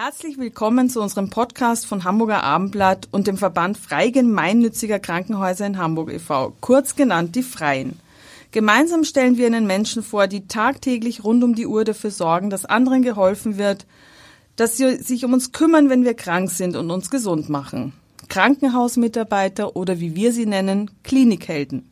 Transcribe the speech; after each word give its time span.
Herzlich 0.00 0.38
willkommen 0.38 0.88
zu 0.88 1.02
unserem 1.02 1.28
Podcast 1.28 1.84
von 1.84 2.04
Hamburger 2.04 2.44
Abendblatt 2.44 3.08
und 3.10 3.26
dem 3.26 3.36
Verband 3.36 3.76
Frei 3.76 4.10
Gemeinnütziger 4.10 5.00
Krankenhäuser 5.00 5.66
in 5.66 5.76
Hamburg 5.76 6.12
e.V., 6.12 6.52
kurz 6.60 6.94
genannt 6.94 7.34
die 7.34 7.42
Freien. 7.42 7.98
Gemeinsam 8.52 9.02
stellen 9.02 9.38
wir 9.38 9.48
Ihnen 9.48 9.66
Menschen 9.66 10.04
vor, 10.04 10.28
die 10.28 10.46
tagtäglich 10.46 11.24
rund 11.24 11.42
um 11.42 11.56
die 11.56 11.66
Uhr 11.66 11.82
dafür 11.82 12.12
sorgen, 12.12 12.48
dass 12.48 12.64
anderen 12.64 13.02
geholfen 13.02 13.58
wird, 13.58 13.86
dass 14.54 14.76
sie 14.76 14.98
sich 15.02 15.24
um 15.24 15.32
uns 15.32 15.50
kümmern, 15.50 15.90
wenn 15.90 16.04
wir 16.04 16.14
krank 16.14 16.48
sind 16.48 16.76
und 16.76 16.92
uns 16.92 17.10
gesund 17.10 17.48
machen. 17.48 17.92
Krankenhausmitarbeiter 18.28 19.74
oder 19.74 19.98
wie 19.98 20.14
wir 20.14 20.32
sie 20.32 20.46
nennen, 20.46 20.92
Klinikhelden. 21.02 21.90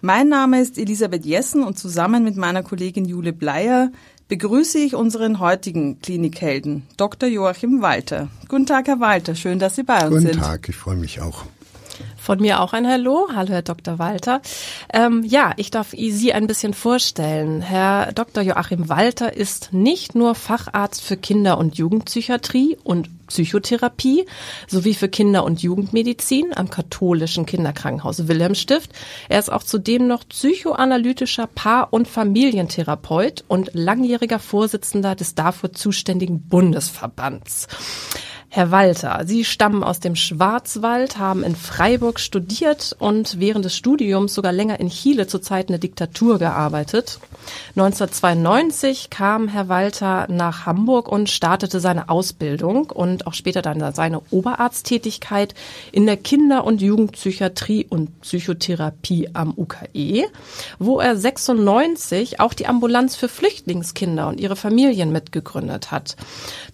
Mein 0.00 0.28
Name 0.28 0.60
ist 0.60 0.76
Elisabeth 0.76 1.24
Jessen 1.24 1.62
und 1.62 1.78
zusammen 1.78 2.24
mit 2.24 2.36
meiner 2.36 2.64
Kollegin 2.64 3.04
Jule 3.04 3.32
Bleier 3.32 3.92
begrüße 4.32 4.78
ich 4.78 4.94
unseren 4.94 5.40
heutigen 5.40 6.00
Klinikhelden, 6.00 6.84
Dr. 6.96 7.28
Joachim 7.28 7.82
Walter. 7.82 8.28
Guten 8.48 8.64
Tag, 8.64 8.86
Herr 8.86 8.98
Walter. 8.98 9.34
Schön, 9.34 9.58
dass 9.58 9.76
Sie 9.76 9.82
bei 9.82 9.98
uns 10.06 10.08
Guten 10.08 10.20
sind. 10.20 10.32
Guten 10.36 10.42
Tag, 10.42 10.68
ich 10.70 10.74
freue 10.74 10.96
mich 10.96 11.20
auch. 11.20 11.44
Von 12.16 12.40
mir 12.40 12.60
auch 12.60 12.72
ein 12.72 12.88
Hallo. 12.88 13.28
Hallo, 13.34 13.50
Herr 13.50 13.60
Dr. 13.60 13.98
Walter. 13.98 14.40
Ähm, 14.90 15.22
ja, 15.22 15.52
ich 15.58 15.70
darf 15.70 15.90
Sie 15.90 16.32
ein 16.32 16.46
bisschen 16.46 16.72
vorstellen. 16.72 17.60
Herr 17.60 18.12
Dr. 18.14 18.42
Joachim 18.42 18.88
Walter 18.88 19.36
ist 19.36 19.74
nicht 19.74 20.14
nur 20.14 20.34
Facharzt 20.34 21.02
für 21.02 21.18
Kinder- 21.18 21.58
und 21.58 21.76
Jugendpsychiatrie 21.76 22.78
und 22.82 23.10
Psychotherapie 23.32 24.26
sowie 24.68 24.92
für 24.92 25.08
Kinder- 25.08 25.44
und 25.44 25.62
Jugendmedizin 25.62 26.52
am 26.54 26.68
katholischen 26.68 27.46
Kinderkrankenhaus 27.46 28.28
Wilhelmstift. 28.28 28.90
Er 29.30 29.38
ist 29.38 29.50
auch 29.50 29.62
zudem 29.62 30.06
noch 30.06 30.28
psychoanalytischer 30.28 31.46
Paar- 31.46 31.94
und 31.94 32.08
Familientherapeut 32.08 33.44
und 33.48 33.70
langjähriger 33.72 34.38
Vorsitzender 34.38 35.14
des 35.14 35.34
dafür 35.34 35.72
zuständigen 35.72 36.46
Bundesverbands. 36.46 37.68
Herr 38.54 38.70
Walter, 38.70 39.22
Sie 39.24 39.46
stammen 39.46 39.82
aus 39.82 39.98
dem 39.98 40.14
Schwarzwald, 40.14 41.16
haben 41.16 41.42
in 41.42 41.56
Freiburg 41.56 42.20
studiert 42.20 42.94
und 42.98 43.40
während 43.40 43.64
des 43.64 43.74
Studiums 43.74 44.34
sogar 44.34 44.52
länger 44.52 44.78
in 44.78 44.90
Chile 44.90 45.26
zur 45.26 45.40
Zeit 45.40 45.70
einer 45.70 45.78
Diktatur 45.78 46.38
gearbeitet. 46.38 47.18
1992 47.76 49.08
kam 49.08 49.48
Herr 49.48 49.70
Walter 49.70 50.26
nach 50.28 50.66
Hamburg 50.66 51.08
und 51.08 51.30
startete 51.30 51.80
seine 51.80 52.10
Ausbildung 52.10 52.90
und 52.90 53.26
auch 53.26 53.32
später 53.32 53.62
dann 53.62 53.94
seine 53.94 54.20
Oberarzttätigkeit 54.30 55.54
in 55.90 56.04
der 56.04 56.18
Kinder- 56.18 56.64
und 56.64 56.82
Jugendpsychiatrie 56.82 57.86
und 57.88 58.20
Psychotherapie 58.20 59.30
am 59.32 59.54
UKE, 59.56 60.26
wo 60.78 61.00
er 61.00 61.16
96 61.16 62.38
auch 62.38 62.52
die 62.52 62.66
Ambulanz 62.66 63.16
für 63.16 63.28
Flüchtlingskinder 63.28 64.28
und 64.28 64.38
ihre 64.38 64.56
Familien 64.56 65.10
mitgegründet 65.10 65.90
hat. 65.90 66.16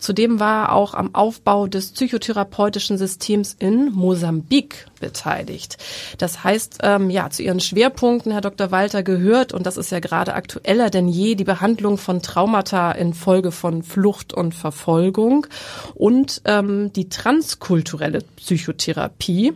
Zudem 0.01 0.41
war 0.41 0.65
er 0.65 0.73
auch 0.73 0.95
am 0.95 1.15
Aufbau 1.15 1.68
des 1.69 1.93
psychotherapeutischen 1.93 2.99
Systems 2.99 3.57
in 3.59 3.93
Mosambik 3.93 4.87
beteiligt. 5.01 5.79
Das 6.19 6.45
heißt, 6.45 6.79
ähm, 6.83 7.11
ja, 7.11 7.31
zu 7.31 7.43
Ihren 7.43 7.61
Schwerpunkten, 7.61 8.33
Herr 8.33 8.41
Dr. 8.41 8.71
Walter, 8.71 9.03
gehört, 9.03 9.53
und 9.53 9.67
das 9.67 9.77
ist 9.77 9.91
ja 9.91 10.01
gerade 10.01 10.35
aktueller 10.35 10.91
denn 10.91 11.09
je, 11.09 11.35
die 11.35 11.45
Behandlung 11.45 11.99
von 11.99 12.23
Traumata 12.23 12.93
infolge 12.93 13.53
von 13.53 13.83
Flucht 13.83 14.33
und 14.33 14.55
Verfolgung 14.55 15.47
und 15.95 16.43
ähm, 16.45 16.93
die 16.93 17.09
transkulturelle 17.09 18.21
Psychotherapie. 18.37 19.55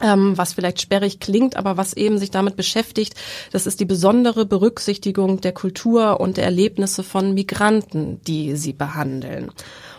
Ähm, 0.00 0.38
was 0.38 0.52
vielleicht 0.52 0.80
sperrig 0.80 1.18
klingt, 1.18 1.56
aber 1.56 1.76
was 1.76 1.92
eben 1.92 2.18
sich 2.18 2.30
damit 2.30 2.54
beschäftigt, 2.54 3.16
das 3.50 3.66
ist 3.66 3.80
die 3.80 3.84
besondere 3.84 4.46
Berücksichtigung 4.46 5.40
der 5.40 5.50
Kultur 5.50 6.20
und 6.20 6.36
der 6.36 6.44
Erlebnisse 6.44 7.02
von 7.02 7.34
Migranten, 7.34 8.20
die 8.24 8.54
sie 8.54 8.72
behandeln. 8.72 9.50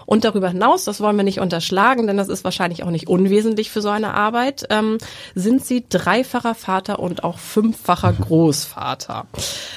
Und 0.09 0.23
darüber 0.23 0.49
hinaus, 0.49 0.85
das 0.85 1.01
wollen 1.01 1.17
wir 1.17 1.23
nicht 1.23 1.39
unterschlagen, 1.39 2.07
denn 2.07 2.17
das 2.17 2.29
ist 2.29 2.43
wahrscheinlich 2.43 2.81
auch 2.81 2.89
nicht 2.89 3.07
unwesentlich 3.07 3.69
für 3.69 3.79
so 3.79 3.89
eine 3.89 4.15
Arbeit, 4.15 4.65
ähm, 4.71 4.97
sind 5.35 5.63
sie 5.63 5.85
dreifacher 5.87 6.55
Vater 6.55 6.97
und 6.97 7.23
auch 7.23 7.37
fünffacher 7.37 8.13
Großvater. 8.13 9.27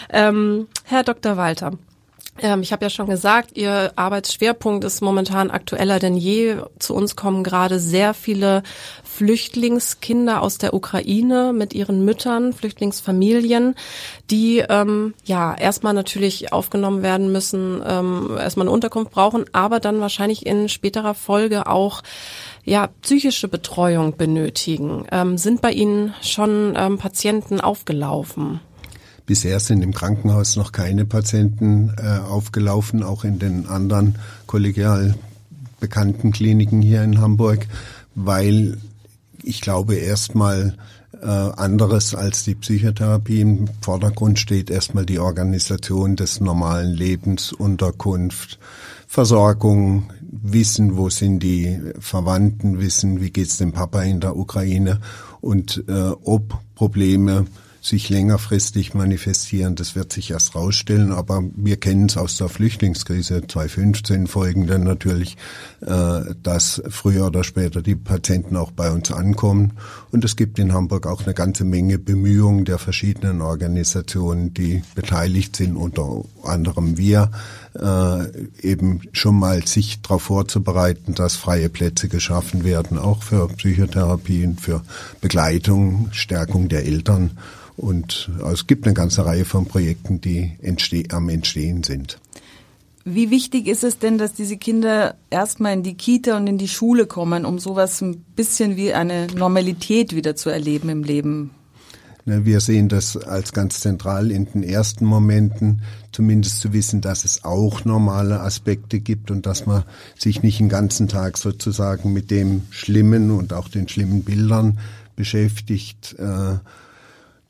Ähm, 0.08 0.68
Herr 0.84 1.02
Dr. 1.02 1.36
Walter, 1.36 1.72
ich 2.38 2.72
habe 2.72 2.84
ja 2.84 2.90
schon 2.90 3.08
gesagt, 3.08 3.56
Ihr 3.58 3.92
Arbeitsschwerpunkt 3.96 4.84
ist 4.84 5.02
momentan 5.02 5.50
aktueller 5.50 5.98
denn 5.98 6.16
je. 6.16 6.56
Zu 6.78 6.94
uns 6.94 7.14
kommen 7.14 7.44
gerade 7.44 7.78
sehr 7.78 8.14
viele 8.14 8.62
Flüchtlingskinder 9.04 10.40
aus 10.40 10.56
der 10.56 10.72
Ukraine 10.72 11.52
mit 11.52 11.74
ihren 11.74 12.04
Müttern, 12.04 12.54
Flüchtlingsfamilien, 12.54 13.74
die 14.30 14.64
ähm, 14.66 15.12
ja 15.24 15.54
erstmal 15.54 15.92
natürlich 15.92 16.52
aufgenommen 16.52 17.02
werden 17.02 17.30
müssen, 17.30 17.82
ähm, 17.86 18.30
erstmal 18.38 18.66
eine 18.66 18.74
Unterkunft 18.74 19.12
brauchen, 19.12 19.44
aber 19.52 19.78
dann 19.80 20.00
wahrscheinlich 20.00 20.46
in 20.46 20.70
späterer 20.70 21.14
Folge 21.14 21.66
auch 21.66 22.02
ja, 22.64 22.88
psychische 23.02 23.48
Betreuung 23.48 24.16
benötigen. 24.16 25.04
Ähm, 25.12 25.36
sind 25.36 25.60
bei 25.60 25.72
Ihnen 25.72 26.14
schon 26.22 26.74
ähm, 26.76 26.96
Patienten 26.96 27.60
aufgelaufen? 27.60 28.60
Bisher 29.26 29.60
sind 29.60 29.82
im 29.82 29.94
Krankenhaus 29.94 30.56
noch 30.56 30.72
keine 30.72 31.04
Patienten 31.04 31.92
äh, 31.96 32.18
aufgelaufen, 32.18 33.02
auch 33.02 33.24
in 33.24 33.38
den 33.38 33.66
anderen 33.66 34.16
kollegial 34.46 35.14
bekannten 35.80 36.32
Kliniken 36.32 36.82
hier 36.82 37.02
in 37.02 37.20
Hamburg, 37.20 37.66
weil 38.14 38.78
ich 39.42 39.60
glaube 39.60 39.94
erstmal 39.94 40.76
äh, 41.20 41.26
anderes 41.26 42.14
als 42.14 42.44
die 42.44 42.54
Psychotherapie 42.54 43.40
im 43.40 43.68
Vordergrund 43.80 44.38
steht 44.38 44.70
erstmal 44.70 45.06
die 45.06 45.18
Organisation 45.18 46.16
des 46.16 46.40
normalen 46.40 46.92
Lebens, 46.92 47.52
Unterkunft, 47.52 48.58
Versorgung, 49.06 50.10
wissen, 50.30 50.96
wo 50.96 51.10
sind 51.10 51.40
die 51.42 51.78
Verwandten, 52.00 52.80
wissen, 52.80 53.20
wie 53.20 53.30
geht's 53.30 53.58
dem 53.58 53.72
Papa 53.72 54.02
in 54.02 54.20
der 54.20 54.36
Ukraine 54.36 55.00
und 55.40 55.84
äh, 55.88 56.10
ob 56.24 56.58
Probleme 56.74 57.46
sich 57.82 58.08
längerfristig 58.08 58.94
manifestieren. 58.94 59.74
Das 59.74 59.96
wird 59.96 60.12
sich 60.12 60.30
erst 60.30 60.54
rausstellen, 60.54 61.10
aber 61.10 61.42
wir 61.56 61.76
kennen 61.78 62.06
es 62.06 62.16
aus 62.16 62.36
der 62.36 62.48
Flüchtlingskrise 62.48 63.42
2015 63.46 64.28
folgende 64.28 64.78
natürlich, 64.78 65.36
äh, 65.80 66.20
dass 66.42 66.80
früher 66.88 67.26
oder 67.26 67.42
später 67.42 67.82
die 67.82 67.96
Patienten 67.96 68.56
auch 68.56 68.70
bei 68.70 68.92
uns 68.92 69.10
ankommen. 69.10 69.72
Und 70.12 70.24
es 70.24 70.36
gibt 70.36 70.60
in 70.60 70.72
Hamburg 70.72 71.08
auch 71.08 71.24
eine 71.24 71.34
ganze 71.34 71.64
Menge 71.64 71.98
Bemühungen 71.98 72.64
der 72.64 72.78
verschiedenen 72.78 73.42
Organisationen, 73.42 74.54
die 74.54 74.84
beteiligt 74.94 75.56
sind, 75.56 75.74
unter 75.74 76.22
anderem 76.44 76.96
wir, 76.96 77.32
äh, 77.74 78.26
eben 78.60 79.00
schon 79.12 79.40
mal 79.40 79.66
sich 79.66 80.02
darauf 80.02 80.22
vorzubereiten, 80.22 81.14
dass 81.14 81.34
freie 81.34 81.68
Plätze 81.68 82.08
geschaffen 82.08 82.62
werden, 82.62 82.96
auch 82.96 83.24
für 83.24 83.48
Psychotherapien, 83.48 84.56
für 84.56 84.82
Begleitung, 85.20 86.10
Stärkung 86.12 86.68
der 86.68 86.84
Eltern. 86.84 87.32
Und 87.76 88.30
also 88.38 88.52
es 88.52 88.66
gibt 88.66 88.86
eine 88.86 88.94
ganze 88.94 89.24
Reihe 89.24 89.44
von 89.44 89.66
Projekten, 89.66 90.20
die 90.20 90.52
entste 90.60 91.02
am 91.10 91.28
Entstehen 91.28 91.82
sind. 91.82 92.18
Wie 93.04 93.30
wichtig 93.30 93.66
ist 93.66 93.82
es 93.82 93.98
denn, 93.98 94.16
dass 94.16 94.32
diese 94.32 94.56
Kinder 94.56 95.16
erstmal 95.28 95.72
in 95.72 95.82
die 95.82 95.94
Kita 95.94 96.36
und 96.36 96.46
in 96.46 96.58
die 96.58 96.68
Schule 96.68 97.06
kommen, 97.06 97.44
um 97.44 97.58
sowas 97.58 98.00
ein 98.00 98.24
bisschen 98.36 98.76
wie 98.76 98.92
eine 98.92 99.26
Normalität 99.26 100.14
wieder 100.14 100.36
zu 100.36 100.50
erleben 100.50 100.88
im 100.88 101.02
Leben? 101.02 101.50
Wir 102.24 102.60
sehen 102.60 102.88
das 102.88 103.16
als 103.16 103.52
ganz 103.52 103.80
zentral 103.80 104.30
in 104.30 104.44
den 104.44 104.62
ersten 104.62 105.04
Momenten, 105.04 105.82
zumindest 106.12 106.60
zu 106.60 106.72
wissen, 106.72 107.00
dass 107.00 107.24
es 107.24 107.42
auch 107.42 107.84
normale 107.84 108.38
Aspekte 108.40 109.00
gibt 109.00 109.32
und 109.32 109.46
dass 109.46 109.66
man 109.66 109.82
sich 110.16 110.44
nicht 110.44 110.60
den 110.60 110.68
ganzen 110.68 111.08
Tag 111.08 111.36
sozusagen 111.36 112.12
mit 112.12 112.30
dem 112.30 112.62
Schlimmen 112.70 113.32
und 113.32 113.52
auch 113.52 113.68
den 113.68 113.88
schlimmen 113.88 114.22
Bildern 114.22 114.78
beschäftigt. 115.16 116.14
Äh, 116.20 116.58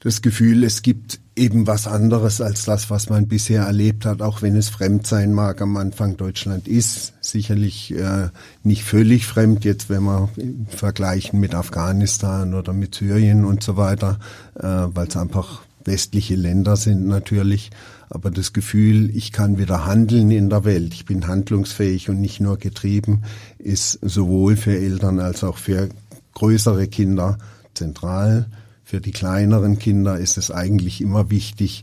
das 0.03 0.21
Gefühl, 0.21 0.65
es 0.65 0.83
gibt 0.83 1.21
eben 1.37 1.67
was 1.69 1.87
anderes 1.87 2.41
als 2.41 2.65
das, 2.65 2.91
was 2.91 3.09
man 3.09 3.29
bisher 3.29 3.63
erlebt 3.63 4.05
hat, 4.05 4.21
auch 4.21 4.43
wenn 4.43 4.57
es 4.57 4.69
fremd 4.69 5.07
sein 5.07 5.33
mag 5.33 5.63
am 5.63 5.77
Anfang. 5.77 6.17
Deutschland 6.17 6.67
ist 6.67 7.15
sicherlich 7.21 7.95
äh, 7.95 8.29
nicht 8.65 8.83
völlig 8.83 9.27
fremd 9.27 9.65
jetzt, 9.65 9.89
wenn 9.89 10.03
wir 10.03 10.29
vergleichen 10.69 11.39
mit 11.39 11.55
Afghanistan 11.55 12.53
oder 12.53 12.73
mit 12.73 12.97
Syrien 12.97 13.45
und 13.45 13.63
so 13.63 13.77
weiter, 13.77 14.19
äh, 14.59 14.67
weil 14.67 15.07
es 15.07 15.17
einfach 15.17 15.63
westliche 15.85 16.35
Länder 16.35 16.77
sind 16.77 17.07
natürlich. 17.07 17.71
Aber 18.11 18.31
das 18.31 18.53
Gefühl, 18.53 19.09
ich 19.17 19.31
kann 19.31 19.57
wieder 19.57 19.87
handeln 19.87 20.33
in 20.33 20.51
der 20.51 20.65
Welt, 20.65 20.95
ich 20.95 21.07
bin 21.07 21.29
handlungsfähig 21.29 22.11
und 22.11 22.21
nicht 22.21 22.41
nur 22.41 22.59
getrieben, 22.59 23.23
ist 23.59 24.01
sowohl 24.03 24.57
für 24.57 24.77
Eltern 24.77 25.21
als 25.21 25.45
auch 25.45 25.59
für 25.59 25.89
größere 26.35 26.89
Kinder 26.89 27.39
zentral. 27.73 28.47
Für 28.93 29.01
die 29.01 29.13
kleineren 29.13 29.79
Kinder 29.79 30.19
ist 30.19 30.37
es 30.37 30.51
eigentlich 30.51 31.01
immer 31.01 31.31
wichtig, 31.31 31.83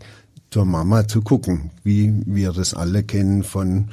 zur 0.52 0.66
Mama 0.66 1.08
zu 1.08 1.24
gucken, 1.24 1.72
wie 1.84 2.14
wir 2.28 2.54
das 2.54 2.76
alle 2.76 3.02
kennen 3.02 3.42
von 3.42 3.88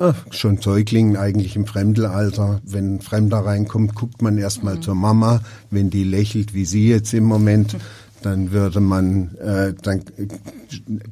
äh, 0.00 0.12
schon 0.32 0.56
Säuglingen 0.56 1.16
eigentlich 1.16 1.54
im 1.54 1.66
Fremdelalter. 1.66 2.60
Wenn 2.64 2.96
ein 2.96 3.00
Fremder 3.02 3.38
reinkommt, 3.38 3.94
guckt 3.94 4.20
man 4.20 4.36
erstmal 4.36 4.78
mhm. 4.78 4.82
zur 4.82 4.96
Mama. 4.96 5.42
Wenn 5.70 5.90
die 5.90 6.02
lächelt, 6.02 6.54
wie 6.54 6.64
sie 6.64 6.88
jetzt 6.88 7.14
im 7.14 7.22
Moment, 7.22 7.76
dann 8.22 8.50
würde 8.50 8.80
man, 8.80 9.36
äh, 9.36 9.72
dann 9.80 10.02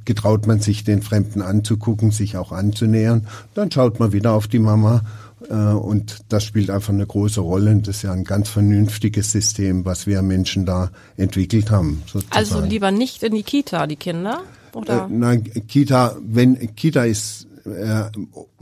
getraut 0.04 0.48
man 0.48 0.58
sich 0.58 0.82
den 0.82 1.02
Fremden 1.02 1.40
anzugucken, 1.40 2.10
sich 2.10 2.36
auch 2.36 2.50
anzunähern. 2.50 3.28
Dann 3.54 3.70
schaut 3.70 4.00
man 4.00 4.10
wieder 4.10 4.32
auf 4.32 4.48
die 4.48 4.58
Mama 4.58 5.02
und 5.48 6.18
das 6.28 6.44
spielt 6.44 6.70
einfach 6.70 6.92
eine 6.92 7.06
große 7.06 7.40
Rolle. 7.40 7.72
Und 7.72 7.86
das 7.86 7.96
ist 7.96 8.02
ja 8.02 8.12
ein 8.12 8.24
ganz 8.24 8.48
vernünftiges 8.48 9.32
System, 9.32 9.84
was 9.84 10.06
wir 10.06 10.22
Menschen 10.22 10.66
da 10.66 10.90
entwickelt 11.16 11.70
haben. 11.70 12.02
Sozusagen. 12.06 12.36
Also 12.36 12.60
lieber 12.60 12.90
nicht 12.90 13.22
in 13.22 13.34
die 13.34 13.42
Kita, 13.42 13.86
die 13.86 13.96
Kinder? 13.96 14.42
Oder? 14.74 15.06
Äh, 15.06 15.12
nein, 15.12 15.44
Kita, 15.68 16.16
wenn 16.22 16.74
Kita 16.74 17.04
ist 17.04 17.46
äh, 17.64 18.04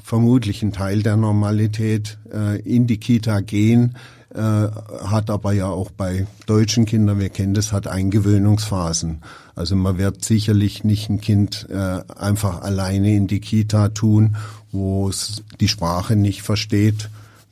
vermutlich 0.03 0.63
ein 0.63 0.73
Teil 0.73 1.03
der 1.03 1.17
Normalität, 1.17 2.19
äh, 2.33 2.61
in 2.61 2.87
die 2.87 2.99
Kita 2.99 3.41
gehen, 3.41 3.97
äh, 4.35 4.39
hat 4.39 5.31
aber 5.31 5.53
ja 5.53 5.67
auch 5.67 5.91
bei 5.91 6.27
deutschen 6.47 6.87
Kindern, 6.87 7.19
wir 7.19 7.29
kennen 7.29 7.55
das, 7.55 7.73
hat 7.73 7.87
Eingewöhnungsphasen. 7.87 9.23
Also 9.55 9.77
man 9.77 9.99
wird 9.99 10.25
sicherlich 10.25 10.85
nicht 10.85 11.11
ein 11.11 11.21
Kind 11.21 11.67
äh, 11.71 12.01
einfach 12.17 12.63
alleine 12.63 13.15
in 13.15 13.27
die 13.27 13.41
Kita 13.41 13.89
tun, 13.91 14.37
wo 14.73 15.09
es 15.09 15.43
die 15.61 15.69
Sprache 15.69 16.17
nicht 16.17 16.43
versteht, 16.43 17.11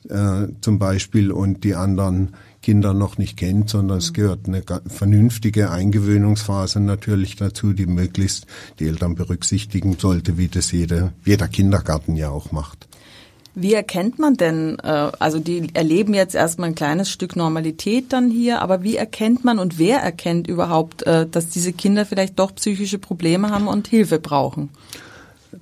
äh, 0.09 0.47
zum 0.61 0.79
Beispiel, 0.79 1.31
und 1.31 1.63
die 1.63 1.75
anderen 1.75 2.33
Kinder 2.61 2.93
noch 2.93 3.17
nicht 3.17 3.37
kennt, 3.37 3.69
sondern 3.69 3.99
es 3.99 4.13
gehört 4.13 4.47
eine 4.47 4.63
vernünftige 4.87 5.71
Eingewöhnungsphase 5.71 6.79
natürlich 6.79 7.35
dazu, 7.35 7.73
die 7.73 7.87
möglichst 7.87 8.45
die 8.79 8.87
Eltern 8.87 9.15
berücksichtigen 9.15 9.97
sollte, 9.97 10.37
wie 10.37 10.47
das 10.47 10.71
jeder, 10.71 11.13
jeder 11.25 11.47
Kindergarten 11.47 12.15
ja 12.15 12.29
auch 12.29 12.51
macht. 12.51 12.87
Wie 13.53 13.73
erkennt 13.73 14.17
man 14.17 14.35
denn, 14.35 14.79
äh, 14.79 15.11
also 15.19 15.39
die 15.39 15.67
erleben 15.73 16.13
jetzt 16.13 16.35
erstmal 16.35 16.69
ein 16.69 16.75
kleines 16.75 17.09
Stück 17.09 17.35
Normalität 17.35 18.13
dann 18.13 18.31
hier, 18.31 18.61
aber 18.61 18.81
wie 18.81 18.95
erkennt 18.95 19.43
man 19.43 19.59
und 19.59 19.77
wer 19.77 19.99
erkennt 19.99 20.47
überhaupt, 20.47 21.03
äh, 21.03 21.27
dass 21.27 21.49
diese 21.49 21.73
Kinder 21.73 22.05
vielleicht 22.05 22.39
doch 22.39 22.55
psychische 22.55 22.97
Probleme 22.97 23.49
haben 23.49 23.67
und 23.67 23.87
Hilfe 23.87 24.19
brauchen? 24.19 24.69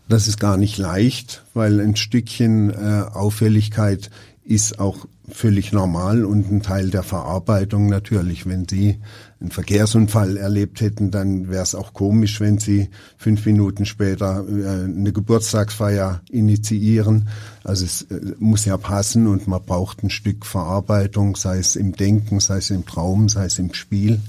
Das 0.07 0.27
ist 0.27 0.39
gar 0.39 0.57
nicht 0.57 0.77
leicht, 0.77 1.43
weil 1.53 1.79
ein 1.79 1.95
Stückchen 1.95 2.69
äh, 2.69 3.03
Auffälligkeit 3.11 4.09
ist 4.43 4.79
auch 4.79 5.05
völlig 5.31 5.71
normal 5.71 6.25
und 6.25 6.51
ein 6.51 6.61
Teil 6.61 6.89
der 6.89 7.03
Verarbeitung 7.03 7.87
natürlich. 7.87 8.45
Wenn 8.47 8.67
Sie 8.67 8.97
einen 9.39 9.51
Verkehrsunfall 9.51 10.37
erlebt 10.37 10.81
hätten, 10.81 11.11
dann 11.11 11.49
wäre 11.49 11.63
es 11.63 11.75
auch 11.75 11.93
komisch, 11.93 12.39
wenn 12.39 12.57
Sie 12.57 12.89
fünf 13.17 13.45
Minuten 13.45 13.85
später 13.85 14.43
äh, 14.47 14.85
eine 14.85 15.13
Geburtstagsfeier 15.13 16.21
initiieren. 16.29 17.29
Also 17.63 17.85
es 17.85 18.03
äh, 18.03 18.33
muss 18.39 18.65
ja 18.65 18.77
passen 18.77 19.27
und 19.27 19.47
man 19.47 19.63
braucht 19.63 20.03
ein 20.03 20.09
Stück 20.09 20.45
Verarbeitung, 20.45 21.35
sei 21.35 21.59
es 21.59 21.75
im 21.75 21.93
Denken, 21.93 22.39
sei 22.39 22.57
es 22.57 22.69
im 22.69 22.85
Traum, 22.85 23.29
sei 23.29 23.45
es 23.45 23.59
im 23.59 23.73
Spiel. 23.73 24.19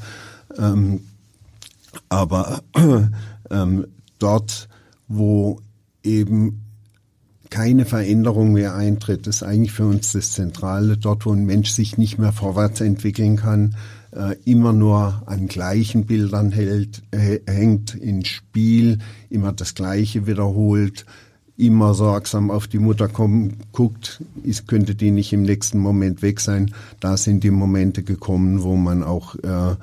Ähm, 0.59 1.01
aber 2.09 2.63
ähm, 3.51 3.87
dort, 4.19 4.69
wo 5.11 5.61
eben 6.05 6.63
keine 7.51 7.85
Veränderung 7.85 8.53
mehr 8.53 8.75
eintritt. 8.77 9.27
Ist 9.27 9.43
eigentlich 9.43 9.73
für 9.73 9.87
uns 9.87 10.13
das 10.13 10.33
Zentrale. 10.33 10.97
Dort, 10.97 11.27
wo 11.27 11.33
ein 11.33 11.45
Mensch 11.45 11.71
sich 11.71 11.99
nicht 11.99 12.17
mehr 12.17 12.33
vorwärts 12.33 12.81
entwickeln 12.81 13.37
kann, 13.37 13.75
äh, 14.13 14.37
immer 14.45 14.73
nur 14.73 15.23
an 15.27 15.49
gleichen 15.49 16.07
Bildern 16.07 16.53
hält, 16.53 17.03
äh, 17.11 17.41
hängt, 17.47 17.95
in 17.95 18.25
Spiel, 18.25 18.99
immer 19.29 19.53
das 19.53 19.75
Gleiche 19.75 20.29
wiederholt, 20.29 21.07
immer 21.57 21.93
sorgsam 21.95 22.51
auf 22.51 22.69
die 22.69 22.79
Mutter 22.79 23.09
kommen, 23.09 23.59
guckt, 23.73 24.23
ist, 24.45 24.67
könnte 24.67 24.95
die 24.95 25.11
nicht 25.11 25.33
im 25.33 25.43
nächsten 25.43 25.79
Moment 25.79 26.23
weg 26.23 26.41
sein. 26.41 26.73
Da 27.01 27.17
sind 27.17 27.45
die 27.45 27.51
Momente 27.51 28.03
gekommen, 28.05 28.63
wo 28.63 28.77
man 28.77 29.03
auch 29.03 29.35
äh, 29.37 29.75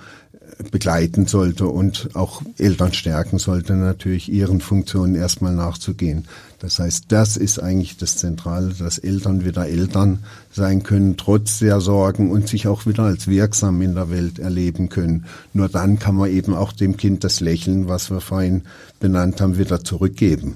begleiten 0.72 1.28
sollte 1.28 1.68
und 1.68 2.10
auch 2.14 2.42
Eltern 2.58 2.94
stärken 2.94 3.38
sollte, 3.38 3.74
natürlich 3.74 4.32
ihren 4.32 4.60
Funktionen 4.60 5.16
erstmal 5.16 5.54
nachzugehen. 5.54 6.26
Das 6.60 6.80
heißt, 6.80 7.06
das 7.10 7.38
ist 7.38 7.60
eigentlich 7.62 7.98
das 7.98 8.18
Zentrale, 8.18 8.74
dass 8.74 8.98
Eltern 8.98 9.46
wieder 9.46 9.68
Eltern 9.68 10.24
sein 10.52 10.82
können, 10.82 11.16
trotz 11.16 11.60
der 11.60 11.82
Sorgen 11.82 12.32
und 12.32 12.48
sich 12.48 12.68
auch 12.68 12.88
wieder 12.88 13.04
als 13.04 13.28
wirksam 13.28 13.82
in 13.82 13.94
der 13.94 14.10
Welt 14.10 14.40
erleben 14.40 14.90
können. 14.90 15.26
Nur 15.54 15.70
dann 15.70 16.00
kann 16.00 16.16
man 16.16 16.32
eben 16.32 16.56
auch 16.56 16.74
dem 16.74 16.98
Kind 16.98 17.24
das 17.24 17.40
Lächeln, 17.40 17.88
was 17.88 18.10
wir 18.10 18.22
vorhin 18.22 18.64
benannt 19.00 19.40
haben, 19.40 19.60
wieder 19.60 19.84
zurückgeben. 19.84 20.56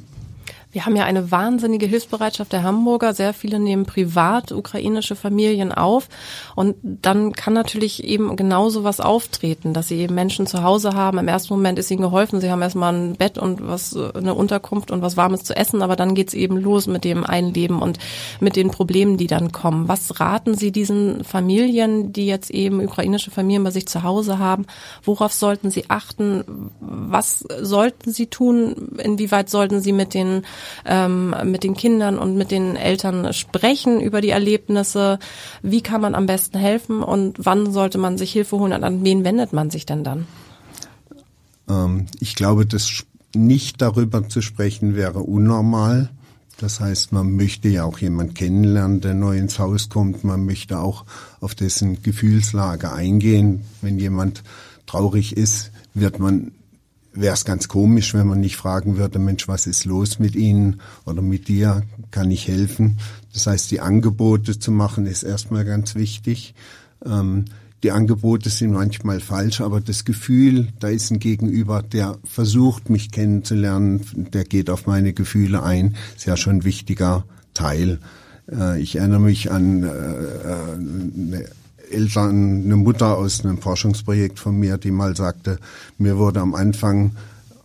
Wir 0.71 0.85
haben 0.85 0.95
ja 0.95 1.03
eine 1.03 1.31
wahnsinnige 1.31 1.85
Hilfsbereitschaft 1.85 2.53
der 2.53 2.63
Hamburger. 2.63 3.13
Sehr 3.13 3.33
viele 3.33 3.59
nehmen 3.59 3.85
privat 3.85 4.51
ukrainische 4.53 5.15
Familien 5.15 5.73
auf. 5.73 6.07
Und 6.55 6.77
dann 6.81 7.33
kann 7.33 7.53
natürlich 7.53 8.03
eben 8.03 8.35
genauso 8.37 8.83
was 8.83 9.01
auftreten, 9.01 9.73
dass 9.73 9.89
sie 9.89 9.97
eben 9.97 10.15
Menschen 10.15 10.47
zu 10.47 10.63
Hause 10.63 10.93
haben. 10.93 11.17
Im 11.17 11.27
ersten 11.27 11.53
Moment 11.53 11.77
ist 11.77 11.91
ihnen 11.91 12.01
geholfen. 12.01 12.39
Sie 12.39 12.49
haben 12.49 12.61
erstmal 12.61 12.93
ein 12.93 13.15
Bett 13.15 13.37
und 13.37 13.67
was, 13.67 13.95
eine 13.95 14.33
Unterkunft 14.33 14.91
und 14.91 15.01
was 15.01 15.17
Warmes 15.17 15.43
zu 15.43 15.55
essen. 15.55 15.81
Aber 15.81 15.97
dann 15.97 16.15
geht's 16.15 16.33
eben 16.33 16.55
los 16.57 16.87
mit 16.87 17.03
dem 17.03 17.25
Einleben 17.25 17.81
und 17.81 17.99
mit 18.39 18.55
den 18.55 18.71
Problemen, 18.71 19.17
die 19.17 19.27
dann 19.27 19.51
kommen. 19.51 19.89
Was 19.89 20.21
raten 20.21 20.55
Sie 20.55 20.71
diesen 20.71 21.25
Familien, 21.25 22.13
die 22.13 22.27
jetzt 22.27 22.49
eben 22.49 22.79
ukrainische 22.79 23.31
Familien 23.31 23.65
bei 23.65 23.71
sich 23.71 23.87
zu 23.87 24.03
Hause 24.03 24.39
haben? 24.39 24.65
Worauf 25.03 25.33
sollten 25.33 25.69
sie 25.69 25.89
achten? 25.89 26.71
Was 26.79 27.39
sollten 27.61 28.11
sie 28.11 28.27
tun? 28.27 28.97
Inwieweit 28.97 29.49
sollten 29.49 29.81
sie 29.81 29.91
mit 29.91 30.13
den 30.13 30.43
ähm, 30.85 31.35
mit 31.45 31.63
den 31.63 31.75
Kindern 31.75 32.17
und 32.17 32.35
mit 32.35 32.51
den 32.51 32.75
Eltern 32.75 33.33
sprechen 33.33 34.01
über 34.01 34.21
die 34.21 34.29
Erlebnisse. 34.29 35.19
Wie 35.61 35.81
kann 35.81 36.01
man 36.01 36.15
am 36.15 36.25
besten 36.25 36.57
helfen 36.57 37.03
und 37.03 37.37
wann 37.39 37.71
sollte 37.71 37.97
man 37.97 38.17
sich 38.17 38.31
Hilfe 38.31 38.57
holen 38.57 38.73
und 38.73 38.83
an 38.83 39.03
wen 39.03 39.23
wendet 39.23 39.53
man 39.53 39.69
sich 39.69 39.85
denn 39.85 40.03
dann? 40.03 40.27
Ähm, 41.69 42.07
ich 42.19 42.35
glaube, 42.35 42.65
das 42.65 43.05
nicht 43.35 43.81
darüber 43.81 44.27
zu 44.27 44.41
sprechen 44.41 44.95
wäre 44.95 45.19
unnormal. 45.19 46.09
Das 46.57 46.79
heißt, 46.79 47.11
man 47.11 47.35
möchte 47.35 47.69
ja 47.69 47.85
auch 47.85 47.97
jemand 47.97 48.35
kennenlernen, 48.35 49.01
der 49.01 49.15
neu 49.15 49.37
ins 49.37 49.57
Haus 49.57 49.89
kommt. 49.89 50.23
Man 50.23 50.45
möchte 50.45 50.79
auch 50.79 51.05
auf 51.39 51.55
dessen 51.55 52.03
Gefühlslage 52.03 52.91
eingehen. 52.91 53.63
Wenn 53.81 53.97
jemand 53.97 54.43
traurig 54.85 55.35
ist, 55.35 55.71
wird 55.95 56.19
man 56.19 56.51
wäre 57.13 57.33
es 57.33 57.45
ganz 57.45 57.67
komisch, 57.67 58.13
wenn 58.13 58.27
man 58.27 58.39
nicht 58.39 58.55
fragen 58.55 58.97
würde, 58.97 59.19
Mensch, 59.19 59.47
was 59.47 59.67
ist 59.67 59.85
los 59.85 60.19
mit 60.19 60.35
Ihnen 60.35 60.81
oder 61.05 61.21
mit 61.21 61.47
dir? 61.47 61.83
Kann 62.11 62.31
ich 62.31 62.47
helfen? 62.47 62.97
Das 63.33 63.47
heißt, 63.47 63.71
die 63.71 63.79
Angebote 63.79 64.59
zu 64.59 64.71
machen 64.71 65.05
ist 65.05 65.23
erstmal 65.23 65.65
ganz 65.65 65.95
wichtig. 65.95 66.53
Ähm, 67.05 67.45
die 67.83 67.91
Angebote 67.91 68.49
sind 68.49 68.73
manchmal 68.73 69.19
falsch, 69.19 69.59
aber 69.59 69.81
das 69.81 70.05
Gefühl, 70.05 70.67
da 70.79 70.89
ist 70.89 71.09
ein 71.09 71.19
Gegenüber, 71.19 71.81
der 71.81 72.19
versucht, 72.23 72.91
mich 72.91 73.11
kennenzulernen, 73.11 74.01
der 74.33 74.43
geht 74.43 74.69
auf 74.69 74.85
meine 74.85 75.13
Gefühle 75.13 75.63
ein, 75.63 75.95
ist 76.15 76.27
ja 76.27 76.37
schon 76.37 76.57
ein 76.57 76.63
wichtiger 76.63 77.25
Teil. 77.55 77.99
Äh, 78.51 78.79
ich 78.81 78.97
erinnere 78.97 79.21
mich 79.21 79.51
an 79.51 79.83
äh, 79.83 81.37
äh, 81.37 81.45
Eltern, 81.91 82.63
eine 82.65 82.75
Mutter 82.75 83.17
aus 83.17 83.45
einem 83.45 83.57
Forschungsprojekt 83.57 84.39
von 84.39 84.57
mir, 84.57 84.77
die 84.77 84.91
mal 84.91 85.15
sagte, 85.15 85.59
mir 85.97 86.17
wurde 86.17 86.39
am 86.39 86.55
Anfang 86.55 87.11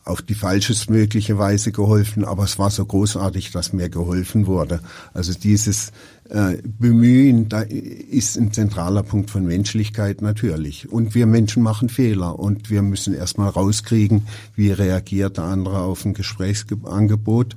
auf 0.07 0.23
die 0.23 0.35
falschestmögliche 0.35 1.37
Weise 1.37 1.73
geholfen, 1.73 2.25
aber 2.25 2.45
es 2.45 2.61
war 2.61 2.71
so 2.71 2.85
großartig, 2.85 3.51
dass 3.51 3.73
mir 3.73 3.89
geholfen 3.89 4.47
wurde. 4.47 4.81
Also 5.13 5.35
dieses 5.35 5.91
äh, 6.31 6.59
Bemühen, 6.63 7.49
da 7.49 7.63
ist 7.63 8.39
ein 8.39 8.53
zentraler 8.53 9.03
Punkt 9.03 9.31
von 9.31 9.45
Menschlichkeit 9.45 10.23
natürlich. 10.23 10.91
Und 10.91 11.17
wir 11.17 11.27
Menschen 11.27 11.63
machen 11.63 11.89
Fehler 11.89 12.39
und 12.39 12.71
wir 12.71 12.83
müssen 12.83 13.15
erstmal 13.15 13.49
rauskriegen, 13.49 14.29
wie 14.55 14.71
reagiert 14.71 15.39
der 15.39 15.45
andere 15.45 15.81
auf 15.81 16.05
ein 16.05 16.15
Gesprächsangebot. 16.15 17.57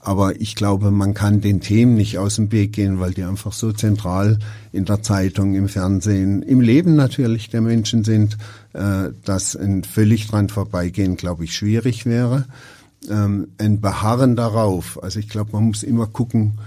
Aber 0.00 0.40
ich 0.40 0.54
glaube, 0.54 0.90
man 0.90 1.12
kann 1.12 1.40
den 1.40 1.60
Themen 1.60 1.94
nicht 1.94 2.18
aus 2.18 2.36
dem 2.36 2.52
Weg 2.52 2.72
gehen, 2.72 3.00
weil 3.00 3.12
die 3.12 3.24
einfach 3.24 3.52
so 3.52 3.72
zentral 3.72 4.38
in 4.72 4.84
der 4.84 5.02
Zeitung, 5.02 5.54
im 5.54 5.68
Fernsehen, 5.68 6.42
im 6.42 6.60
Leben 6.60 6.94
natürlich 6.94 7.50
der 7.50 7.60
Menschen 7.60 8.04
sind, 8.04 8.38
äh, 8.74 9.10
dass 9.24 9.56
ein 9.56 9.84
völlig 9.84 10.28
dran 10.28 10.48
vorbeigehen, 10.48 11.16
glaube 11.16 11.44
ich, 11.44 11.54
schwierig 11.54 12.06
wäre. 12.06 12.46
Ähm, 13.10 13.48
ein 13.58 13.80
Beharren 13.80 14.36
darauf, 14.36 15.02
also 15.02 15.18
ich 15.18 15.28
glaube, 15.28 15.52
man 15.52 15.64
muss 15.64 15.82
immer 15.82 16.06
gucken, 16.06 16.58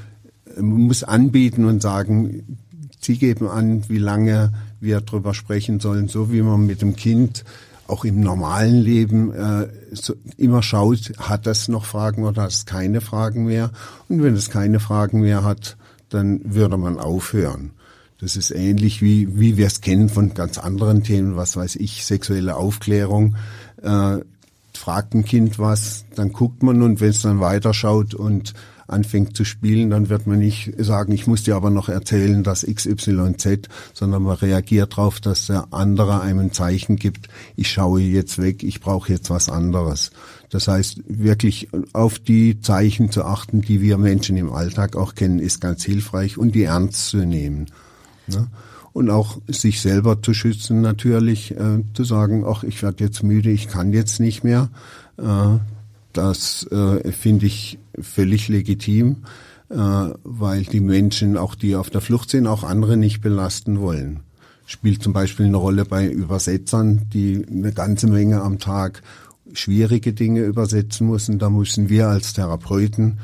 man 0.55 0.81
muss 0.81 1.03
anbieten 1.03 1.65
und 1.65 1.81
sagen, 1.81 2.57
Sie 2.99 3.17
geben 3.17 3.47
an, 3.47 3.83
wie 3.87 3.97
lange 3.97 4.53
wir 4.79 5.01
drüber 5.01 5.33
sprechen 5.33 5.79
sollen, 5.79 6.07
so 6.07 6.31
wie 6.31 6.41
man 6.41 6.65
mit 6.65 6.81
dem 6.81 6.95
Kind 6.95 7.43
auch 7.87 8.05
im 8.05 8.21
normalen 8.21 8.75
Leben 8.75 9.33
äh, 9.33 9.67
so 9.91 10.15
immer 10.37 10.63
schaut, 10.63 11.11
hat 11.17 11.45
das 11.45 11.67
noch 11.67 11.85
Fragen 11.85 12.23
oder 12.23 12.43
hat 12.43 12.51
es 12.51 12.65
keine 12.65 13.01
Fragen 13.01 13.45
mehr? 13.45 13.71
Und 14.07 14.23
wenn 14.23 14.35
es 14.35 14.49
keine 14.49 14.79
Fragen 14.79 15.21
mehr 15.21 15.43
hat, 15.43 15.77
dann 16.09 16.41
würde 16.53 16.77
man 16.77 16.99
aufhören. 16.99 17.71
Das 18.19 18.35
ist 18.35 18.51
ähnlich 18.51 19.01
wie, 19.01 19.39
wie 19.39 19.57
wir 19.57 19.67
es 19.67 19.81
kennen 19.81 20.07
von 20.07 20.33
ganz 20.33 20.57
anderen 20.57 21.03
Themen, 21.03 21.35
was 21.35 21.57
weiß 21.57 21.75
ich, 21.77 22.05
sexuelle 22.05 22.55
Aufklärung. 22.55 23.35
Äh, 23.81 24.19
fragt 24.73 25.13
ein 25.13 25.25
Kind 25.25 25.59
was, 25.59 26.05
dann 26.15 26.31
guckt 26.31 26.63
man 26.63 26.81
und 26.81 27.01
wenn 27.01 27.09
es 27.09 27.21
dann 27.21 27.39
weiterschaut 27.39 28.13
und 28.13 28.53
anfängt 28.91 29.35
zu 29.35 29.45
spielen, 29.45 29.89
dann 29.89 30.09
wird 30.09 30.27
man 30.27 30.39
nicht 30.39 30.73
sagen, 30.77 31.11
ich 31.11 31.27
muss 31.27 31.43
dir 31.43 31.55
aber 31.55 31.69
noch 31.69 31.89
erzählen, 31.89 32.43
dass 32.43 32.65
XYZ, 32.65 33.69
sondern 33.93 34.23
man 34.23 34.35
reagiert 34.35 34.93
darauf, 34.93 35.19
dass 35.19 35.47
der 35.47 35.67
andere 35.71 36.21
einem 36.21 36.39
ein 36.39 36.51
Zeichen 36.51 36.95
gibt, 36.95 37.27
ich 37.55 37.71
schaue 37.71 38.01
jetzt 38.01 38.41
weg, 38.41 38.63
ich 38.63 38.81
brauche 38.81 39.11
jetzt 39.11 39.29
was 39.29 39.49
anderes. 39.49 40.11
Das 40.49 40.67
heißt, 40.67 41.01
wirklich 41.07 41.69
auf 41.93 42.19
die 42.19 42.59
Zeichen 42.59 43.09
zu 43.09 43.23
achten, 43.23 43.61
die 43.61 43.81
wir 43.81 43.97
Menschen 43.97 44.35
im 44.35 44.51
Alltag 44.51 44.95
auch 44.95 45.15
kennen, 45.15 45.39
ist 45.39 45.61
ganz 45.61 45.83
hilfreich 45.83 46.37
und 46.37 46.53
die 46.55 46.63
ernst 46.63 47.07
zu 47.07 47.17
nehmen. 47.17 47.67
Ne? 48.27 48.47
Und 48.93 49.09
auch 49.09 49.37
sich 49.47 49.79
selber 49.79 50.21
zu 50.21 50.33
schützen 50.33 50.81
natürlich, 50.81 51.51
äh, 51.51 51.83
zu 51.93 52.03
sagen, 52.03 52.43
ach, 52.45 52.63
ich 52.63 52.83
werde 52.83 53.05
jetzt 53.05 53.23
müde, 53.23 53.49
ich 53.49 53.69
kann 53.69 53.93
jetzt 53.93 54.19
nicht 54.19 54.43
mehr. 54.43 54.69
Äh, 55.17 55.59
das 56.13 56.63
äh, 56.71 57.11
finde 57.11 57.45
ich 57.45 57.79
völlig 57.99 58.47
legitim, 58.47 59.23
äh, 59.69 59.75
weil 59.75 60.63
die 60.63 60.79
Menschen, 60.79 61.37
auch 61.37 61.55
die 61.55 61.75
auf 61.75 61.89
der 61.89 62.01
Flucht 62.01 62.29
sind, 62.29 62.47
auch 62.47 62.63
andere 62.63 62.97
nicht 62.97 63.21
belasten 63.21 63.79
wollen. 63.79 64.21
Spielt 64.65 65.03
zum 65.03 65.13
Beispiel 65.13 65.47
eine 65.47 65.57
Rolle 65.57 65.85
bei 65.85 66.07
Übersetzern, 66.07 67.07
die 67.13 67.45
eine 67.49 67.71
ganze 67.71 68.07
Menge 68.07 68.41
am 68.41 68.59
Tag 68.59 69.01
schwierige 69.53 70.13
Dinge 70.13 70.41
übersetzen 70.41 71.07
müssen. 71.07 71.39
Da 71.39 71.49
müssen 71.49 71.89
wir 71.89 72.07
als 72.07 72.33
Therapeuten 72.33 73.19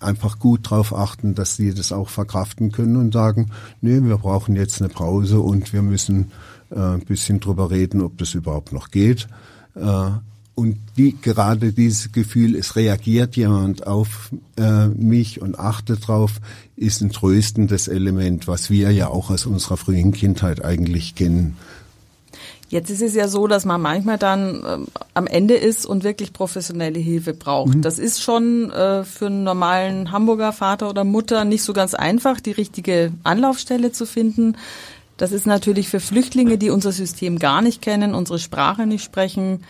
einfach 0.00 0.38
gut 0.38 0.70
darauf 0.70 0.94
achten, 0.94 1.34
dass 1.34 1.56
sie 1.56 1.72
das 1.72 1.92
auch 1.92 2.08
verkraften 2.08 2.72
können 2.72 2.96
und 2.96 3.12
sagen, 3.12 3.50
nee, 3.80 4.00
wir 4.02 4.18
brauchen 4.18 4.56
jetzt 4.56 4.82
eine 4.82 4.88
Pause 4.88 5.40
und 5.40 5.72
wir 5.72 5.82
müssen 5.82 6.32
äh, 6.70 6.78
ein 6.78 7.04
bisschen 7.04 7.40
drüber 7.40 7.70
reden, 7.70 8.02
ob 8.02 8.18
das 8.18 8.34
überhaupt 8.34 8.72
noch 8.72 8.90
geht. 8.90 9.28
Äh, 9.74 10.10
und 10.54 10.78
die, 10.96 11.16
gerade 11.20 11.72
dieses 11.72 12.12
Gefühl, 12.12 12.56
es 12.56 12.76
reagiert 12.76 13.36
jemand 13.36 13.86
auf 13.86 14.30
äh, 14.58 14.88
mich 14.88 15.40
und 15.40 15.58
achtet 15.58 16.06
drauf, 16.06 16.40
ist 16.76 17.00
ein 17.00 17.10
tröstendes 17.10 17.88
Element, 17.88 18.48
was 18.48 18.68
wir 18.68 18.90
ja 18.92 19.08
auch 19.08 19.30
aus 19.30 19.46
unserer 19.46 19.78
frühen 19.78 20.12
Kindheit 20.12 20.64
eigentlich 20.64 21.14
kennen. 21.14 21.56
Jetzt 22.68 22.88
ist 22.88 23.02
es 23.02 23.14
ja 23.14 23.28
so, 23.28 23.46
dass 23.46 23.66
man 23.66 23.82
manchmal 23.82 24.16
dann 24.16 24.62
ähm, 24.66 24.86
am 25.12 25.26
Ende 25.26 25.54
ist 25.54 25.84
und 25.84 26.04
wirklich 26.04 26.32
professionelle 26.32 26.98
Hilfe 26.98 27.34
braucht. 27.34 27.74
Mhm. 27.74 27.82
Das 27.82 27.98
ist 27.98 28.22
schon 28.22 28.70
äh, 28.70 29.04
für 29.04 29.26
einen 29.26 29.44
normalen 29.44 30.10
Hamburger 30.10 30.52
Vater 30.52 30.88
oder 30.88 31.04
Mutter 31.04 31.44
nicht 31.44 31.62
so 31.62 31.74
ganz 31.74 31.92
einfach, 31.92 32.40
die 32.40 32.52
richtige 32.52 33.12
Anlaufstelle 33.24 33.92
zu 33.92 34.06
finden. 34.06 34.56
Das 35.18 35.32
ist 35.32 35.46
natürlich 35.46 35.88
für 35.88 36.00
Flüchtlinge, 36.00 36.56
die 36.56 36.70
unser 36.70 36.92
System 36.92 37.38
gar 37.38 37.60
nicht 37.60 37.82
kennen, 37.82 38.14
unsere 38.14 38.38
Sprache 38.38 38.86
nicht 38.86 39.04
sprechen, 39.04 39.64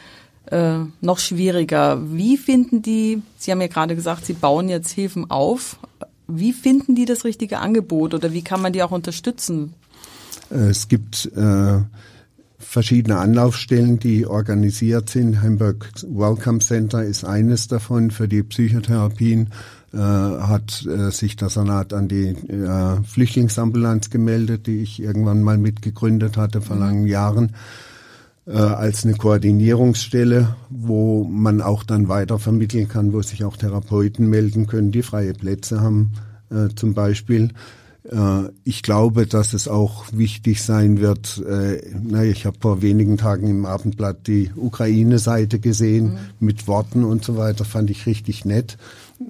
äh, 0.46 0.78
noch 1.00 1.18
schwieriger. 1.18 2.00
Wie 2.12 2.36
finden 2.36 2.82
die, 2.82 3.22
Sie 3.38 3.50
haben 3.50 3.60
ja 3.60 3.68
gerade 3.68 3.96
gesagt, 3.96 4.26
Sie 4.26 4.32
bauen 4.32 4.68
jetzt 4.68 4.90
Hilfen 4.90 5.30
auf. 5.30 5.78
Wie 6.28 6.52
finden 6.52 6.94
die 6.94 7.04
das 7.04 7.24
richtige 7.24 7.58
Angebot 7.58 8.14
oder 8.14 8.32
wie 8.32 8.42
kann 8.42 8.62
man 8.62 8.72
die 8.72 8.82
auch 8.82 8.90
unterstützen? 8.90 9.74
Äh, 10.50 10.70
es 10.70 10.88
gibt 10.88 11.30
äh, 11.36 11.80
verschiedene 12.58 13.18
Anlaufstellen, 13.18 13.98
die 13.98 14.26
organisiert 14.26 15.10
sind. 15.10 15.42
Hamburg 15.42 15.90
Welcome 16.08 16.60
Center 16.60 17.02
ist 17.04 17.24
eines 17.24 17.68
davon 17.68 18.10
für 18.10 18.28
die 18.28 18.42
Psychotherapien. 18.42 19.50
Äh, 19.92 19.98
hat 19.98 20.86
äh, 20.86 21.10
sich 21.10 21.36
der 21.36 21.50
Senat 21.50 21.92
an 21.92 22.08
die 22.08 22.28
äh, 22.28 23.02
Flüchtlingsambulanz 23.04 24.08
gemeldet, 24.08 24.66
die 24.66 24.78
ich 24.78 25.02
irgendwann 25.02 25.42
mal 25.42 25.58
mitgegründet 25.58 26.38
hatte 26.38 26.62
vor 26.62 26.76
langen 26.76 27.06
Jahren 27.06 27.52
äh, 28.46 28.52
als 28.52 29.04
eine 29.04 29.14
Koordinierungsstelle, 29.14 30.56
wo 30.70 31.24
man 31.24 31.60
auch 31.60 31.84
dann 31.84 32.08
weiter 32.08 32.38
vermitteln 32.38 32.88
kann, 32.88 33.12
wo 33.12 33.22
sich 33.22 33.44
auch 33.44 33.56
Therapeuten 33.56 34.28
melden 34.28 34.66
können, 34.66 34.92
die 34.92 35.02
freie 35.02 35.32
Plätze 35.32 35.80
haben 35.80 36.12
äh, 36.50 36.68
zum 36.74 36.94
Beispiel. 36.94 37.50
Äh, 38.10 38.48
ich 38.64 38.82
glaube, 38.82 39.26
dass 39.26 39.52
es 39.52 39.68
auch 39.68 40.06
wichtig 40.12 40.62
sein 40.62 41.00
wird. 41.00 41.42
Äh, 41.46 41.82
na, 42.02 42.24
ich 42.24 42.46
habe 42.46 42.56
vor 42.60 42.82
wenigen 42.82 43.16
Tagen 43.16 43.48
im 43.48 43.64
Abendblatt 43.64 44.26
die 44.26 44.50
Ukraine-Seite 44.54 45.60
gesehen 45.60 46.14
mhm. 46.14 46.18
mit 46.40 46.66
Worten 46.66 47.04
und 47.04 47.24
so 47.24 47.36
weiter. 47.36 47.64
Fand 47.64 47.90
ich 47.90 48.06
richtig 48.06 48.44
nett, 48.44 48.76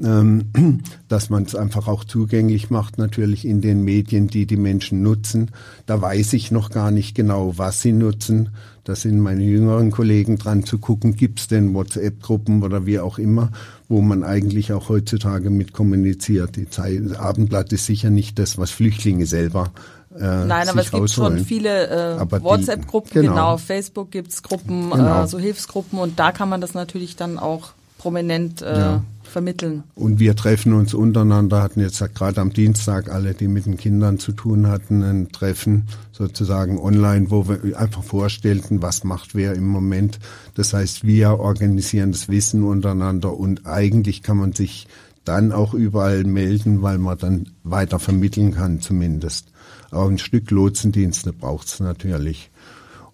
dass 1.08 1.30
man 1.30 1.44
es 1.44 1.54
einfach 1.54 1.88
auch 1.88 2.04
zugänglich 2.04 2.70
macht, 2.70 2.98
natürlich 2.98 3.44
in 3.44 3.60
den 3.60 3.82
Medien, 3.82 4.28
die 4.28 4.46
die 4.46 4.56
Menschen 4.56 5.02
nutzen. 5.02 5.50
Da 5.86 6.00
weiß 6.00 6.32
ich 6.32 6.50
noch 6.50 6.70
gar 6.70 6.90
nicht 6.90 7.14
genau, 7.14 7.54
was 7.56 7.82
sie 7.82 7.92
nutzen. 7.92 8.50
Da 8.84 8.96
sind 8.96 9.20
meine 9.20 9.44
jüngeren 9.44 9.92
Kollegen 9.92 10.38
dran 10.38 10.64
zu 10.64 10.78
gucken, 10.78 11.14
gibt 11.14 11.38
es 11.38 11.48
denn 11.48 11.72
WhatsApp-Gruppen 11.72 12.62
oder 12.64 12.84
wie 12.84 12.98
auch 12.98 13.18
immer, 13.18 13.52
wo 13.88 14.00
man 14.00 14.24
eigentlich 14.24 14.72
auch 14.72 14.88
heutzutage 14.88 15.50
mit 15.50 15.72
kommuniziert. 15.72 16.56
Die 16.56 16.68
Zeit, 16.68 17.00
das 17.04 17.18
Abendblatt 17.18 17.72
ist 17.72 17.86
sicher 17.86 18.10
nicht 18.10 18.38
das, 18.38 18.58
was 18.58 18.70
Flüchtlinge 18.70 19.26
selber 19.26 19.70
äh, 20.18 20.44
Nein, 20.44 20.68
aber 20.68 20.80
es 20.80 20.90
gibt 20.90 21.02
rausholen. 21.02 21.38
schon 21.38 21.46
viele 21.46 22.18
äh, 22.18 22.42
WhatsApp-Gruppen, 22.42 23.22
genau. 23.22 23.32
genau. 23.32 23.56
Facebook 23.56 24.10
gibt's 24.10 24.42
Gruppen, 24.42 24.90
genau. 24.90 25.24
äh, 25.24 25.26
so 25.26 25.38
Hilfsgruppen 25.38 25.98
und 25.98 26.18
da 26.18 26.32
kann 26.32 26.48
man 26.48 26.60
das 26.60 26.74
natürlich 26.74 27.16
dann 27.16 27.38
auch 27.38 27.70
prominent 28.02 28.62
äh, 28.62 28.78
ja 28.78 29.02
vermitteln. 29.32 29.82
Und 29.94 30.20
wir 30.20 30.36
treffen 30.36 30.72
uns 30.74 30.94
untereinander, 30.94 31.62
hatten 31.62 31.80
jetzt 31.80 31.98
gerade 32.14 32.40
am 32.40 32.52
Dienstag 32.52 33.10
alle, 33.10 33.34
die 33.34 33.48
mit 33.48 33.66
den 33.66 33.76
Kindern 33.76 34.18
zu 34.18 34.32
tun 34.32 34.68
hatten, 34.68 35.02
ein 35.02 35.32
Treffen 35.32 35.88
sozusagen 36.12 36.78
online, 36.78 37.30
wo 37.30 37.48
wir 37.48 37.78
einfach 37.78 38.04
vorstellten, 38.04 38.82
was 38.82 39.02
macht 39.02 39.34
wer 39.34 39.54
im 39.54 39.66
Moment. 39.66 40.20
Das 40.54 40.72
heißt, 40.72 41.04
wir 41.04 41.40
organisieren 41.40 42.12
das 42.12 42.28
Wissen 42.28 42.62
untereinander 42.62 43.36
und 43.36 43.66
eigentlich 43.66 44.22
kann 44.22 44.36
man 44.36 44.52
sich 44.52 44.86
dann 45.24 45.52
auch 45.52 45.74
überall 45.74 46.24
melden, 46.24 46.82
weil 46.82 46.98
man 46.98 47.18
dann 47.18 47.48
weiter 47.64 47.98
vermitteln 47.98 48.52
kann 48.52 48.80
zumindest. 48.80 49.46
Aber 49.90 50.08
ein 50.08 50.18
Stück 50.18 50.50
Lotsendienste 50.50 51.32
braucht 51.32 51.68
es 51.68 51.80
natürlich. 51.80 52.50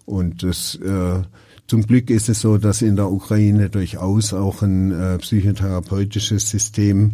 Und 0.05 0.43
das 0.43 0.75
äh, 0.75 1.21
zum 1.69 1.85
Glück 1.85 2.09
ist 2.09 2.29
es 2.29 2.41
so, 2.41 2.57
dass 2.57 2.81
in 2.81 2.95
der 2.95 3.11
Ukraine 3.11 3.69
durchaus 3.69 4.33
auch 4.33 4.63
ein 4.63 4.91
äh, 4.91 5.17
psychotherapeutisches 5.19 6.49
System 6.49 7.11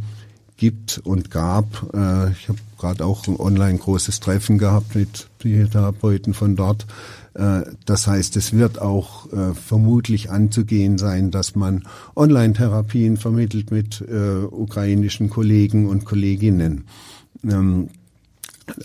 gibt 0.56 1.02
und 1.04 1.30
gab. 1.30 1.94
Äh, 1.94 2.32
ich 2.32 2.48
habe 2.48 2.60
gerade 2.80 3.06
auch 3.06 3.28
ein 3.28 3.36
online 3.38 3.78
großes 3.78 4.22
Treffen 4.22 4.58
gehabt 4.58 4.96
mit 4.96 5.28
Psychotherapeuten 5.40 6.34
von 6.34 6.56
dort. 6.56 6.88
Äh, 7.34 7.64
das 7.86 8.08
heißt, 8.08 8.38
es 8.38 8.54
wird 8.54 8.82
auch 8.82 9.32
äh, 9.34 9.54
vermutlich 9.54 10.32
anzugehen 10.32 10.98
sein, 10.98 11.32
dass 11.32 11.56
man 11.56 11.84
Online-Therapien 12.16 13.18
vermittelt 13.18 13.72
mit 13.72 14.00
äh, 14.02 14.46
ukrainischen 14.46 15.30
Kollegen 15.30 15.90
und 15.90 16.06
Kolleginnen. 16.06 16.86
Ähm, 17.44 17.90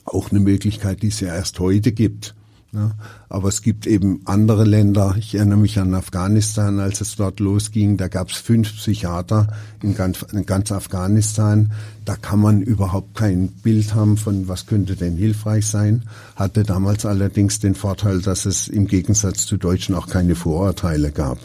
auch 0.05 0.33
eine 0.33 0.41
Möglichkeit, 0.41 1.03
die 1.03 1.09
es 1.09 1.21
ja 1.21 1.29
erst 1.29 1.61
heute 1.61 1.93
gibt. 1.93 2.35
Ja, 2.73 2.93
aber 3.29 3.49
es 3.49 3.63
gibt 3.63 3.89
eben 3.89 4.21
andere 4.27 4.65
Länder. 4.65 5.17
Ich 5.19 5.35
erinnere 5.35 5.59
mich 5.59 5.81
an 5.81 5.93
Afghanistan, 5.93 6.79
als 6.79 7.01
es 7.01 7.17
dort 7.17 7.41
losging. 7.41 7.97
Da 7.97 8.07
gab 8.07 8.31
es 8.31 8.37
fünf 8.37 8.77
Psychiater 8.77 9.49
in 9.83 9.97
ganz, 9.97 10.23
in 10.33 10.47
ganz 10.47 10.71
Afghanistan. 10.71 11.73
Da 12.05 12.15
kann 12.15 12.39
man 12.39 12.63
überhaupt 12.63 13.17
kein 13.17 13.49
Bild 13.49 13.95
haben 13.97 14.17
von, 14.17 14.47
was 14.47 14.67
könnte 14.67 14.95
denn 14.95 15.17
hilfreich 15.17 15.67
sein. 15.67 16.05
Hatte 16.37 16.63
damals 16.63 17.05
allerdings 17.05 17.59
den 17.59 17.75
Vorteil, 17.75 18.21
dass 18.21 18.47
es 18.47 18.69
im 18.69 18.87
Gegensatz 18.87 19.47
zu 19.47 19.57
Deutschen 19.57 19.97
auch 19.97 20.07
keine 20.07 20.37
Vorurteile 20.37 21.11
gab 21.11 21.39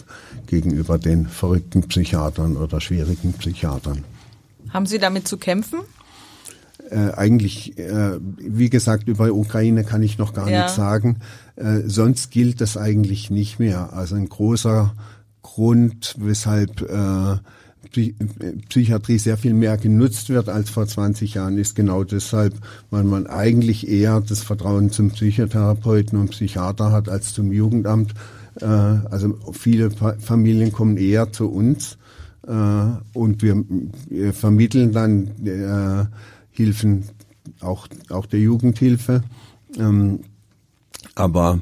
gegenüber 0.45 0.99
den 0.99 1.25
verrückten 1.25 1.81
Psychiatern 1.87 2.55
oder 2.55 2.79
schwierigen 2.79 3.33
Psychiatern. 3.33 4.03
Haben 4.69 4.85
Sie 4.85 4.99
damit 4.99 5.27
zu 5.27 5.37
kämpfen? 5.37 5.79
Äh, 6.89 7.11
eigentlich, 7.15 7.77
äh, 7.79 8.19
wie 8.37 8.69
gesagt, 8.69 9.07
über 9.07 9.31
Ukraine 9.33 9.83
kann 9.83 10.03
ich 10.03 10.17
noch 10.17 10.33
gar 10.33 10.49
ja. 10.49 10.63
nichts 10.63 10.75
sagen. 10.75 11.17
Äh, 11.55 11.81
sonst 11.85 12.31
gilt 12.31 12.61
das 12.61 12.77
eigentlich 12.77 13.31
nicht 13.31 13.59
mehr. 13.59 13.93
Also 13.93 14.15
ein 14.15 14.29
großer 14.29 14.93
Grund, 15.41 16.15
weshalb 16.19 16.81
äh, 16.81 17.37
Psychiatrie 18.69 19.17
sehr 19.17 19.37
viel 19.37 19.53
mehr 19.53 19.77
genutzt 19.77 20.29
wird 20.29 20.49
als 20.49 20.69
vor 20.69 20.85
20 20.85 21.35
Jahren, 21.35 21.57
ist 21.57 21.75
genau 21.75 22.03
deshalb, 22.03 22.53
weil 22.89 23.03
man 23.03 23.27
eigentlich 23.27 23.87
eher 23.87 24.21
das 24.21 24.41
Vertrauen 24.41 24.91
zum 24.91 25.11
Psychotherapeuten 25.11 26.19
und 26.19 26.31
Psychiater 26.31 26.91
hat 26.91 27.09
als 27.09 27.33
zum 27.33 27.51
Jugendamt. 27.51 28.13
Äh, 28.59 28.65
also 28.65 29.37
viele 29.53 29.91
Familien 29.91 30.71
kommen 30.71 30.97
eher 30.97 31.31
zu 31.31 31.49
uns 31.49 31.97
äh, 32.47 32.51
und 33.13 33.41
wir, 33.41 33.63
vermitteln 34.33 34.91
dann 34.91 35.27
äh, 35.45 36.05
Hilfen, 36.55 37.05
auch, 37.61 37.87
auch 38.09 38.25
der 38.25 38.39
Jugendhilfe. 38.39 39.23
Ähm, 39.77 40.21
aber 41.15 41.61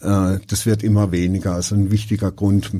äh, 0.00 0.38
das 0.46 0.66
wird 0.66 0.82
immer 0.82 1.12
weniger. 1.12 1.54
Also 1.54 1.74
ein 1.74 1.90
wichtiger 1.90 2.30
Grund 2.30 2.72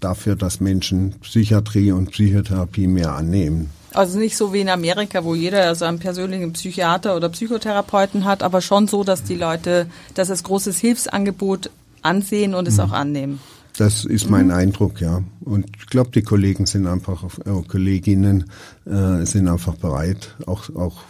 dafür, 0.00 0.36
dass 0.36 0.60
Menschen 0.60 1.14
Psychiatrie 1.20 1.92
und 1.92 2.10
Psychotherapie 2.10 2.86
mehr 2.86 3.14
annehmen. 3.14 3.70
Also 3.92 4.18
nicht 4.18 4.36
so 4.36 4.52
wie 4.52 4.60
in 4.60 4.68
Amerika, 4.68 5.24
wo 5.24 5.34
jeder 5.34 5.74
seinen 5.74 5.98
persönlichen 5.98 6.52
Psychiater 6.52 7.16
oder 7.16 7.30
Psychotherapeuten 7.30 8.26
hat, 8.26 8.42
aber 8.42 8.60
schon 8.60 8.88
so, 8.88 9.04
dass 9.04 9.22
die 9.22 9.36
Leute 9.36 9.86
das 10.14 10.30
als 10.30 10.42
großes 10.42 10.78
Hilfsangebot 10.78 11.70
ansehen 12.02 12.54
und 12.54 12.68
es 12.68 12.76
mhm. 12.76 12.82
auch 12.82 12.92
annehmen. 12.92 13.40
Das 13.78 14.04
ist 14.04 14.28
mein 14.28 14.46
mhm. 14.46 14.52
Eindruck, 14.52 15.00
ja. 15.00 15.22
Und 15.46 15.66
ich 15.78 15.86
glaube, 15.86 16.10
die 16.10 16.22
Kollegen 16.22 16.66
sind 16.66 16.88
einfach, 16.88 17.22
äh, 17.44 17.62
Kolleginnen 17.68 18.50
äh, 18.84 19.24
sind 19.24 19.46
einfach 19.46 19.76
bereit, 19.76 20.34
auch, 20.44 20.74
auch 20.74 21.04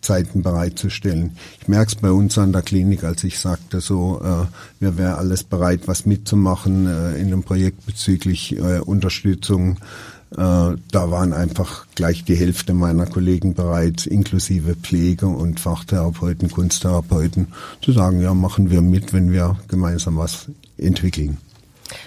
Zeiten 0.00 0.44
bereitzustellen. 0.44 1.32
Ich 1.60 1.66
merke 1.66 1.88
es 1.88 1.94
bei 1.96 2.12
uns 2.12 2.38
an 2.38 2.52
der 2.52 2.62
Klinik, 2.62 3.02
als 3.02 3.24
ich 3.24 3.40
sagte, 3.40 3.80
so, 3.80 4.20
äh, 4.22 4.46
wir 4.78 4.96
wären 4.96 5.14
alles 5.14 5.42
bereit, 5.42 5.82
was 5.86 6.06
mitzumachen 6.06 6.86
äh, 6.86 7.16
in 7.16 7.26
einem 7.26 7.42
Projekt 7.42 7.84
bezüglich 7.84 8.56
äh, 8.56 8.78
Unterstützung. 8.78 9.78
Äh, 10.30 10.36
da 10.36 11.10
waren 11.10 11.32
einfach 11.32 11.86
gleich 11.96 12.22
die 12.22 12.36
Hälfte 12.36 12.74
meiner 12.74 13.06
Kollegen 13.06 13.54
bereit, 13.54 14.06
inklusive 14.06 14.76
Pflege 14.76 15.26
und 15.26 15.58
Fachtherapeuten, 15.58 16.48
Kunsttherapeuten, 16.48 17.48
zu 17.82 17.90
sagen, 17.90 18.20
ja, 18.20 18.34
machen 18.34 18.70
wir 18.70 18.82
mit, 18.82 19.12
wenn 19.12 19.32
wir 19.32 19.58
gemeinsam 19.66 20.16
was 20.16 20.46
entwickeln. 20.78 21.38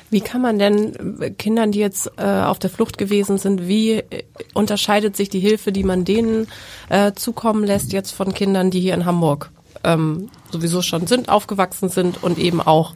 Wie 0.10 0.22
kann 0.22 0.42
man 0.42 0.58
denn 0.58 1.36
Kindern, 1.38 1.72
die 1.72 1.80
jetzt 1.80 2.12
äh, 2.18 2.24
auf 2.24 2.60
der 2.60 2.70
Flucht 2.70 2.98
gewesen 2.98 3.38
sind, 3.38 3.68
wie 3.68 3.94
äh, 3.94 4.24
unterscheidet 4.54 5.16
sich 5.16 5.30
die 5.30 5.40
Hilfe, 5.40 5.72
die 5.72 5.84
man 5.84 6.06
denen 6.06 6.48
äh, 6.90 7.14
zukommen 7.14 7.64
lässt, 7.64 7.94
jetzt 7.94 8.12
von 8.12 8.34
Kindern, 8.34 8.72
die 8.72 8.80
hier 8.80 8.94
in 8.94 9.06
Hamburg 9.06 9.52
ähm, 9.84 10.30
sowieso 10.52 10.82
schon 10.82 11.08
sind, 11.08 11.30
aufgewachsen 11.30 11.90
sind 11.90 12.24
und 12.24 12.38
eben 12.38 12.62
auch 12.62 12.94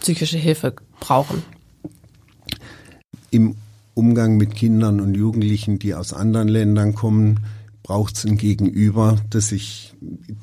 psychische 0.00 0.38
Hilfe 0.38 0.74
brauchen? 1.00 1.42
Im 3.30 3.56
Umgang 3.94 4.36
mit 4.36 4.54
Kindern 4.54 5.00
und 5.00 5.14
Jugendlichen, 5.14 5.78
die 5.78 5.94
aus 5.94 6.12
anderen 6.12 6.48
Ländern 6.48 6.94
kommen, 6.94 7.40
braucht 7.86 8.16
es 8.16 8.24
ein 8.24 8.36
Gegenüber, 8.36 9.16
das 9.30 9.50
sich 9.50 9.94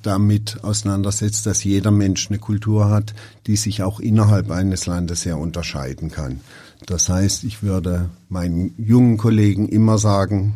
damit 0.02 0.64
auseinandersetzt, 0.64 1.46
dass 1.46 1.66
jeder 1.66 1.92
Mensch 1.92 2.30
eine 2.30 2.40
Kultur 2.40 2.90
hat, 2.90 3.14
die 3.48 3.58
sich 3.58 3.84
auch 3.84 4.00
innerhalb 4.00 4.50
eines 4.50 4.86
Landes 4.86 5.24
sehr 5.24 5.38
unterscheiden 5.38 6.10
kann. 6.10 6.40
Das 6.86 7.10
heißt, 7.10 7.44
ich 7.44 7.62
würde 7.62 8.10
meinen 8.30 8.74
jungen 8.78 9.18
Kollegen 9.18 9.68
immer 9.68 9.98
sagen, 9.98 10.54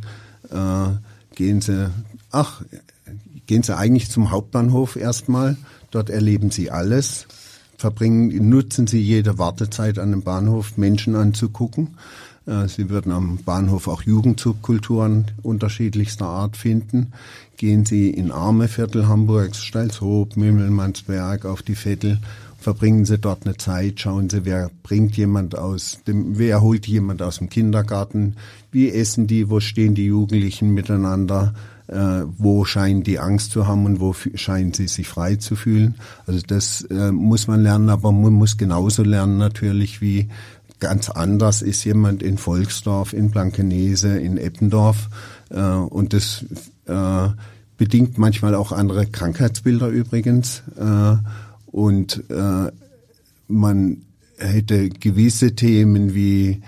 äh, 0.49 1.35
gehen 1.35 1.59
Sie, 1.59 1.91
ach, 2.31 2.61
gehen 3.47 3.63
Sie 3.63 3.75
eigentlich 3.75 4.09
zum 4.09 4.31
Hauptbahnhof 4.31 4.95
erstmal, 4.95 5.57
dort 5.91 6.09
erleben 6.09 6.51
Sie 6.51 6.71
alles, 6.71 7.27
verbringen, 7.77 8.49
nutzen 8.49 8.87
Sie 8.87 8.99
jede 8.99 9.37
Wartezeit 9.37 9.99
an 9.99 10.11
dem 10.11 10.23
Bahnhof, 10.23 10.77
Menschen 10.77 11.15
anzugucken 11.15 11.95
äh, 12.47 12.67
Sie 12.67 12.89
würden 12.89 13.11
am 13.11 13.37
Bahnhof 13.37 13.87
auch 13.87 14.01
Jugendsubkulturen 14.01 15.25
unterschiedlichster 15.43 16.25
Art 16.25 16.57
finden. 16.57 17.13
Gehen 17.57 17.85
Sie 17.85 18.09
in 18.09 18.31
arme 18.31 18.67
Viertel 18.67 19.07
Hamburgs, 19.07 19.63
Steilshoop, 19.63 20.37
Mümmelmannsberg 20.37 21.45
auf 21.45 21.61
die 21.61 21.75
Vettel, 21.75 22.19
verbringen 22.59 23.05
Sie 23.05 23.17
dort 23.17 23.45
eine 23.45 23.57
Zeit, 23.57 23.99
schauen 23.99 24.29
Sie, 24.29 24.45
wer 24.45 24.71
bringt 24.83 25.17
jemand 25.17 25.57
aus 25.57 25.99
dem, 26.07 26.37
wer 26.37 26.61
holt 26.61 26.87
jemand 26.87 27.21
aus 27.21 27.39
dem 27.39 27.49
Kindergarten, 27.49 28.35
wie 28.71 28.91
essen 28.91 29.27
die, 29.27 29.49
wo 29.49 29.59
stehen 29.59 29.95
die 29.95 30.05
Jugendlichen 30.05 30.73
miteinander, 30.73 31.53
äh, 31.87 32.23
wo 32.37 32.65
scheinen 32.65 33.03
die 33.03 33.19
Angst 33.19 33.51
zu 33.51 33.67
haben 33.67 33.85
und 33.85 33.99
wo 33.99 34.13
scheinen 34.13 34.73
sie 34.73 34.87
sich 34.87 35.07
frei 35.07 35.35
zu 35.35 35.55
fühlen. 35.55 35.95
Also 36.25 36.41
das 36.45 36.81
äh, 36.83 37.11
muss 37.11 37.47
man 37.47 37.63
lernen, 37.63 37.89
aber 37.89 38.11
man 38.11 38.33
muss 38.33 38.57
genauso 38.57 39.03
lernen 39.03 39.37
natürlich 39.37 40.01
wie 40.01 40.27
Ganz 40.79 41.09
anders 41.09 41.63
ist 41.63 41.83
jemand 41.85 42.21
in 42.21 42.37
Volksdorf, 42.37 43.13
in 43.13 43.31
Blankenese, 43.31 44.19
in 44.19 44.37
Eppendorf. 44.37 45.09
Äh, 45.49 45.61
und 45.61 46.13
das 46.13 46.45
äh, 46.85 47.29
bedingt 47.77 48.17
manchmal 48.19 48.53
auch 48.53 48.71
andere 48.71 49.07
Krankheitsbilder 49.07 49.87
übrigens. 49.87 50.61
Äh, 50.79 51.15
und 51.71 52.23
äh, 52.29 52.71
man 53.47 53.97
hätte 54.37 54.89
gewisse 54.89 55.55
Themen 55.55 56.13
wie 56.13 56.61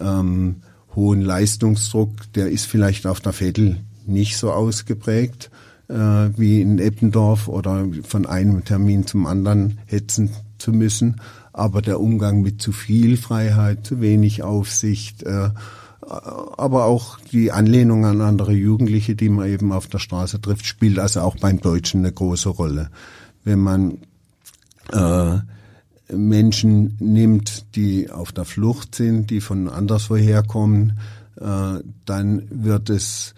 ähm, 0.00 0.56
hohen 0.94 1.22
Leistungsdruck, 1.22 2.32
der 2.34 2.50
ist 2.50 2.66
vielleicht 2.66 3.04
auf 3.04 3.20
der 3.20 3.32
Vettel 3.32 3.78
nicht 4.08 4.36
so 4.36 4.52
ausgeprägt 4.52 5.50
äh, 5.88 5.94
wie 5.94 6.60
in 6.60 6.78
Eppendorf 6.78 7.48
oder 7.48 7.86
von 8.02 8.26
einem 8.26 8.64
Termin 8.64 9.06
zum 9.06 9.26
anderen 9.26 9.78
hetzen 9.86 10.30
zu 10.58 10.72
müssen 10.72 11.20
aber 11.56 11.80
der 11.80 12.00
Umgang 12.00 12.42
mit 12.42 12.60
zu 12.60 12.70
viel 12.70 13.16
Freiheit, 13.16 13.86
zu 13.86 14.02
wenig 14.02 14.42
Aufsicht, 14.42 15.22
äh, 15.22 15.48
aber 16.02 16.84
auch 16.84 17.18
die 17.32 17.50
Anlehnung 17.50 18.04
an 18.04 18.20
andere 18.20 18.52
Jugendliche, 18.52 19.16
die 19.16 19.30
man 19.30 19.48
eben 19.48 19.72
auf 19.72 19.86
der 19.86 19.98
Straße 19.98 20.40
trifft, 20.40 20.66
spielt 20.66 20.98
also 20.98 21.22
auch 21.22 21.36
beim 21.36 21.58
Deutschen 21.60 22.00
eine 22.00 22.12
große 22.12 22.50
Rolle. 22.50 22.90
Wenn 23.42 23.60
man 23.60 23.98
äh, 24.92 25.38
Menschen 26.14 26.96
nimmt, 27.00 27.74
die 27.74 28.10
auf 28.10 28.32
der 28.32 28.44
Flucht 28.44 28.94
sind, 28.94 29.30
die 29.30 29.40
von 29.40 29.68
anderswoher 29.70 30.42
kommen, 30.42 30.98
äh, 31.40 31.80
dann 32.04 32.42
wird 32.50 32.90
es 32.90 33.34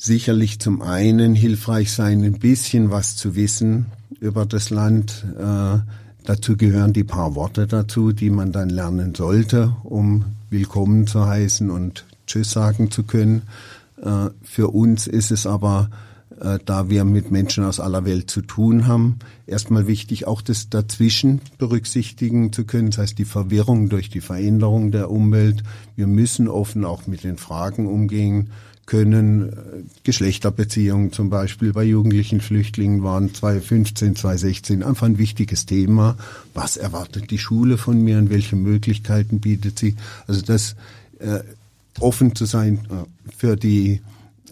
sicherlich 0.00 0.58
zum 0.58 0.82
einen 0.82 1.34
hilfreich 1.34 1.92
sein, 1.92 2.24
ein 2.24 2.38
bisschen 2.38 2.90
was 2.90 3.16
zu 3.16 3.34
wissen 3.36 3.86
über 4.20 4.46
das 4.46 4.70
Land, 4.70 5.24
äh, 5.38 5.78
Dazu 6.24 6.56
gehören 6.56 6.92
die 6.92 7.04
paar 7.04 7.34
Worte 7.34 7.66
dazu, 7.66 8.12
die 8.12 8.30
man 8.30 8.52
dann 8.52 8.68
lernen 8.68 9.14
sollte, 9.14 9.74
um 9.84 10.24
willkommen 10.50 11.06
zu 11.06 11.26
heißen 11.26 11.70
und 11.70 12.04
Tschüss 12.26 12.50
sagen 12.50 12.90
zu 12.90 13.04
können. 13.04 13.42
Äh, 14.02 14.28
für 14.42 14.68
uns 14.68 15.06
ist 15.06 15.30
es 15.30 15.46
aber, 15.46 15.90
äh, 16.38 16.58
da 16.64 16.90
wir 16.90 17.04
mit 17.04 17.30
Menschen 17.30 17.64
aus 17.64 17.80
aller 17.80 18.04
Welt 18.04 18.30
zu 18.30 18.42
tun 18.42 18.86
haben, 18.86 19.18
erstmal 19.46 19.86
wichtig, 19.86 20.26
auch 20.26 20.42
das 20.42 20.68
dazwischen 20.68 21.40
berücksichtigen 21.56 22.52
zu 22.52 22.64
können. 22.64 22.90
Das 22.90 22.98
heißt, 22.98 23.18
die 23.18 23.24
Verwirrung 23.24 23.88
durch 23.88 24.10
die 24.10 24.20
Veränderung 24.20 24.90
der 24.90 25.10
Umwelt. 25.10 25.62
Wir 25.96 26.06
müssen 26.06 26.48
offen 26.48 26.84
auch 26.84 27.06
mit 27.06 27.24
den 27.24 27.38
Fragen 27.38 27.86
umgehen 27.86 28.50
können. 28.90 29.52
Äh, 29.52 29.54
Geschlechterbeziehungen 30.02 31.12
zum 31.12 31.30
Beispiel 31.30 31.72
bei 31.72 31.84
jugendlichen 31.84 32.40
Flüchtlingen 32.40 33.02
waren 33.02 33.32
2015, 33.32 34.16
2016 34.16 34.82
einfach 34.82 35.06
ein 35.06 35.16
wichtiges 35.16 35.64
Thema. 35.64 36.16
Was 36.52 36.76
erwartet 36.76 37.30
die 37.30 37.38
Schule 37.38 37.78
von 37.78 38.02
mir 38.02 38.18
und 38.18 38.30
welche 38.30 38.56
Möglichkeiten 38.56 39.40
bietet 39.40 39.78
sie? 39.78 39.94
Also 40.26 40.42
das 40.42 40.74
äh, 41.20 41.38
offen 42.00 42.34
zu 42.34 42.44
sein 42.46 42.80
äh, 42.90 43.32
für 43.36 43.56
die 43.56 44.00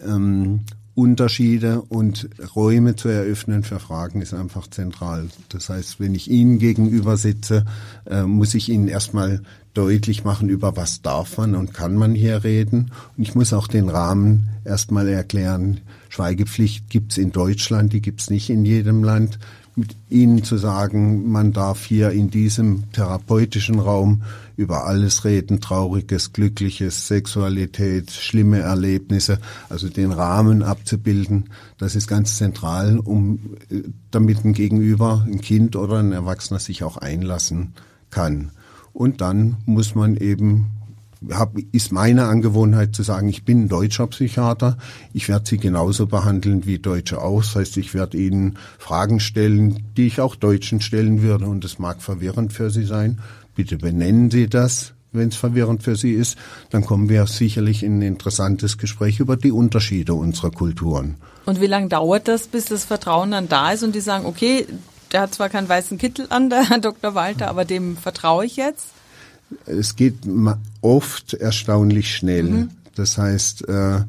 ähm, 0.03 0.61
Unterschiede 0.95 1.81
und 1.81 2.29
Räume 2.55 2.95
zu 2.95 3.09
eröffnen 3.09 3.63
für 3.63 3.79
Fragen 3.79 4.21
ist 4.21 4.33
einfach 4.33 4.67
zentral. 4.67 5.27
Das 5.49 5.69
heißt, 5.69 5.99
wenn 5.99 6.15
ich 6.15 6.29
Ihnen 6.29 6.59
gegenüber 6.59 7.17
sitze, 7.17 7.65
äh, 8.05 8.23
muss 8.23 8.53
ich 8.53 8.69
Ihnen 8.69 8.87
erstmal 8.87 9.41
deutlich 9.73 10.23
machen, 10.23 10.49
über 10.49 10.75
was 10.75 11.01
darf 11.01 11.37
man 11.37 11.55
und 11.55 11.73
kann 11.73 11.95
man 11.95 12.15
hier 12.15 12.43
reden. 12.43 12.91
Und 13.15 13.23
ich 13.23 13.35
muss 13.35 13.53
auch 13.53 13.67
den 13.67 13.89
Rahmen 13.89 14.49
erstmal 14.65 15.07
erklären. 15.07 15.81
Schweigepflicht 16.09 16.89
gibt's 16.89 17.17
in 17.17 17.31
Deutschland, 17.31 17.93
die 17.93 18.01
gibt's 18.01 18.29
nicht 18.29 18.49
in 18.49 18.65
jedem 18.65 19.03
Land. 19.03 19.39
Mit 19.75 19.95
Ihnen 20.09 20.43
zu 20.43 20.57
sagen, 20.57 21.31
man 21.31 21.53
darf 21.53 21.85
hier 21.85 22.11
in 22.11 22.29
diesem 22.29 22.91
therapeutischen 22.91 23.79
Raum 23.79 24.23
über 24.57 24.85
alles 24.85 25.23
reden, 25.23 25.61
Trauriges, 25.61 26.33
Glückliches, 26.33 27.07
Sexualität, 27.07 28.11
schlimme 28.11 28.59
Erlebnisse, 28.59 29.39
also 29.69 29.87
den 29.87 30.11
Rahmen 30.11 30.63
abzubilden, 30.63 31.51
das 31.77 31.95
ist 31.95 32.07
ganz 32.07 32.37
zentral, 32.37 32.99
um 32.99 33.55
äh, 33.69 33.83
damit 34.11 34.43
ein 34.43 34.51
Gegenüber, 34.51 35.25
ein 35.25 35.39
Kind 35.39 35.77
oder 35.77 35.99
ein 35.99 36.11
Erwachsener 36.11 36.59
sich 36.59 36.83
auch 36.83 36.97
einlassen 36.97 37.73
kann. 38.09 38.51
Und 38.99 39.21
dann 39.21 39.55
muss 39.65 39.95
man 39.95 40.17
eben 40.17 40.65
hab, 41.31 41.57
ist 41.71 41.93
meine 41.93 42.25
Angewohnheit 42.25 42.93
zu 42.93 43.01
sagen, 43.01 43.29
ich 43.29 43.45
bin 43.45 43.63
ein 43.63 43.69
deutscher 43.69 44.07
Psychiater, 44.07 44.77
ich 45.13 45.29
werde 45.29 45.47
Sie 45.47 45.57
genauso 45.57 46.05
behandeln 46.05 46.65
wie 46.65 46.79
Deutsche 46.79 47.21
auch. 47.21 47.41
Das 47.41 47.55
heißt, 47.55 47.77
ich 47.77 47.93
werde 47.93 48.17
Ihnen 48.17 48.57
Fragen 48.77 49.21
stellen, 49.21 49.85
die 49.95 50.07
ich 50.07 50.19
auch 50.19 50.35
Deutschen 50.35 50.81
stellen 50.81 51.21
würde 51.21 51.45
und 51.45 51.63
es 51.63 51.79
mag 51.79 52.01
verwirrend 52.01 52.51
für 52.51 52.71
Sie 52.71 52.83
sein. 52.83 53.21
Bitte 53.55 53.77
benennen 53.77 54.31
Sie 54.31 54.49
das, 54.49 54.91
wenn 55.13 55.29
es 55.29 55.37
verwirrend 55.37 55.81
für 55.81 55.95
Sie 55.95 56.11
ist. 56.11 56.37
Dann 56.69 56.83
kommen 56.83 57.07
wir 57.07 57.25
sicherlich 57.25 57.83
in 57.83 57.99
ein 57.99 58.01
interessantes 58.01 58.77
Gespräch 58.77 59.21
über 59.21 59.37
die 59.37 59.53
Unterschiede 59.53 60.13
unserer 60.13 60.51
Kulturen. 60.51 61.15
Und 61.45 61.61
wie 61.61 61.67
lange 61.67 61.87
dauert 61.87 62.27
das, 62.27 62.49
bis 62.49 62.65
das 62.65 62.83
Vertrauen 62.83 63.31
dann 63.31 63.47
da 63.47 63.71
ist 63.71 63.83
und 63.83 63.95
die 63.95 64.01
sagen, 64.01 64.25
okay, 64.25 64.65
der 65.11 65.21
hat 65.21 65.33
zwar 65.33 65.49
keinen 65.49 65.69
weißen 65.69 65.97
Kittel 65.97 66.27
an, 66.29 66.49
der 66.49 66.69
Herr 66.69 66.79
Dr. 66.79 67.15
Walter, 67.15 67.47
aber 67.47 67.65
dem 67.65 67.97
vertraue 67.97 68.45
ich 68.45 68.55
jetzt? 68.55 68.87
Es 69.65 69.95
geht 69.95 70.15
oft 70.81 71.33
erstaunlich 71.33 72.15
schnell. 72.15 72.43
Mhm. 72.43 72.69
Das 72.95 73.17
heißt, 73.17 73.67
äh, 73.67 74.01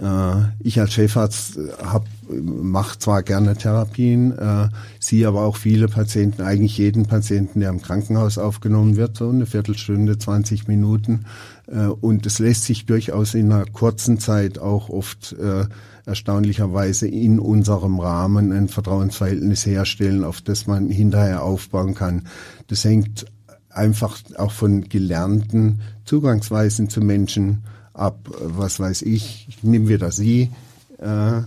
Äh, 0.00 0.42
ich 0.60 0.80
als 0.80 0.92
Chefarzt 0.92 1.58
hab, 1.82 2.06
mache 2.28 2.98
zwar 2.98 3.22
gerne 3.22 3.56
Therapien, 3.56 4.36
äh, 4.38 4.68
sehe 4.98 5.26
aber 5.26 5.42
auch 5.42 5.56
viele 5.56 5.88
Patienten, 5.88 6.42
eigentlich 6.42 6.78
jeden 6.78 7.06
Patienten, 7.06 7.60
der 7.60 7.70
im 7.70 7.82
Krankenhaus 7.82 8.38
aufgenommen 8.38 8.96
wird, 8.96 9.16
so 9.16 9.28
eine 9.28 9.46
Viertelstunde, 9.46 10.18
20 10.18 10.68
Minuten. 10.68 11.26
Äh, 11.66 11.86
und 11.86 12.24
es 12.24 12.38
lässt 12.38 12.64
sich 12.64 12.86
durchaus 12.86 13.34
in 13.34 13.52
einer 13.52 13.66
kurzen 13.66 14.18
Zeit 14.18 14.58
auch 14.58 14.88
oft 14.88 15.32
äh, 15.32 15.66
erstaunlicherweise 16.06 17.06
in 17.08 17.38
unserem 17.38 18.00
Rahmen 18.00 18.52
ein 18.52 18.68
Vertrauensverhältnis 18.68 19.66
herstellen, 19.66 20.24
auf 20.24 20.40
das 20.40 20.66
man 20.66 20.88
hinterher 20.88 21.42
aufbauen 21.42 21.94
kann. 21.94 22.22
Das 22.68 22.84
hängt 22.84 23.26
einfach 23.70 24.18
auch 24.36 24.52
von 24.52 24.88
gelernten 24.88 25.80
Zugangsweisen 26.04 26.88
zu 26.88 27.00
Menschen 27.00 27.62
ab, 27.94 28.28
was 28.42 28.80
weiß 28.80 29.02
ich, 29.02 29.58
nehmen 29.62 29.88
wir 29.88 29.98
da 29.98 30.10
Sie 30.10 30.50
äh, 30.98 31.42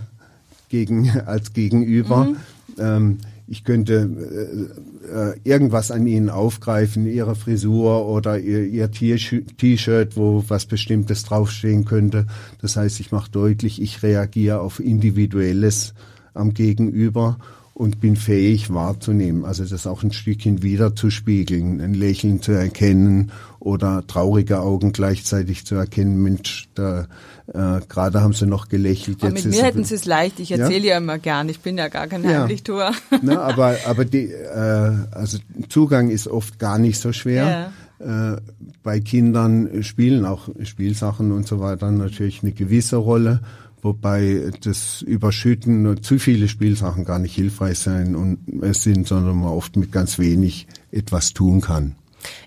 gegen, 0.68 1.10
als 1.26 1.52
Gegenüber. 1.52 2.24
Mhm. 2.24 2.36
Ähm, 2.78 3.18
ich 3.46 3.64
könnte 3.64 4.08
äh, 5.04 5.32
äh, 5.32 5.40
irgendwas 5.44 5.90
an 5.90 6.06
ihnen 6.06 6.30
aufgreifen, 6.30 7.06
ihre 7.06 7.34
Frisur 7.34 8.06
oder 8.06 8.38
ihr, 8.38 8.64
ihr 8.64 8.90
T-Shirt, 8.90 10.16
wo 10.16 10.44
was 10.48 10.66
Bestimmtes 10.66 11.24
draufstehen 11.24 11.84
könnte. 11.84 12.26
Das 12.60 12.76
heißt, 12.76 13.00
ich 13.00 13.12
mache 13.12 13.30
deutlich, 13.30 13.82
ich 13.82 14.02
reagiere 14.02 14.60
auf 14.60 14.80
Individuelles 14.80 15.94
am 16.32 16.54
Gegenüber 16.54 17.38
und 17.74 18.00
bin 18.00 18.14
fähig 18.14 18.72
wahrzunehmen, 18.72 19.44
also 19.44 19.64
das 19.64 19.86
auch 19.88 20.04
ein 20.04 20.12
Stückchen 20.12 20.62
wiederzuspiegeln, 20.62 21.80
ein 21.80 21.92
Lächeln 21.92 22.40
zu 22.40 22.52
erkennen 22.52 23.32
oder 23.58 24.06
traurige 24.06 24.60
Augen 24.60 24.92
gleichzeitig 24.92 25.66
zu 25.66 25.74
erkennen. 25.74 26.22
Mensch, 26.22 26.68
da 26.76 27.08
äh, 27.48 27.80
gerade 27.88 28.22
haben 28.22 28.32
sie 28.32 28.46
noch 28.46 28.68
gelächelt. 28.68 29.24
Aber 29.24 29.34
Jetzt 29.34 29.46
mit 29.46 29.54
mir 29.56 29.64
hätten 29.64 29.82
sie 29.82 29.96
es 29.96 30.04
leicht. 30.04 30.38
Ich 30.38 30.52
erzähle 30.52 30.86
ja? 30.86 30.92
ja? 30.92 30.98
immer 30.98 31.18
gern. 31.18 31.48
Ich 31.48 31.60
bin 31.60 31.76
ja 31.76 31.88
gar 31.88 32.06
kein 32.06 32.22
ja. 32.22 32.42
Heimlichtuer. 32.42 32.92
Na, 33.22 33.40
aber 33.40 33.76
aber 33.86 34.04
die, 34.04 34.30
äh, 34.30 34.92
also 35.10 35.38
Zugang 35.68 36.10
ist 36.10 36.28
oft 36.28 36.60
gar 36.60 36.78
nicht 36.78 37.00
so 37.00 37.12
schwer. 37.12 37.72
Ja. 37.98 38.34
Äh, 38.34 38.40
bei 38.84 39.00
Kindern 39.00 39.82
spielen 39.82 40.24
auch 40.26 40.48
Spielsachen 40.62 41.32
und 41.32 41.48
so 41.48 41.58
weiter 41.58 41.90
natürlich 41.90 42.42
eine 42.42 42.52
gewisse 42.52 42.96
Rolle 42.96 43.40
wobei 43.84 44.50
das 44.62 45.02
Überschütten 45.02 45.86
und 45.86 46.04
zu 46.04 46.18
viele 46.18 46.48
Spielsachen 46.48 47.04
gar 47.04 47.18
nicht 47.18 47.34
hilfreich 47.34 47.78
sein 47.78 48.16
und 48.16 48.38
es 48.62 48.82
sind, 48.82 49.06
sondern 49.06 49.36
man 49.36 49.50
oft 49.50 49.76
mit 49.76 49.92
ganz 49.92 50.18
wenig 50.18 50.66
etwas 50.90 51.34
tun 51.34 51.60
kann. 51.60 51.94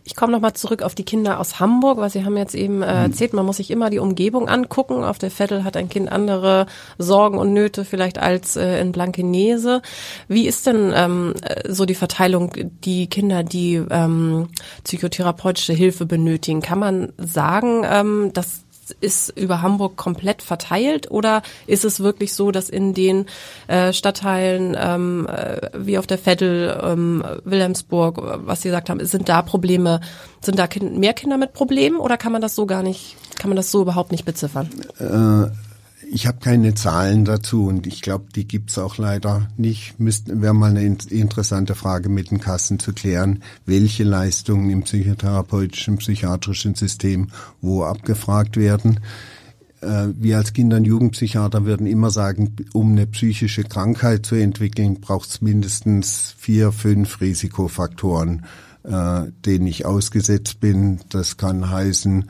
Ich 0.03 0.15
komme 0.15 0.31
nochmal 0.31 0.53
zurück 0.53 0.81
auf 0.81 0.95
die 0.95 1.03
Kinder 1.03 1.39
aus 1.39 1.59
Hamburg, 1.59 1.99
weil 1.99 2.09
Sie 2.09 2.25
haben 2.25 2.37
jetzt 2.37 2.55
eben 2.55 2.81
äh, 2.81 2.87
hm. 2.87 2.95
erzählt, 3.11 3.33
man 3.33 3.45
muss 3.45 3.57
sich 3.57 3.69
immer 3.71 3.89
die 3.89 3.99
Umgebung 3.99 4.47
angucken. 4.47 5.03
Auf 5.03 5.19
der 5.19 5.31
Vettel 5.31 5.63
hat 5.63 5.77
ein 5.77 5.89
Kind 5.89 6.11
andere 6.11 6.65
Sorgen 6.97 7.37
und 7.37 7.53
Nöte 7.53 7.85
vielleicht 7.85 8.17
als 8.17 8.55
äh, 8.55 8.79
in 8.79 8.91
Blankenese. 8.91 9.81
Wie 10.27 10.47
ist 10.47 10.65
denn 10.65 10.91
ähm, 10.95 11.33
so 11.67 11.85
die 11.85 11.95
Verteilung, 11.95 12.53
die 12.83 13.07
Kinder, 13.07 13.43
die 13.43 13.75
ähm, 13.75 14.47
psychotherapeutische 14.83 15.73
Hilfe 15.73 16.05
benötigen? 16.05 16.61
Kann 16.61 16.79
man 16.79 17.13
sagen, 17.17 17.83
ähm, 17.85 18.31
dass 18.33 18.63
ist 18.91 19.29
über 19.37 19.61
Hamburg 19.61 19.97
komplett 19.97 20.41
verteilt 20.41 21.09
oder 21.11 21.41
ist 21.65 21.85
es 21.85 21.99
wirklich 21.99 22.33
so, 22.33 22.51
dass 22.51 22.69
in 22.69 22.93
den 22.93 23.25
äh, 23.67 23.93
Stadtteilen 23.93 24.75
ähm, 24.79 25.27
äh, 25.27 25.69
wie 25.77 25.97
auf 25.97 26.07
der 26.07 26.17
Vettel, 26.17 26.79
ähm, 26.83 27.23
Wilhelmsburg, 27.43 28.21
was 28.45 28.61
Sie 28.61 28.69
gesagt 28.69 28.89
haben, 28.89 29.05
sind 29.05 29.29
da 29.29 29.41
Probleme, 29.41 30.01
sind 30.41 30.59
da 30.59 30.67
kind 30.67 30.97
mehr 30.97 31.13
Kinder 31.13 31.37
mit 31.37 31.53
Problemen 31.53 31.97
oder 31.97 32.17
kann 32.17 32.31
man 32.31 32.41
das 32.41 32.55
so 32.55 32.65
gar 32.65 32.83
nicht, 32.83 33.15
kann 33.37 33.49
man 33.49 33.57
das 33.57 33.71
so 33.71 33.81
überhaupt 33.81 34.11
nicht 34.11 34.25
beziffern? 34.25 34.69
Äh 34.99 35.66
ich 36.11 36.27
habe 36.27 36.39
keine 36.39 36.73
Zahlen 36.73 37.25
dazu 37.25 37.67
und 37.67 37.87
ich 37.87 38.01
glaube, 38.01 38.25
die 38.35 38.47
gibt's 38.47 38.77
auch 38.77 38.97
leider 38.97 39.49
nicht. 39.57 39.95
Wäre 39.97 40.53
mal 40.53 40.71
eine 40.71 40.83
interessante 40.83 41.75
Frage 41.75 42.09
mit 42.09 42.31
den 42.31 42.39
Kassen 42.39 42.79
zu 42.79 42.93
klären, 42.93 43.43
welche 43.65 44.03
Leistungen 44.03 44.69
im 44.69 44.83
psychotherapeutischen, 44.83 45.97
psychiatrischen 45.97 46.75
System 46.75 47.27
wo 47.61 47.83
abgefragt 47.83 48.57
werden. 48.57 48.99
Äh, 49.81 50.07
wir 50.17 50.37
als 50.37 50.53
Kinder- 50.53 50.77
und 50.77 50.85
Jugendpsychiater 50.85 51.65
würden 51.65 51.87
immer 51.87 52.09
sagen, 52.09 52.55
um 52.73 52.91
eine 52.91 53.07
psychische 53.07 53.63
Krankheit 53.63 54.25
zu 54.25 54.35
entwickeln, 54.35 54.99
braucht 55.01 55.29
es 55.29 55.41
mindestens 55.41 56.35
vier, 56.37 56.71
fünf 56.71 57.21
Risikofaktoren, 57.21 58.45
äh, 58.83 59.23
denen 59.45 59.67
ich 59.67 59.85
ausgesetzt 59.85 60.59
bin. 60.59 60.99
Das 61.09 61.37
kann 61.37 61.69
heißen, 61.69 62.29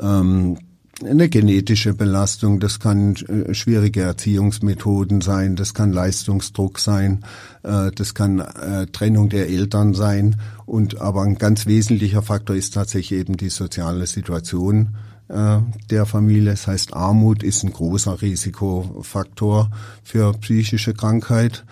ähm, 0.00 0.58
eine 1.04 1.28
genetische 1.28 1.94
Belastung, 1.94 2.60
das 2.60 2.80
kann 2.80 3.14
äh, 3.16 3.54
schwierige 3.54 4.02
Erziehungsmethoden 4.02 5.20
sein, 5.20 5.56
das 5.56 5.74
kann 5.74 5.92
Leistungsdruck 5.92 6.78
sein, 6.78 7.24
äh, 7.62 7.90
das 7.92 8.14
kann 8.14 8.40
äh, 8.40 8.86
Trennung 8.86 9.28
der 9.28 9.48
Eltern 9.48 9.94
sein 9.94 10.36
und 10.66 11.00
aber 11.00 11.22
ein 11.22 11.36
ganz 11.36 11.66
wesentlicher 11.66 12.22
Faktor 12.22 12.56
ist 12.56 12.74
tatsächlich 12.74 13.18
eben 13.18 13.36
die 13.36 13.50
soziale 13.50 14.06
Situation 14.06 14.96
der 15.32 16.06
Familie. 16.06 16.50
Das 16.50 16.66
heißt, 16.66 16.92
Armut 16.92 17.44
ist 17.44 17.62
ein 17.62 17.72
großer 17.72 18.20
Risikofaktor 18.20 19.70
für 20.02 20.32
psychische 20.32 20.92
Krankheit. 20.92 21.64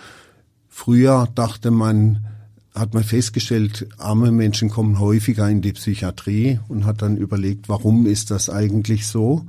Früher 0.68 1.26
dachte 1.34 1.72
man, 1.72 2.24
hat 2.78 2.94
man 2.94 3.04
festgestellt, 3.04 3.88
arme 3.98 4.30
Menschen 4.30 4.70
kommen 4.70 4.98
häufiger 4.98 5.48
in 5.48 5.60
die 5.60 5.72
Psychiatrie 5.72 6.60
und 6.68 6.84
hat 6.84 7.02
dann 7.02 7.16
überlegt, 7.16 7.68
warum 7.68 8.06
ist 8.06 8.30
das 8.30 8.50
eigentlich 8.50 9.06
so? 9.06 9.46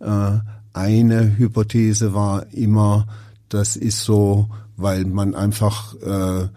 Äh, 0.00 0.38
eine 0.72 1.36
Hypothese 1.36 2.14
war 2.14 2.46
immer, 2.52 3.06
das 3.48 3.76
ist 3.76 4.02
so, 4.02 4.48
weil 4.76 5.04
man 5.04 5.34
einfach 5.34 5.94
äh, 6.00 6.48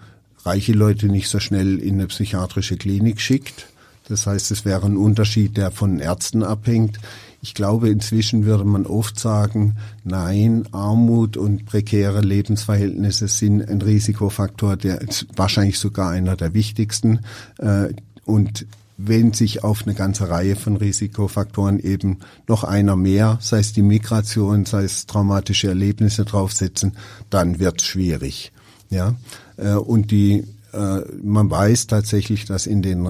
reiche 0.46 0.74
Leute 0.74 1.08
nicht 1.08 1.28
so 1.28 1.40
schnell 1.40 1.80
in 1.80 1.96
eine 1.96 2.08
psychiatrische 2.08 2.78
Klinik 2.78 3.20
schickt. 3.20 3.68
Das 4.08 4.28
heißt, 4.28 4.52
es 4.52 4.66
wäre 4.66 4.86
ein 4.86 4.98
Unterschied, 4.98 5.58
der 5.58 5.72
von 5.72 6.00
Ärzten 6.00 6.44
abhängt. 6.44 7.00
Ich 7.45 7.53
glaube, 7.53 7.89
inzwischen 7.89 8.43
würde 8.45 8.63
man 8.63 8.88
oft 8.88 9.19
sagen, 9.19 9.75
nein, 10.03 10.67
Armut 10.71 11.38
und 11.38 11.67
prekäre 11.67 12.21
Lebensverhältnisse 12.21 13.27
sind 13.27 13.62
ein 13.69 13.84
Risikofaktor, 13.84 14.77
der 14.77 14.99
ist 15.01 15.27
wahrscheinlich 15.36 15.77
sogar 15.77 16.10
einer 16.10 16.36
der 16.36 16.55
wichtigsten. 16.55 17.19
Äh, 17.60 17.89
und 18.25 18.65
wenn 18.97 19.34
sich 19.34 19.63
auf 19.63 19.84
eine 19.84 19.93
ganze 19.93 20.27
Reihe 20.27 20.55
von 20.55 20.75
Risikofaktoren 20.77 21.77
eben 21.77 22.17
noch 22.47 22.63
einer 22.63 22.95
mehr, 22.95 23.38
sei 23.41 23.60
es 23.60 23.73
die 23.73 23.84
Migration, 23.84 24.65
sei 24.65 24.84
es 24.84 25.05
traumatische 25.05 25.67
Erlebnisse 25.67 26.25
draufsetzen, 26.25 26.93
dann 27.29 27.60
wird 27.60 27.79
es 27.79 27.86
schwierig. 27.86 28.53
Ja, 28.89 29.13
äh, 29.58 29.73
und 29.75 30.10
die, 30.10 30.45
äh, 30.73 31.01
man 31.21 31.51
weiß 31.51 31.86
tatsächlich, 31.86 32.45
dass 32.45 32.65
in 32.65 32.81
den 32.81 33.05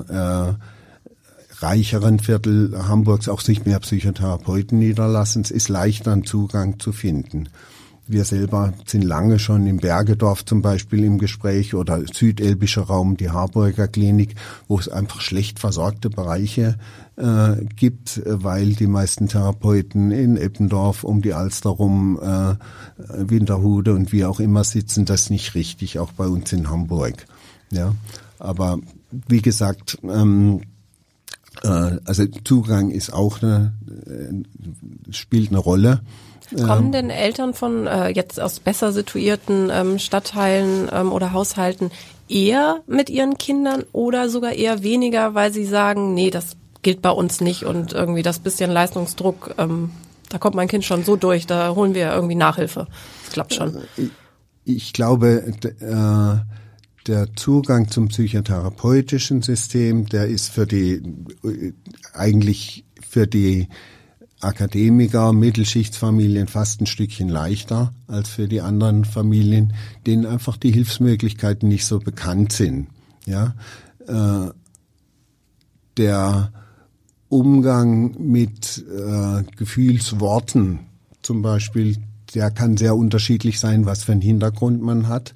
reicheren 1.61 2.19
Viertel 2.19 2.87
Hamburgs 2.87 3.29
auch 3.29 3.41
sich 3.41 3.65
mehr 3.65 3.79
Psychotherapeuten 3.79 4.79
niederlassen. 4.79 5.41
Es 5.43 5.51
ist 5.51 5.69
leichter, 5.69 6.13
einen 6.13 6.25
Zugang 6.25 6.79
zu 6.79 6.91
finden. 6.91 7.49
Wir 8.07 8.23
selber 8.23 8.73
sind 8.85 9.03
lange 9.03 9.39
schon 9.39 9.65
im 9.65 9.77
Bergedorf 9.77 10.45
zum 10.45 10.61
Beispiel 10.61 11.03
im 11.03 11.17
Gespräch 11.17 11.73
oder 11.73 12.03
südelbischer 12.05 12.83
Raum, 12.83 13.17
die 13.17 13.31
Harburger 13.31 13.87
Klinik, 13.87 14.35
wo 14.67 14.77
es 14.77 14.87
einfach 14.87 15.21
schlecht 15.21 15.57
versorgte 15.57 16.11
Bereiche 16.11 16.77
äh, 17.15 17.65
gibt, 17.75 18.21
weil 18.23 18.73
die 18.73 18.85
meisten 18.85 19.27
Therapeuten 19.27 20.11
in 20.11 20.37
Eppendorf 20.37 21.03
um 21.03 21.23
die 21.23 21.33
Alster 21.33 21.71
rum, 21.71 22.19
äh, 22.21 22.55
Winterhude 23.27 23.95
und 23.95 24.11
wie 24.11 24.25
auch 24.25 24.39
immer 24.39 24.63
sitzen. 24.63 25.05
Das 25.05 25.31
nicht 25.31 25.55
richtig, 25.55 25.97
auch 25.97 26.11
bei 26.11 26.27
uns 26.27 26.53
in 26.53 26.69
Hamburg. 26.69 27.25
Ja, 27.71 27.95
aber 28.37 28.77
wie 29.27 29.41
gesagt, 29.41 29.97
ähm, 30.03 30.61
äh, 30.61 30.74
also 32.05 32.25
Zugang 32.43 32.91
ist 32.91 33.13
auch 33.13 33.41
eine, 33.41 33.73
äh, 34.07 35.13
spielt 35.13 35.49
eine 35.49 35.59
Rolle. 35.59 36.01
Kommen 36.55 36.91
denn 36.91 37.09
Eltern 37.09 37.53
von 37.53 37.87
äh, 37.87 38.09
jetzt 38.09 38.39
aus 38.39 38.59
besser 38.59 38.91
situierten 38.91 39.71
ähm, 39.71 39.97
Stadtteilen 39.97 40.89
ähm, 40.91 41.11
oder 41.11 41.33
Haushalten 41.33 41.91
eher 42.27 42.81
mit 42.87 43.09
ihren 43.09 43.37
Kindern 43.37 43.83
oder 43.91 44.29
sogar 44.29 44.53
eher 44.53 44.83
weniger, 44.83 45.33
weil 45.33 45.51
sie 45.51 45.65
sagen, 45.65 46.13
nee, 46.13 46.29
das 46.29 46.55
gilt 46.81 47.01
bei 47.01 47.09
uns 47.09 47.41
nicht 47.41 47.65
und 47.65 47.93
irgendwie 47.93 48.21
das 48.21 48.39
bisschen 48.39 48.71
Leistungsdruck, 48.71 49.55
ähm, 49.57 49.89
da 50.29 50.37
kommt 50.37 50.55
mein 50.55 50.67
Kind 50.67 50.85
schon 50.85 51.03
so 51.03 51.15
durch, 51.15 51.47
da 51.47 51.75
holen 51.75 51.95
wir 51.95 52.11
irgendwie 52.11 52.35
Nachhilfe. 52.35 52.87
Das 53.23 53.33
klappt 53.33 53.53
schon. 53.53 53.77
Ich, 53.97 54.11
ich 54.65 54.93
glaube, 54.93 55.43
äh, 55.63 56.64
der 57.07 57.35
Zugang 57.35 57.89
zum 57.89 58.07
psychotherapeutischen 58.07 59.41
System, 59.41 60.07
der 60.07 60.27
ist 60.27 60.49
für 60.49 60.65
die, 60.65 61.01
eigentlich 62.13 62.85
für 63.07 63.27
die 63.27 63.67
Akademiker, 64.41 65.33
Mittelschichtsfamilien 65.33 66.47
fast 66.47 66.81
ein 66.81 66.85
Stückchen 66.85 67.29
leichter 67.29 67.93
als 68.07 68.29
für 68.29 68.47
die 68.47 68.61
anderen 68.61 69.05
Familien, 69.05 69.73
denen 70.05 70.25
einfach 70.25 70.57
die 70.57 70.71
Hilfsmöglichkeiten 70.71 71.69
nicht 71.69 71.85
so 71.85 71.99
bekannt 71.99 72.51
sind. 72.51 72.87
Ja, 73.25 73.55
äh, 74.07 74.51
der 75.97 76.51
Umgang 77.29 78.15
mit 78.19 78.85
äh, 78.87 79.43
Gefühlsworten 79.55 80.79
zum 81.21 81.41
Beispiel, 81.41 81.97
der 82.35 82.51
kann 82.51 82.77
sehr 82.77 82.95
unterschiedlich 82.95 83.59
sein, 83.59 83.85
was 83.85 84.03
für 84.03 84.11
einen 84.11 84.21
Hintergrund 84.21 84.81
man 84.81 85.07
hat. 85.07 85.33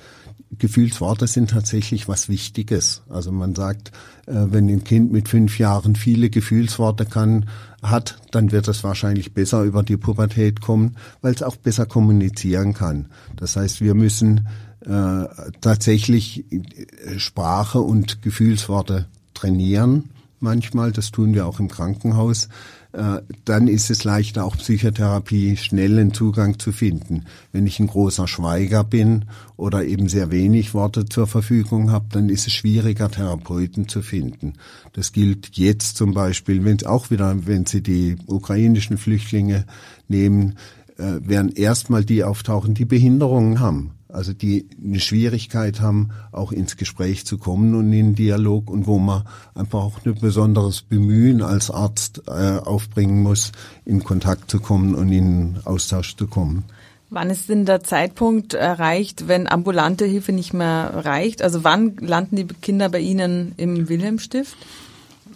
Gefühlsworte 0.58 1.28
sind 1.28 1.52
tatsächlich 1.52 2.08
was 2.08 2.28
Wichtiges. 2.28 3.04
Also 3.10 3.32
man 3.32 3.54
sagt, 3.56 3.92
äh, 4.26 4.34
wenn 4.34 4.68
ein 4.68 4.84
Kind 4.84 5.12
mit 5.12 5.30
fünf 5.30 5.60
Jahren 5.60 5.96
viele 5.96 6.30
Gefühlsworte 6.30 7.06
kann, 7.06 7.50
hat, 7.84 8.20
dann 8.32 8.52
wird 8.52 8.68
es 8.68 8.84
wahrscheinlich 8.84 9.34
besser 9.34 9.64
über 9.64 9.84
die 9.84 9.98
Pubertät 9.98 10.60
kommen, 10.62 10.98
weil 11.22 11.34
es 11.34 11.44
auch 11.44 11.56
besser 11.56 11.86
kommunizieren 11.86 12.74
kann. 12.74 13.08
Das 13.36 13.56
heißt, 13.56 13.82
wir 13.82 13.94
müssen 13.94 14.48
äh, 14.82 15.26
tatsächlich 15.62 16.46
äh, 16.52 17.20
Sprache 17.20 17.80
und 17.80 18.22
Gefühlsworte 18.22 19.06
trainieren 19.34 20.10
manchmal. 20.40 20.92
Das 20.92 21.12
tun 21.12 21.34
wir 21.34 21.46
auch 21.46 21.60
im 21.60 21.68
Krankenhaus. 21.68 22.50
Äh, 22.92 23.22
dann 23.46 23.68
ist 23.68 23.92
es 23.92 24.04
leichter, 24.04 24.44
auch 24.44 24.58
Psychotherapie 24.58 25.58
schnellen 25.58 26.12
Zugang 26.14 26.58
zu 26.58 26.72
finden. 26.72 27.26
Wenn 27.52 27.68
ich 27.68 27.80
ein 27.80 27.88
großer 27.88 28.28
Schweiger 28.28 28.84
bin 28.84 29.26
oder 29.58 29.86
eben 29.86 30.10
sehr 30.10 30.32
wenig 30.32 30.74
Worte 30.74 31.06
zur 31.06 31.28
Verfügung 31.28 31.92
habe, 31.92 32.08
dann 32.12 32.30
ist 32.30 32.48
es 32.48 32.54
schwieriger, 32.54 33.12
Therapeuten 33.12 33.88
zu 33.88 34.02
finden. 34.02 34.54
Das 34.94 35.12
gilt 35.12 35.56
jetzt 35.56 35.98
zum 35.98 36.14
Beispiel, 36.16 36.64
wenn 36.64 36.84
auch 36.86 37.12
wieder, 37.12 37.46
wenn 37.46 37.66
Sie 37.68 37.84
die 37.84 38.16
ukrainischen 38.26 38.98
Flüchtlinge 38.98 39.66
nehmen, 40.08 40.56
äh, 40.98 41.20
werden 41.22 41.52
erstmal 41.52 42.04
die 42.04 42.24
auftauchen, 42.24 42.74
die 42.74 42.86
Behinderungen 42.86 43.60
haben 43.60 43.99
also 44.12 44.34
die 44.34 44.68
eine 44.84 45.00
Schwierigkeit 45.00 45.82
haben, 45.82 46.10
auch 46.32 46.52
ins 46.52 46.78
Gespräch 46.78 47.26
zu 47.26 47.38
kommen 47.38 47.76
und 47.76 47.86
in 47.86 47.92
den 47.92 48.16
Dialog 48.16 48.70
und 48.70 48.88
wo 48.88 48.98
man 48.98 49.24
einfach 49.54 49.80
auch 49.80 50.06
ein 50.06 50.16
besonderes 50.16 50.82
Bemühen 50.82 51.42
als 51.42 51.70
Arzt 51.70 52.24
äh, 52.28 52.58
aufbringen 52.58 53.22
muss, 53.22 53.52
in 53.86 54.04
Kontakt 54.04 54.50
zu 54.50 54.60
kommen 54.60 54.96
und 54.96 55.12
in 55.12 55.60
Austausch 55.64 56.16
zu 56.16 56.28
kommen. 56.28 56.64
Wann 57.12 57.30
ist 57.30 57.50
denn 57.50 57.66
der 57.66 57.84
Zeitpunkt 57.84 58.54
erreicht, 58.54 59.28
wenn 59.28 59.48
ambulante 59.48 60.06
Hilfe 60.06 60.32
nicht 60.32 60.54
mehr 60.54 60.92
reicht? 61.06 61.42
Also 61.42 61.64
wann 61.64 61.96
landen 61.98 62.36
die 62.36 62.46
Kinder 62.46 62.90
bei 62.90 63.00
Ihnen 63.00 63.54
im 63.58 63.90
Wilhelmstift? 63.90 64.58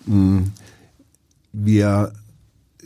Hm. 0.05 0.51
Wir 1.51 2.13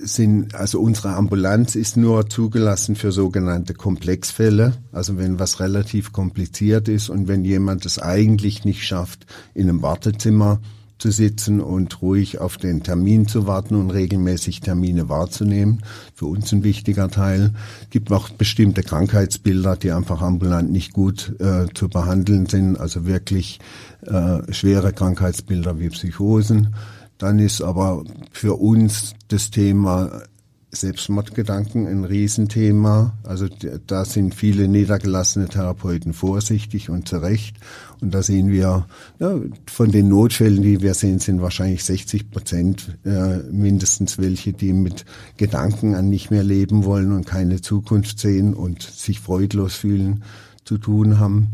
sind, 0.04 0.56
also 0.56 0.80
unsere 0.80 1.16
Ambulanz 1.16 1.76
ist 1.76 1.98
nur 1.98 2.30
zugelassen 2.30 2.96
für 2.96 3.12
sogenannte 3.12 3.74
Komplexfälle. 3.74 4.74
Also 4.92 5.18
wenn 5.18 5.40
was 5.40 5.60
relativ 5.60 6.12
kompliziert 6.12 6.88
ist 6.88 7.10
und 7.10 7.28
wenn 7.28 7.44
jemand 7.44 7.86
es 7.86 8.00
eigentlich 8.00 8.66
nicht 8.66 8.86
schafft, 8.86 9.26
in 9.54 9.70
einem 9.70 9.82
Wartezimmer 9.82 10.60
zu 10.98 11.12
sitzen 11.12 11.60
und 11.62 12.02
ruhig 12.02 12.40
auf 12.40 12.58
den 12.58 12.82
Termin 12.82 13.28
zu 13.28 13.46
warten 13.46 13.76
und 13.76 13.92
regelmäßig 13.92 14.62
Termine 14.62 15.10
wahrzunehmen. 15.10 15.84
Für 16.16 16.26
uns 16.26 16.52
ein 16.52 16.64
wichtiger 16.64 17.10
Teil. 17.10 17.54
Gibt 17.90 18.12
auch 18.12 18.30
bestimmte 18.30 18.82
Krankheitsbilder, 18.82 19.76
die 19.76 19.92
einfach 19.92 20.22
ambulant 20.22 20.72
nicht 20.72 20.94
gut 20.94 21.36
äh, 21.40 21.68
zu 21.74 21.90
behandeln 21.90 22.48
sind. 22.48 22.80
Also 22.80 23.06
wirklich 23.06 23.60
äh, 24.02 24.52
schwere 24.52 24.92
Krankheitsbilder 24.92 25.80
wie 25.80 25.90
Psychosen. 25.90 26.74
Dann 27.18 27.40
ist 27.40 27.62
aber 27.62 28.04
für 28.32 28.56
uns 28.60 29.16
das 29.28 29.50
Thema 29.50 30.24
Selbstmordgedanken 30.72 31.88
ein 31.88 32.04
Riesenthema. 32.04 33.18
Also 33.24 33.48
da 33.88 34.06
sind 34.06 34.36
viele 34.36 34.68
niedergelassene 34.68 35.48
Therapeuten 35.48 36.14
vorsichtig 36.14 36.90
und 36.90 37.08
zu 37.08 37.18
Recht. 37.18 37.58
Und 38.02 38.14
da 38.14 38.22
sehen 38.22 38.52
wir, 38.52 38.86
ja, 39.20 39.40
von 39.66 39.92
den 39.92 40.10
Notfällen, 40.10 40.62
die 40.62 40.82
wir 40.82 40.94
sehen, 40.94 41.20
sind 41.20 41.42
wahrscheinlich 41.42 41.84
60 41.86 42.30
Prozent 42.30 42.98
äh, 43.06 43.38
mindestens 43.50 44.18
welche, 44.18 44.54
die 44.54 44.74
mit 44.74 45.06
Gedanken 45.38 45.96
an 45.96 46.10
nicht 46.10 46.32
mehr 46.32 46.44
leben 46.44 46.84
wollen 46.84 47.14
und 47.14 47.26
keine 47.26 47.62
Zukunft 47.62 48.20
sehen 48.20 48.54
und 48.54 48.82
sich 48.82 49.20
freudlos 49.22 49.76
fühlen, 49.76 50.24
zu 50.66 50.78
tun 50.78 51.18
haben. 51.18 51.54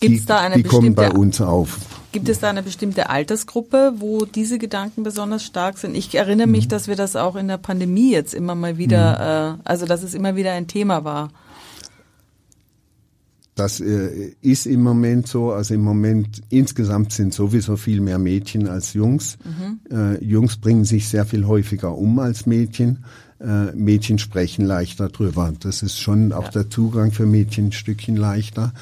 Gibt's 0.00 0.20
die, 0.22 0.26
da 0.26 0.38
eine 0.38 0.56
die 0.56 0.62
kommen 0.62 0.94
bei 0.94 1.10
uns 1.10 1.40
auf. 1.40 1.78
Gibt 2.12 2.28
es 2.28 2.38
da 2.38 2.50
eine 2.50 2.62
bestimmte 2.62 3.10
Altersgruppe, 3.10 3.94
wo 3.98 4.24
diese 4.24 4.58
Gedanken 4.58 5.02
besonders 5.02 5.44
stark 5.44 5.78
sind? 5.78 5.96
Ich 5.96 6.14
erinnere 6.14 6.46
mich, 6.46 6.66
mhm. 6.66 6.68
dass 6.68 6.86
wir 6.86 6.96
das 6.96 7.16
auch 7.16 7.34
in 7.34 7.48
der 7.48 7.58
Pandemie 7.58 8.12
jetzt 8.12 8.34
immer 8.34 8.54
mal 8.54 8.78
wieder, 8.78 9.56
mhm. 9.56 9.60
äh, 9.60 9.62
also 9.64 9.86
dass 9.86 10.02
es 10.02 10.14
immer 10.14 10.36
wieder 10.36 10.52
ein 10.52 10.68
Thema 10.68 11.04
war. 11.04 11.30
Das 13.54 13.80
äh, 13.80 14.34
ist 14.42 14.66
im 14.66 14.82
Moment 14.82 15.28
so. 15.28 15.52
Also 15.52 15.74
im 15.74 15.82
Moment 15.82 16.42
insgesamt 16.50 17.12
sind 17.12 17.32
sowieso 17.32 17.76
viel 17.76 18.00
mehr 18.00 18.18
Mädchen 18.18 18.68
als 18.68 18.94
Jungs. 18.94 19.38
Mhm. 19.44 19.80
Äh, 19.96 20.24
Jungs 20.24 20.56
bringen 20.56 20.84
sich 20.84 21.08
sehr 21.08 21.24
viel 21.24 21.46
häufiger 21.46 21.96
um 21.96 22.18
als 22.18 22.46
Mädchen. 22.46 23.04
Äh, 23.40 23.72
Mädchen 23.72 24.18
sprechen 24.18 24.64
leichter 24.64 25.08
drüber. 25.08 25.52
Das 25.60 25.82
ist 25.82 25.98
schon 25.98 26.32
auch 26.32 26.48
der 26.48 26.70
Zugang 26.70 27.10
für 27.10 27.26
Mädchen 27.26 27.66
ein 27.66 27.72
Stückchen 27.72 28.16
leichter. 28.16 28.72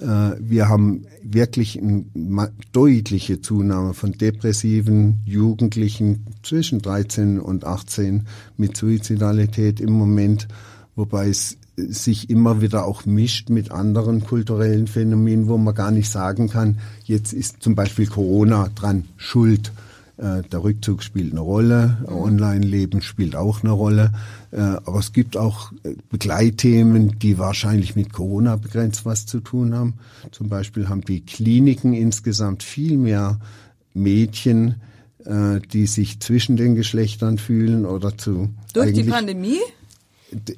Äh, 0.00 0.36
wir 0.40 0.68
haben 0.68 1.06
wirklich 1.22 1.80
eine 1.80 2.04
deutliche 2.72 3.40
Zunahme 3.40 3.94
von 3.94 4.12
depressiven 4.12 5.20
Jugendlichen 5.26 6.26
zwischen 6.42 6.80
13 6.80 7.38
und 7.38 7.64
18 7.64 8.26
mit 8.56 8.76
Suizidalität 8.76 9.80
im 9.80 9.92
Moment, 9.92 10.48
wobei 10.96 11.28
es 11.28 11.58
sich 11.76 12.28
immer 12.30 12.60
wieder 12.60 12.86
auch 12.86 13.06
mischt 13.06 13.50
mit 13.50 13.70
anderen 13.70 14.24
kulturellen 14.24 14.86
Phänomenen, 14.86 15.48
wo 15.48 15.58
man 15.58 15.74
gar 15.74 15.90
nicht 15.90 16.10
sagen 16.10 16.48
kann, 16.48 16.78
jetzt 17.04 17.32
ist 17.32 17.62
zum 17.62 17.74
Beispiel 17.74 18.06
Corona 18.06 18.68
dran 18.74 19.04
schuld 19.16 19.72
der 20.18 20.64
Rückzug 20.64 21.04
spielt 21.04 21.32
eine 21.32 21.40
Rolle, 21.40 21.98
mhm. 22.00 22.14
Online-Leben 22.14 23.02
spielt 23.02 23.36
auch 23.36 23.62
eine 23.62 23.72
Rolle. 23.72 24.12
Äh, 24.50 24.60
aber 24.60 24.98
es 24.98 25.12
gibt 25.12 25.36
auch 25.36 25.72
äh, 25.84 25.94
Begleitthemen, 26.10 27.18
die 27.18 27.38
wahrscheinlich 27.38 27.94
mit 27.94 28.12
Corona 28.12 28.56
begrenzt 28.56 29.04
was 29.04 29.26
zu 29.26 29.40
tun 29.40 29.74
haben. 29.74 29.94
Zum 30.32 30.48
Beispiel 30.48 30.88
haben 30.88 31.02
die 31.02 31.20
Kliniken 31.20 31.94
insgesamt 31.94 32.62
viel 32.62 32.96
mehr 32.96 33.38
Mädchen, 33.94 34.76
die 35.72 35.86
sich 35.86 36.20
zwischen 36.20 36.56
den 36.56 36.74
Geschlechtern 36.74 37.36
fühlen 37.36 37.84
oder 37.84 38.16
zu. 38.16 38.48
Durch 38.72 38.94
die 38.94 39.02
Pandemie? 39.02 39.58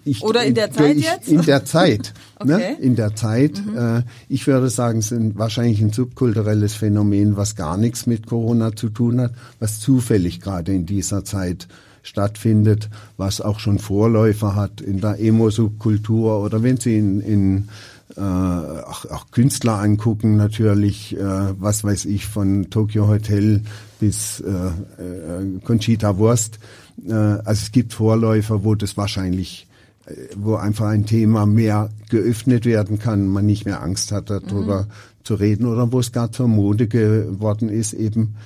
Ich, 0.04 0.22
Oder 0.22 0.44
in 0.44 0.54
der 0.54 0.72
Zeit 0.72 0.96
ich, 0.96 1.04
jetzt? 1.04 1.28
In 1.28 1.42
der 1.42 1.64
Zeit. 1.64 2.12
Ne? 2.42 2.54
okay. 2.54 2.72
ne? 2.72 2.80
In 2.80 2.96
der 2.96 3.14
Zeit. 3.14 3.62
Mhm. 3.62 3.76
Äh, 3.76 4.02
ich 4.30 4.46
würde 4.46 4.70
sagen, 4.70 5.00
es 5.00 5.12
ist 5.12 5.38
wahrscheinlich 5.38 5.82
ein 5.82 5.92
subkulturelles 5.92 6.72
Phänomen, 6.72 7.36
was 7.36 7.54
gar 7.54 7.76
nichts 7.76 8.06
mit 8.06 8.26
Corona 8.26 8.74
zu 8.74 8.88
tun 8.88 9.20
hat, 9.20 9.32
was 9.58 9.78
zufällig 9.78 10.40
gerade 10.40 10.72
in 10.72 10.86
dieser 10.86 11.22
Zeit 11.22 11.68
stattfindet, 12.02 12.88
was 13.18 13.42
auch 13.42 13.60
schon 13.60 13.78
Vorläufer 13.78 14.54
hat 14.54 14.80
in 14.80 15.02
der 15.02 15.20
Emo-Subkultur 15.20 16.42
oder 16.42 16.62
wenn 16.62 16.78
Sie 16.78 16.96
in, 16.96 17.20
in 17.20 17.68
äh, 18.16 18.20
auch, 18.20 19.04
auch 19.06 19.30
Künstler 19.30 19.78
angucken, 19.78 20.36
natürlich, 20.36 21.16
äh, 21.16 21.20
was 21.20 21.84
weiß 21.84 22.06
ich, 22.06 22.26
von 22.26 22.70
Tokyo 22.70 23.06
Hotel 23.06 23.62
bis 24.00 24.40
äh, 24.40 24.50
äh, 24.50 25.60
Conchita 25.64 26.16
Wurst 26.18 26.58
also 27.08 27.50
es 27.50 27.72
gibt 27.72 27.92
Vorläufer, 27.92 28.64
wo 28.64 28.74
das 28.74 28.96
wahrscheinlich 28.96 29.66
äh, 30.06 30.14
wo 30.36 30.56
einfach 30.56 30.86
ein 30.88 31.06
Thema 31.06 31.46
mehr 31.46 31.90
geöffnet 32.08 32.64
werden 32.64 32.98
kann, 32.98 33.28
man 33.28 33.46
nicht 33.46 33.64
mehr 33.64 33.82
Angst 33.82 34.12
hat, 34.12 34.30
darüber 34.30 34.82
mhm. 34.82 35.24
zu 35.24 35.34
reden 35.34 35.66
oder 35.66 35.92
wo 35.92 36.00
es 36.00 36.12
gar 36.12 36.32
zur 36.32 36.48
Mode 36.48 36.88
geworden 36.88 37.68
ist, 37.68 37.92
eben 37.92 38.36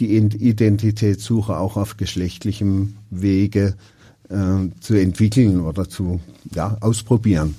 die 0.00 0.16
Identitätssuche 0.16 1.56
auch 1.56 1.76
auf 1.76 1.96
geschlechtlichem 1.96 2.94
Wege 3.10 3.74
äh, 4.28 4.68
zu 4.80 4.94
entwickeln 4.94 5.60
oder 5.60 5.88
zu 5.88 6.20
ja, 6.54 6.76
ausprobieren. 6.80 7.56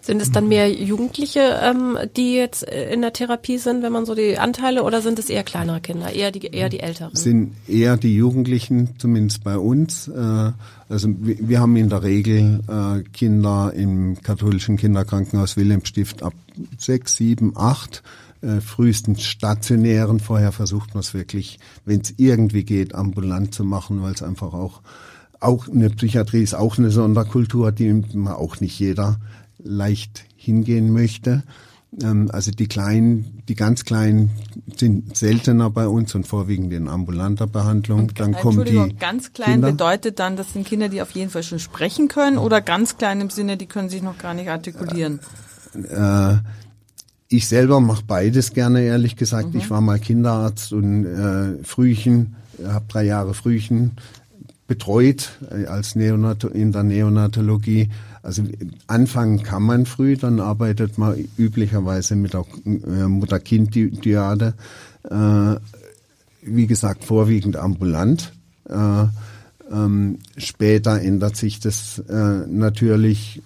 Sind 0.00 0.22
es 0.22 0.32
dann 0.32 0.48
mehr 0.48 0.72
Jugendliche, 0.72 1.58
ähm, 1.62 1.98
die 2.16 2.34
jetzt 2.34 2.66
äh, 2.66 2.92
in 2.92 3.02
der 3.02 3.12
Therapie 3.12 3.58
sind, 3.58 3.82
wenn 3.82 3.92
man 3.92 4.06
so 4.06 4.14
die 4.14 4.38
Anteile, 4.38 4.82
oder 4.82 5.02
sind 5.02 5.18
es 5.18 5.28
eher 5.28 5.44
kleinere 5.44 5.80
Kinder, 5.80 6.12
eher 6.12 6.30
die 6.30 6.46
eher 6.46 6.68
die 6.68 6.80
Älteren? 6.80 7.14
Sind 7.14 7.54
eher 7.68 7.96
die 7.96 8.14
Jugendlichen, 8.14 8.90
zumindest 8.98 9.44
bei 9.44 9.58
uns. 9.58 10.08
Äh, 10.08 10.52
also 10.88 11.08
wir, 11.18 11.36
wir 11.40 11.60
haben 11.60 11.76
in 11.76 11.88
der 11.88 12.02
Regel 12.02 12.60
äh, 12.68 13.02
Kinder 13.10 13.72
im 13.74 14.20
katholischen 14.22 14.76
Kinderkrankenhaus 14.76 15.56
Wilhelmstift 15.56 16.22
ab 16.22 16.34
sechs, 16.78 17.16
sieben, 17.16 17.52
acht 17.56 18.02
äh, 18.42 18.60
frühestens 18.60 19.24
stationären. 19.24 20.20
Vorher 20.20 20.52
versucht 20.52 20.94
man 20.94 21.00
es 21.00 21.14
wirklich, 21.14 21.58
wenn 21.84 22.00
es 22.00 22.14
irgendwie 22.16 22.64
geht, 22.64 22.94
ambulant 22.94 23.54
zu 23.54 23.64
machen, 23.64 24.02
weil 24.02 24.12
es 24.12 24.22
einfach 24.22 24.52
auch 24.54 24.82
auch 25.38 25.68
eine 25.68 25.90
Psychiatrie 25.90 26.42
ist 26.42 26.54
auch 26.54 26.78
eine 26.78 26.90
Sonderkultur, 26.90 27.70
die 27.70 27.92
man 28.14 28.32
auch 28.32 28.60
nicht 28.60 28.78
jeder 28.78 29.18
leicht 29.58 30.24
hingehen 30.36 30.92
möchte. 30.92 31.42
Ähm, 32.02 32.30
also 32.32 32.50
die 32.50 32.66
kleinen, 32.66 33.42
die 33.48 33.54
ganz 33.54 33.84
kleinen 33.84 34.30
sind 34.76 35.16
seltener 35.16 35.70
bei 35.70 35.86
uns 35.86 36.14
und 36.14 36.26
vorwiegend 36.26 36.72
in 36.72 36.88
ambulanter 36.88 37.46
Behandlung. 37.46 38.00
Und, 38.00 38.20
dann 38.20 38.32
kommen 38.32 38.64
die 38.64 38.94
ganz 38.98 39.32
klein 39.32 39.52
Kinder. 39.52 39.70
bedeutet 39.70 40.18
dann, 40.18 40.36
das 40.36 40.52
sind 40.52 40.66
Kinder, 40.66 40.88
die 40.88 41.02
auf 41.02 41.12
jeden 41.12 41.30
Fall 41.30 41.42
schon 41.42 41.58
sprechen 41.58 42.08
können 42.08 42.38
oder 42.38 42.60
ganz 42.60 42.98
klein 42.98 43.20
im 43.20 43.30
Sinne, 43.30 43.56
die 43.56 43.66
können 43.66 43.88
sich 43.88 44.02
noch 44.02 44.18
gar 44.18 44.34
nicht 44.34 44.50
artikulieren. 44.50 45.20
Äh, 45.74 46.36
ich 47.28 47.48
selber 47.48 47.80
mache 47.80 48.04
beides 48.06 48.52
gerne, 48.52 48.82
ehrlich 48.82 49.16
gesagt. 49.16 49.52
Mhm. 49.52 49.60
Ich 49.60 49.70
war 49.70 49.80
mal 49.80 49.98
Kinderarzt 49.98 50.72
und 50.72 51.04
äh, 51.04 51.64
Frühchen, 51.64 52.36
habe 52.64 52.84
drei 52.88 53.04
Jahre 53.04 53.34
Frühchen 53.34 53.92
betreut 54.66 55.30
äh, 55.50 55.66
als 55.66 55.94
Neonat 55.94 56.44
in 56.44 56.72
der 56.72 56.82
Neonatologie. 56.82 57.90
Also 58.26 58.42
anfangen 58.88 59.44
kann 59.44 59.62
man 59.62 59.86
früh, 59.86 60.16
dann 60.16 60.40
arbeitet 60.40 60.98
man 60.98 61.28
üblicherweise 61.38 62.16
mit 62.16 62.34
der 62.34 62.44
äh, 62.64 63.06
Mutter-Kind-Dyade. 63.06 64.54
Äh, 65.08 65.54
wie 66.42 66.66
gesagt, 66.66 67.04
vorwiegend 67.04 67.56
ambulant. 67.56 68.32
Äh, 68.68 69.04
ähm, 69.70 70.18
später 70.36 71.00
ändert 71.00 71.36
sich 71.36 71.60
das 71.60 72.02
natürlich, 72.08 73.42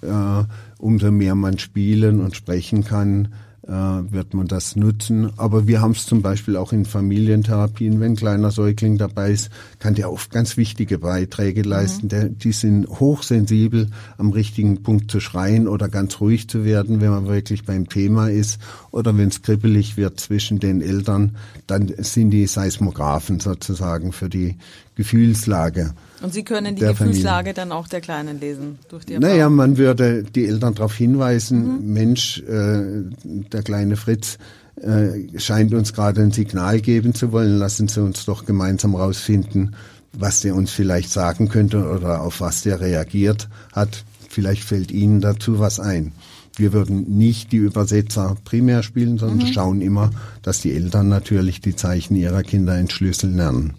umso 0.78 1.10
mehr 1.10 1.34
man 1.34 1.58
spielen 1.58 2.20
und 2.20 2.36
sprechen 2.36 2.84
kann, 2.84 3.28
äh, 3.70 4.12
wird 4.12 4.34
man 4.34 4.48
das 4.48 4.74
nutzen. 4.74 5.30
Aber 5.36 5.68
wir 5.68 5.80
haben 5.80 5.92
es 5.92 6.04
zum 6.04 6.22
Beispiel 6.22 6.56
auch 6.56 6.72
in 6.72 6.84
Familientherapien, 6.84 8.00
wenn 8.00 8.12
ein 8.12 8.16
kleiner 8.16 8.50
Säugling 8.50 8.98
dabei 8.98 9.30
ist, 9.30 9.50
kann 9.78 9.94
der 9.94 10.10
oft 10.10 10.30
ganz 10.30 10.56
wichtige 10.56 10.98
Beiträge 10.98 11.62
leisten. 11.62 12.06
Mhm. 12.06 12.08
Der, 12.08 12.28
die 12.28 12.52
sind 12.52 12.88
hochsensibel, 12.88 13.88
am 14.18 14.30
richtigen 14.30 14.82
Punkt 14.82 15.10
zu 15.10 15.20
schreien 15.20 15.68
oder 15.68 15.88
ganz 15.88 16.20
ruhig 16.20 16.48
zu 16.48 16.64
werden, 16.64 17.00
wenn 17.00 17.10
man 17.10 17.28
wirklich 17.28 17.64
beim 17.64 17.88
Thema 17.88 18.28
ist. 18.28 18.58
Oder 18.90 19.16
wenn 19.16 19.28
es 19.28 19.42
kribbelig 19.42 19.96
wird 19.96 20.18
zwischen 20.18 20.58
den 20.58 20.82
Eltern, 20.82 21.36
dann 21.68 21.92
sind 21.98 22.30
die 22.30 22.46
Seismographen 22.46 23.38
sozusagen 23.38 24.12
für 24.12 24.28
die 24.28 24.56
Gefühlslage. 24.96 25.94
Und 26.20 26.34
Sie 26.34 26.44
können 26.44 26.76
die 26.76 26.82
Gefühlslage 26.82 27.24
Familie. 27.24 27.54
dann 27.54 27.72
auch 27.72 27.88
der 27.88 28.00
Kleinen 28.00 28.40
lesen 28.40 28.78
durch 28.88 29.04
die 29.04 29.14
Erfahrung? 29.14 29.36
Naja, 29.36 29.48
man 29.48 29.78
würde 29.78 30.22
die 30.22 30.46
Eltern 30.46 30.74
darauf 30.74 30.94
hinweisen, 30.94 31.78
mhm. 31.78 31.92
Mensch, 31.92 32.42
äh, 32.42 33.04
der 33.24 33.62
kleine 33.62 33.96
Fritz 33.96 34.38
äh, 34.76 35.38
scheint 35.38 35.74
uns 35.74 35.92
gerade 35.92 36.22
ein 36.22 36.32
Signal 36.32 36.80
geben 36.80 37.14
zu 37.14 37.32
wollen, 37.32 37.58
lassen 37.58 37.88
Sie 37.88 38.02
uns 38.02 38.24
doch 38.24 38.44
gemeinsam 38.44 38.94
rausfinden, 38.94 39.74
was 40.12 40.40
der 40.40 40.54
uns 40.54 40.70
vielleicht 40.70 41.10
sagen 41.10 41.48
könnte 41.48 41.88
oder 41.88 42.22
auf 42.22 42.40
was 42.40 42.62
der 42.62 42.80
reagiert 42.80 43.48
hat. 43.72 44.04
Vielleicht 44.28 44.64
fällt 44.64 44.90
Ihnen 44.90 45.20
dazu 45.20 45.58
was 45.58 45.80
ein. 45.80 46.12
Wir 46.56 46.72
würden 46.72 47.16
nicht 47.16 47.52
die 47.52 47.56
Übersetzer 47.56 48.36
primär 48.44 48.82
spielen, 48.82 49.18
sondern 49.18 49.48
mhm. 49.48 49.52
schauen 49.52 49.80
immer, 49.80 50.10
dass 50.42 50.60
die 50.60 50.72
Eltern 50.72 51.08
natürlich 51.08 51.60
die 51.60 51.76
Zeichen 51.76 52.16
ihrer 52.16 52.42
Kinder 52.42 52.76
entschlüsseln 52.76 53.36
lernen. 53.36 53.74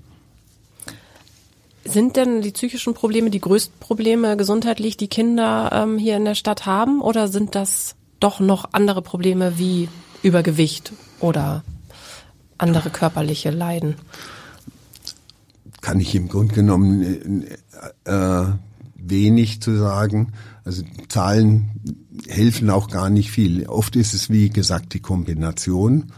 Sind 1.83 2.15
denn 2.15 2.41
die 2.41 2.51
psychischen 2.51 2.93
Probleme 2.93 3.29
die 3.29 3.41
größten 3.41 3.79
Probleme 3.79 4.37
gesundheitlich, 4.37 4.97
die 4.97 5.07
Kinder 5.07 5.71
ähm, 5.73 5.97
hier 5.97 6.17
in 6.17 6.25
der 6.25 6.35
Stadt 6.35 6.65
haben? 6.65 7.01
Oder 7.01 7.27
sind 7.27 7.55
das 7.55 7.95
doch 8.19 8.39
noch 8.39 8.69
andere 8.73 9.01
Probleme 9.01 9.57
wie 9.57 9.89
Übergewicht 10.21 10.93
oder 11.19 11.63
andere 12.57 12.91
körperliche 12.91 13.49
Leiden? 13.49 13.95
Kann 15.81 15.99
ich 15.99 16.13
im 16.13 16.27
Grunde 16.27 16.53
genommen 16.53 17.47
äh, 18.05 18.11
äh, 18.11 18.45
wenig 18.95 19.61
zu 19.61 19.75
sagen. 19.77 20.33
Also 20.63 20.83
Zahlen 21.09 21.71
helfen 22.27 22.69
auch 22.69 22.89
gar 22.89 23.09
nicht 23.09 23.31
viel. 23.31 23.65
Oft 23.67 23.95
ist 23.95 24.13
es, 24.13 24.29
wie 24.29 24.49
gesagt, 24.49 24.93
die 24.93 24.99
Kombination. 24.99 26.11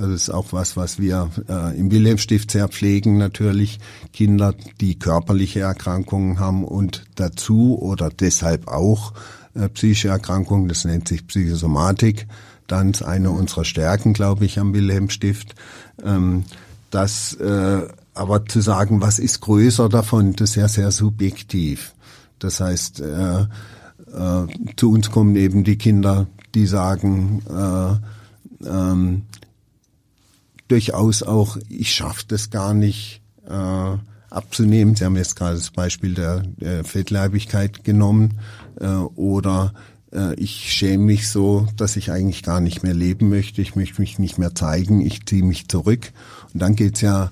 Also 0.00 0.12
das 0.12 0.22
ist 0.22 0.30
auch 0.30 0.52
was, 0.52 0.78
was 0.78 0.98
wir 0.98 1.28
äh, 1.46 1.78
im 1.78 1.90
Wilhelmstift 1.90 2.50
sehr 2.50 2.68
pflegen 2.68 3.18
natürlich. 3.18 3.80
Kinder, 4.14 4.54
die 4.80 4.98
körperliche 4.98 5.60
Erkrankungen 5.60 6.38
haben 6.38 6.64
und 6.64 7.04
dazu 7.16 7.78
oder 7.78 8.08
deshalb 8.08 8.66
auch 8.66 9.12
äh, 9.54 9.68
psychische 9.68 10.08
Erkrankungen, 10.08 10.68
das 10.68 10.86
nennt 10.86 11.06
sich 11.06 11.26
Psychosomatik. 11.26 12.26
Dann 12.66 12.92
ist 12.92 13.02
eine 13.02 13.30
unserer 13.30 13.66
Stärken, 13.66 14.14
glaube 14.14 14.46
ich, 14.46 14.58
am 14.58 14.72
Wilhelmstift. 14.72 15.54
Ähm, 16.02 16.44
das 16.90 17.34
äh, 17.34 17.82
aber 18.14 18.46
zu 18.46 18.62
sagen, 18.62 19.02
was 19.02 19.18
ist 19.18 19.42
größer 19.42 19.90
davon, 19.90 20.34
das 20.34 20.50
ist 20.50 20.56
ja 20.56 20.68
sehr 20.68 20.92
subjektiv. 20.92 21.92
Das 22.38 22.60
heißt, 22.60 23.00
äh, 23.00 23.40
äh, 23.42 24.46
zu 24.76 24.92
uns 24.92 25.10
kommen 25.10 25.36
eben 25.36 25.62
die 25.62 25.76
Kinder, 25.76 26.26
die 26.54 26.66
sagen, 26.66 27.42
äh, 27.50 28.66
ähm, 28.66 29.22
durchaus 30.70 31.22
auch, 31.22 31.56
ich 31.68 31.92
schaffe 31.92 32.24
das 32.28 32.50
gar 32.50 32.74
nicht 32.74 33.22
äh, 33.48 33.96
abzunehmen. 34.30 34.94
Sie 34.94 35.04
haben 35.04 35.16
jetzt 35.16 35.36
gerade 35.36 35.56
das 35.56 35.70
Beispiel 35.70 36.14
der, 36.14 36.42
der 36.56 36.84
Fettleibigkeit 36.84 37.84
genommen 37.84 38.38
äh, 38.80 38.86
oder 38.86 39.74
äh, 40.12 40.34
ich 40.34 40.72
schäme 40.72 41.04
mich 41.04 41.28
so, 41.28 41.66
dass 41.76 41.96
ich 41.96 42.10
eigentlich 42.10 42.42
gar 42.42 42.60
nicht 42.60 42.82
mehr 42.82 42.94
leben 42.94 43.28
möchte. 43.28 43.62
Ich 43.62 43.76
möchte 43.76 44.00
mich 44.00 44.18
nicht 44.18 44.38
mehr 44.38 44.54
zeigen. 44.54 45.00
Ich 45.00 45.26
ziehe 45.26 45.42
mich 45.42 45.68
zurück. 45.68 46.12
Und 46.52 46.60
dann 46.60 46.76
geht's 46.76 47.00
ja 47.00 47.30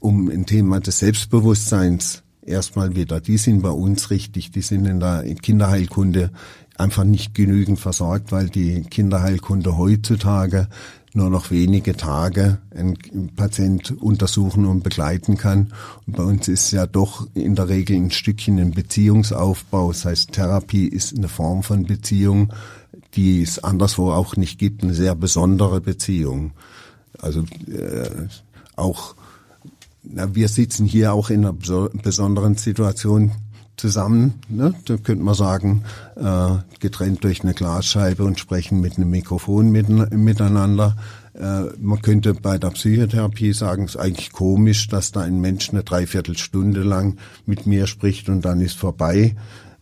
um 0.00 0.28
ein 0.28 0.46
Thema 0.46 0.80
des 0.80 0.98
Selbstbewusstseins 0.98 2.22
erstmal 2.42 2.94
wieder. 2.94 3.20
Die 3.20 3.38
sind 3.38 3.62
bei 3.62 3.70
uns 3.70 4.10
richtig. 4.10 4.50
Die 4.50 4.60
sind 4.60 4.86
in 4.86 5.00
der 5.00 5.24
Kinderheilkunde 5.34 6.30
einfach 6.76 7.04
nicht 7.04 7.34
genügend 7.34 7.78
versorgt, 7.78 8.32
weil 8.32 8.48
die 8.48 8.82
Kinderheilkunde 8.82 9.76
heutzutage 9.76 10.68
nur 11.14 11.30
noch 11.30 11.50
wenige 11.52 11.96
Tage 11.96 12.58
einen 12.74 13.30
Patient 13.36 13.92
untersuchen 14.02 14.66
und 14.66 14.82
begleiten 14.82 15.36
kann. 15.36 15.72
Und 16.06 16.16
bei 16.16 16.24
uns 16.24 16.48
ist 16.48 16.72
ja 16.72 16.86
doch 16.86 17.28
in 17.34 17.54
der 17.54 17.68
Regel 17.68 17.96
ein 17.96 18.10
Stückchen 18.10 18.58
ein 18.58 18.72
Beziehungsaufbau. 18.72 19.88
Das 19.92 20.04
heißt, 20.04 20.32
Therapie 20.32 20.88
ist 20.88 21.16
eine 21.16 21.28
Form 21.28 21.62
von 21.62 21.84
Beziehung, 21.84 22.52
die 23.14 23.42
es 23.42 23.62
anderswo 23.62 24.10
auch 24.10 24.36
nicht 24.36 24.58
gibt, 24.58 24.82
eine 24.82 24.92
sehr 24.92 25.14
besondere 25.14 25.80
Beziehung. 25.80 26.50
Also 27.20 27.44
äh, 27.68 28.10
auch, 28.74 29.14
na, 30.02 30.34
wir 30.34 30.48
sitzen 30.48 30.84
hier 30.84 31.12
auch 31.12 31.30
in 31.30 31.44
einer 31.44 31.52
besonderen 31.52 32.56
Situation 32.56 33.30
zusammen. 33.76 34.34
Ne? 34.48 34.74
Da 34.84 34.96
könnte 34.96 35.22
man 35.24 35.34
sagen, 35.34 35.84
äh, 36.16 36.56
getrennt 36.80 37.24
durch 37.24 37.42
eine 37.42 37.54
Glasscheibe 37.54 38.24
und 38.24 38.38
sprechen 38.38 38.80
mit 38.80 38.96
einem 38.96 39.10
Mikrofon 39.10 39.70
miteinander. 39.70 40.96
Äh, 41.34 41.64
man 41.78 42.00
könnte 42.00 42.34
bei 42.34 42.58
der 42.58 42.70
Psychotherapie 42.70 43.52
sagen, 43.52 43.84
es 43.84 43.94
ist 43.94 44.00
eigentlich 44.00 44.32
komisch, 44.32 44.88
dass 44.88 45.12
da 45.12 45.22
ein 45.22 45.40
Mensch 45.40 45.70
eine 45.70 45.82
Dreiviertelstunde 45.82 46.82
lang 46.82 47.18
mit 47.46 47.66
mir 47.66 47.86
spricht 47.86 48.28
und 48.28 48.44
dann 48.44 48.60
ist 48.60 48.76
vorbei. 48.76 49.34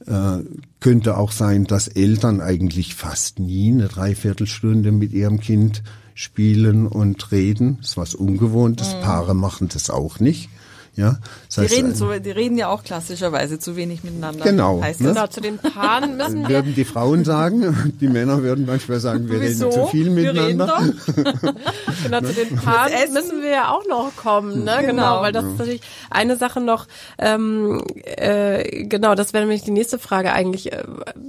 Äh, 0.07 0.38
könnte 0.81 1.16
auch 1.16 1.31
sein, 1.31 1.64
dass 1.64 1.88
Eltern 1.88 2.40
eigentlich 2.40 2.94
fast 2.94 3.38
nie 3.38 3.70
eine 3.70 3.88
Dreiviertelstunde 3.88 4.90
mit 4.90 5.12
ihrem 5.12 5.38
Kind 5.38 5.83
spielen 6.14 6.87
und 6.87 7.31
reden. 7.33 7.78
Das 7.81 7.90
ist 7.90 7.96
was 7.96 8.14
Ungewohntes. 8.14 8.94
Mhm. 8.94 9.00
Paare 9.00 9.35
machen 9.35 9.68
das 9.72 9.90
auch 9.90 10.18
nicht. 10.18 10.48
Ja, 10.94 11.16
das 11.46 11.55
die, 11.55 11.61
heißt, 11.62 11.74
reden 11.74 11.94
so, 11.94 12.12
die 12.18 12.31
reden 12.31 12.59
ja 12.59 12.68
auch 12.68 12.85
klassischerweise 12.85 13.59
zu 13.59 13.76
wenig 13.76 14.05
miteinander. 14.05 14.44
Genau. 14.44 14.83
Heißt 14.83 15.00
ne? 15.00 15.09
Genau, 15.09 15.26
zu 15.26 15.40
den 15.40 15.57
Paaren 15.57 16.16
müssen 16.18 16.42
wir... 16.42 16.48
Würden 16.50 16.74
die 16.74 16.85
Frauen 16.85 17.24
sagen, 17.24 17.94
die 18.00 18.09
Männer 18.09 18.42
würden 18.42 18.66
manchmal 18.66 19.00
sagen, 19.00 19.31
wir 19.31 19.40
Wieso? 19.40 19.68
reden 19.68 19.81
zu 19.81 19.87
viel 19.87 20.11
miteinander. 20.11 20.92
genau, 22.02 22.20
zu 22.20 22.35
den 22.35 22.57
Paaren 22.57 23.12
müssen 23.14 23.40
wir 23.40 23.50
ja 23.50 23.70
auch 23.70 23.87
noch 23.88 24.14
kommen. 24.16 24.64
Ne? 24.64 24.78
Genau, 24.81 24.87
genau 24.87 25.22
weil 25.22 25.33
das 25.33 25.46
ist 25.46 25.59
natürlich 25.59 25.81
eine 26.11 26.37
Sache 26.37 26.61
noch, 26.61 26.87
ähm, 27.16 27.83
äh, 28.05 28.85
genau, 28.85 29.14
das 29.14 29.33
wäre 29.33 29.44
nämlich 29.44 29.62
die 29.62 29.70
nächste 29.70 29.98
Frage 29.98 30.35
eigentlich. 30.35 30.72
Äh, 30.72 30.85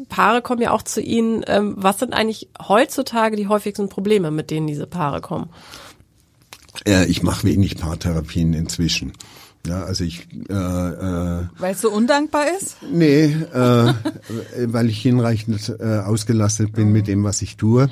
Paare 0.10 0.41
kommen 0.41 0.62
ja 0.62 0.71
auch 0.71 0.82
zu 0.82 0.99
Ihnen. 0.99 1.45
Ähm, 1.47 1.76
was 1.78 1.99
sind 1.99 2.13
eigentlich 2.13 2.49
heutzutage 2.67 3.38
die 3.38 3.47
häufigsten 3.47 3.88
Probleme, 3.88 4.30
mit 4.30 4.52
denen 4.52 4.67
diese 4.67 4.88
Paare 4.88 5.21
kommen? 5.21 5.49
Ja, 6.86 7.04
ich 7.04 7.23
mache 7.23 7.45
wenig 7.45 7.78
Paartherapien 7.78 8.54
inzwischen. 8.54 9.13
Ja, 9.65 9.84
also 9.84 10.04
ich. 10.04 10.28
Äh, 10.49 10.54
äh, 10.54 11.43
weil 11.58 11.73
es 11.73 11.82
so 11.82 11.89
undankbar 11.89 12.45
ist? 12.58 12.78
Nee, 12.91 13.26
äh, 13.54 13.93
weil 14.65 14.89
ich 14.89 15.02
hinreichend 15.02 15.73
äh, 15.80 15.99
ausgelastet 15.99 16.73
bin 16.73 16.88
mhm. 16.88 16.93
mit 16.93 17.08
dem, 17.08 17.23
was 17.23 17.41
ich 17.41 17.56
tue. 17.56 17.89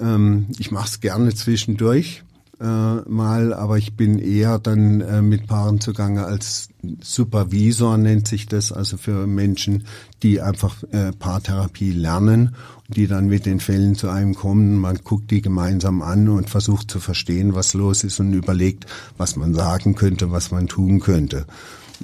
Ähm, 0.00 0.46
ich 0.58 0.70
mache 0.70 0.86
es 0.88 1.00
gerne 1.00 1.34
zwischendurch 1.34 2.22
äh, 2.60 2.64
mal, 2.64 3.52
aber 3.52 3.78
ich 3.78 3.96
bin 3.96 4.18
eher 4.18 4.58
dann 4.58 5.00
äh, 5.00 5.22
mit 5.22 5.46
Paaren 5.46 5.80
zugange 5.80 6.24
als 6.24 6.68
Supervisor 7.00 7.98
nennt 7.98 8.28
sich 8.28 8.46
das, 8.46 8.70
also 8.70 8.96
für 8.96 9.26
Menschen, 9.26 9.84
die 10.22 10.40
einfach 10.40 10.82
äh, 10.92 11.12
Paartherapie 11.12 11.90
lernen 11.90 12.54
die 12.88 13.06
dann 13.06 13.26
mit 13.26 13.44
den 13.44 13.60
Fällen 13.60 13.94
zu 13.94 14.08
einem 14.08 14.34
kommen. 14.34 14.76
Man 14.76 14.98
guckt 15.04 15.30
die 15.30 15.42
gemeinsam 15.42 16.00
an 16.00 16.28
und 16.28 16.48
versucht 16.48 16.90
zu 16.90 17.00
verstehen, 17.00 17.54
was 17.54 17.74
los 17.74 18.02
ist 18.02 18.18
und 18.18 18.32
überlegt, 18.32 18.86
was 19.18 19.36
man 19.36 19.54
sagen 19.54 19.94
könnte, 19.94 20.30
was 20.30 20.50
man 20.50 20.68
tun 20.68 21.00
könnte. 21.00 21.46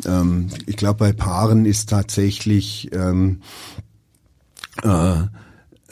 Ähm, 0.05 0.49
ich 0.67 0.77
glaube, 0.77 0.99
bei 0.99 1.13
Paaren 1.13 1.65
ist 1.65 1.89
tatsächlich 1.89 2.91
ähm, 2.93 3.41
äh, 4.83 5.23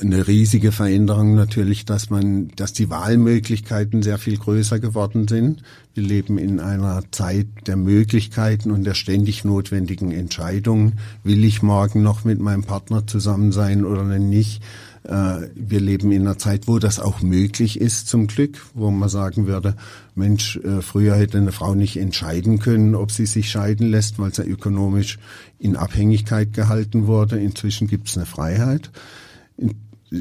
eine 0.03 0.26
riesige 0.26 0.72
Veränderung 0.72 1.34
natürlich, 1.34 1.84
dass 1.84 2.11
man, 2.11 2.48
dass 2.57 2.72
die 2.72 2.90
Wahlmöglichkeiten 2.90 4.03
sehr 4.03 4.18
viel 4.18 4.36
größer 4.36 4.80
geworden 4.80 5.28
sind. 5.28 5.62
Wir 5.94 6.03
leben 6.03 6.38
in 6.38 6.61
einer 6.61 7.03
Zeit 7.11 7.46
der 7.66 7.76
Möglichkeiten 7.76 8.70
und 8.70 8.84
der 8.84 8.94
ständig 8.94 9.44
notwendigen 9.44 10.11
Entscheidungen. 10.11 10.98
Will 11.22 11.44
ich 11.44 11.62
morgen 11.62 12.03
noch 12.03 12.24
mit 12.24 12.40
meinem 12.40 12.64
Partner 12.64 13.07
zusammen 13.07 13.53
sein 13.53 13.84
oder 13.84 14.05
nicht? 14.18 14.62
Äh, 15.05 15.48
wir 15.55 15.80
leben 15.80 16.11
in 16.12 16.22
einer 16.22 16.38
Zeit, 16.38 16.66
wo 16.66 16.78
das 16.78 16.98
auch 16.98 17.22
möglich 17.22 17.80
ist, 17.80 18.09
zum 18.09 18.26
Glück, 18.26 18.64
wo 18.74 18.90
man 18.90 19.09
sagen 19.09 19.46
würde, 19.46 19.76
Mensch, 20.14 20.57
äh, 20.57 20.82
früher 20.82 21.14
hätte 21.14 21.38
eine 21.38 21.53
Frau 21.53 21.74
nicht 21.74 21.96
entscheiden 21.96 22.59
können, 22.59 22.94
ob 22.94 23.11
sie 23.11 23.26
sich 23.26 23.50
scheiden 23.50 23.88
lässt, 23.90 24.18
weil 24.18 24.34
sie 24.34 24.42
ökonomisch 24.42 25.18
in 25.59 25.76
Abhängigkeit 25.76 26.53
gehalten 26.53 27.07
wurde. 27.07 27.38
Inzwischen 27.38 27.86
gibt 27.86 28.09
es 28.09 28.16
eine 28.16 28.26
Freiheit 28.26 28.90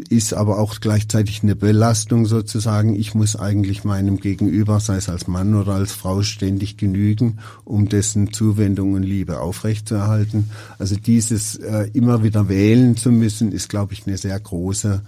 ist 0.10 0.34
aber 0.34 0.58
auch 0.58 0.80
gleichzeitig 0.80 1.44
eine 1.44 1.56
Belastung 1.56 2.26
sozusagen. 2.26 2.96
Ich 2.96 3.14
muss 3.14 3.36
eigentlich 3.36 3.84
meinem 3.84 4.18
Gegenüber, 4.18 4.80
sei 4.80 4.96
es 4.96 5.10
als 5.10 5.28
Mann 5.28 5.54
oder 5.54 5.74
als 5.74 5.92
Frau, 5.92 6.22
ständig 6.22 6.78
genügen, 6.78 7.40
um 7.66 7.90
dessen 7.90 8.32
Zuwendung 8.32 8.94
und 8.94 9.04
Liebe 9.04 9.42
aufrechtzuerhalten. 9.42 10.50
Also 10.80 10.96
dieses 10.96 11.58
äh, 11.58 11.90
immer 11.94 12.24
wieder 12.24 12.48
wählen 12.48 12.96
zu 12.96 13.12
müssen, 13.12 13.52
ist, 13.52 13.68
glaube 13.68 13.94
ich, 13.94 14.08
eine 14.08 14.18
sehr 14.18 14.40
große 14.40 15.02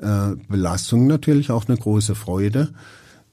äh, 0.00 0.36
Belastung, 0.48 1.06
natürlich 1.06 1.50
auch 1.50 1.68
eine 1.68 1.76
große 1.76 2.14
Freude. 2.14 2.70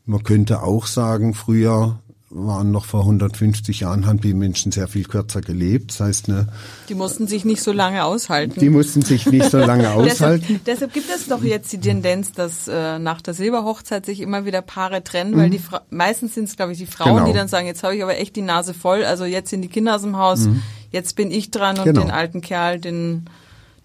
Man 0.05 0.24
könnte 0.24 0.62
auch 0.64 0.88
sagen, 0.88 1.34
früher 1.34 1.99
waren 2.30 2.71
noch 2.71 2.86
vor 2.86 3.01
150 3.01 3.80
Jahren, 3.82 4.05
haben 4.05 4.19
die 4.19 4.34
Menschen 4.34 4.73
sehr 4.73 4.89
viel 4.89 5.05
kürzer 5.05 5.39
gelebt. 5.39 5.91
Das 5.91 6.01
heißt, 6.01 6.30
eine, 6.30 6.47
die 6.89 6.95
mussten 6.95 7.25
sich 7.25 7.45
nicht 7.45 7.61
so 7.61 7.71
lange 7.71 8.03
aushalten. 8.03 8.59
Die 8.59 8.69
mussten 8.69 9.01
sich 9.01 9.28
nicht 9.28 9.49
so 9.49 9.59
lange 9.59 9.91
aushalten. 9.93 10.45
deshalb, 10.47 10.65
deshalb, 10.65 10.93
gibt 10.93 11.09
es 11.09 11.28
doch 11.28 11.41
jetzt 11.41 11.71
die 11.71 11.80
Tendenz, 11.80 12.34
dass 12.34 12.67
äh, 12.67 12.99
nach 12.99 13.21
der 13.21 13.34
Silberhochzeit 13.34 14.05
sich 14.05 14.19
immer 14.19 14.45
wieder 14.45 14.61
Paare 14.61 15.03
trennen, 15.03 15.32
mhm. 15.32 15.38
weil 15.38 15.49
die 15.49 15.59
Fra 15.59 15.84
meistens 15.89 16.34
sind 16.36 16.49
es, 16.49 16.57
glaube 16.57 16.73
ich, 16.73 16.78
die 16.78 16.86
Frauen, 16.86 17.15
genau. 17.15 17.28
die 17.28 17.34
dann 17.34 17.47
sagen, 17.47 17.65
jetzt 17.65 17.84
habe 17.84 17.95
ich 17.95 18.03
aber 18.03 18.17
echt 18.17 18.36
die 18.36 18.41
Nase 18.41 18.73
voll, 18.73 19.05
also 19.05 19.23
jetzt 19.23 19.49
sind 19.49 19.61
die 19.61 19.69
Kinder 19.69 19.95
aus 19.95 20.01
dem 20.01 20.17
Haus, 20.17 20.41
mhm. 20.41 20.61
jetzt 20.91 21.15
bin 21.15 21.32
ich 21.32 21.51
dran 21.51 21.78
und 21.78 21.86
genau. 21.86 22.01
den 22.01 22.11
alten 22.11 22.41
Kerl, 22.41 22.80
den 22.80 23.30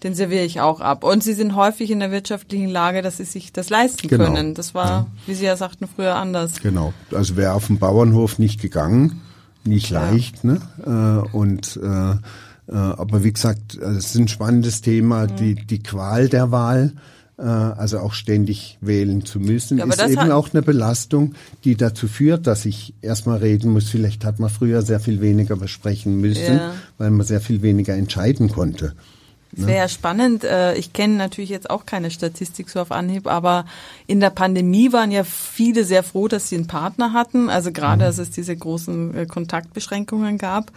den 0.03 0.13
serviere 0.15 0.43
ich 0.43 0.59
auch 0.59 0.81
ab. 0.81 1.03
Und 1.03 1.23
sie 1.23 1.33
sind 1.33 1.55
häufig 1.55 1.89
in 1.89 1.99
der 1.99 2.11
wirtschaftlichen 2.11 2.69
Lage, 2.69 3.01
dass 3.01 3.17
sie 3.17 3.23
sich 3.23 3.53
das 3.53 3.69
leisten 3.69 4.07
genau. 4.07 4.25
können. 4.25 4.53
Das 4.53 4.75
war, 4.75 4.87
ja. 4.87 5.07
wie 5.25 5.33
Sie 5.33 5.45
ja 5.45 5.55
sagten, 5.55 5.87
früher 5.93 6.15
anders. 6.15 6.61
Genau. 6.61 6.93
Also 7.11 7.37
wäre 7.37 7.53
auf 7.53 7.67
dem 7.67 7.79
Bauernhof 7.79 8.37
nicht 8.39 8.61
gegangen, 8.61 9.21
nicht 9.63 9.91
ja. 9.91 10.01
leicht, 10.01 10.43
ne? 10.43 10.61
Äh, 10.85 11.35
und 11.35 11.79
äh, 11.81 12.11
äh, 12.71 12.75
aber 12.75 13.23
wie 13.23 13.33
gesagt, 13.33 13.75
es 13.75 14.07
ist 14.07 14.15
ein 14.15 14.27
spannendes 14.27 14.81
Thema, 14.81 15.23
mhm. 15.23 15.35
die, 15.37 15.55
die 15.55 15.81
Qual 15.81 16.29
der 16.29 16.51
Wahl 16.51 16.93
also 17.35 17.97
auch 17.97 18.13
ständig 18.13 18.77
wählen 18.79 19.25
zu 19.25 19.39
müssen, 19.39 19.79
ja, 19.79 19.85
ist 19.85 19.99
eben 20.07 20.31
auch 20.31 20.53
eine 20.53 20.61
Belastung, 20.61 21.33
die 21.63 21.75
dazu 21.75 22.07
führt, 22.07 22.45
dass 22.45 22.63
ich 22.63 22.93
erstmal 23.01 23.39
reden 23.39 23.71
muss. 23.71 23.89
Vielleicht 23.89 24.23
hat 24.23 24.39
man 24.39 24.51
früher 24.51 24.83
sehr 24.83 24.99
viel 24.99 25.19
weniger 25.19 25.55
besprechen 25.55 26.21
müssen, 26.21 26.57
ja. 26.57 26.73
weil 26.99 27.09
man 27.09 27.25
sehr 27.25 27.41
viel 27.41 27.63
weniger 27.63 27.95
entscheiden 27.95 28.49
konnte. 28.49 28.93
Es 29.55 29.67
wäre 29.67 29.77
ja 29.77 29.87
spannend. 29.87 30.43
Äh, 30.43 30.75
ich 30.75 30.93
kenne 30.93 31.15
natürlich 31.15 31.49
jetzt 31.49 31.69
auch 31.69 31.85
keine 31.85 32.11
Statistik 32.11 32.69
so 32.69 32.79
auf 32.79 32.91
Anhieb, 32.91 33.27
aber 33.27 33.65
in 34.07 34.19
der 34.19 34.29
Pandemie 34.29 34.91
waren 34.91 35.11
ja 35.11 35.23
viele 35.23 35.83
sehr 35.83 36.03
froh, 36.03 36.27
dass 36.27 36.49
sie 36.49 36.55
einen 36.55 36.67
Partner 36.67 37.13
hatten. 37.13 37.49
Also 37.49 37.71
gerade, 37.71 38.03
mhm. 38.03 38.07
als 38.07 38.17
es 38.17 38.31
diese 38.31 38.55
großen 38.55 39.15
äh, 39.15 39.25
Kontaktbeschränkungen 39.25 40.37
gab. 40.37 40.71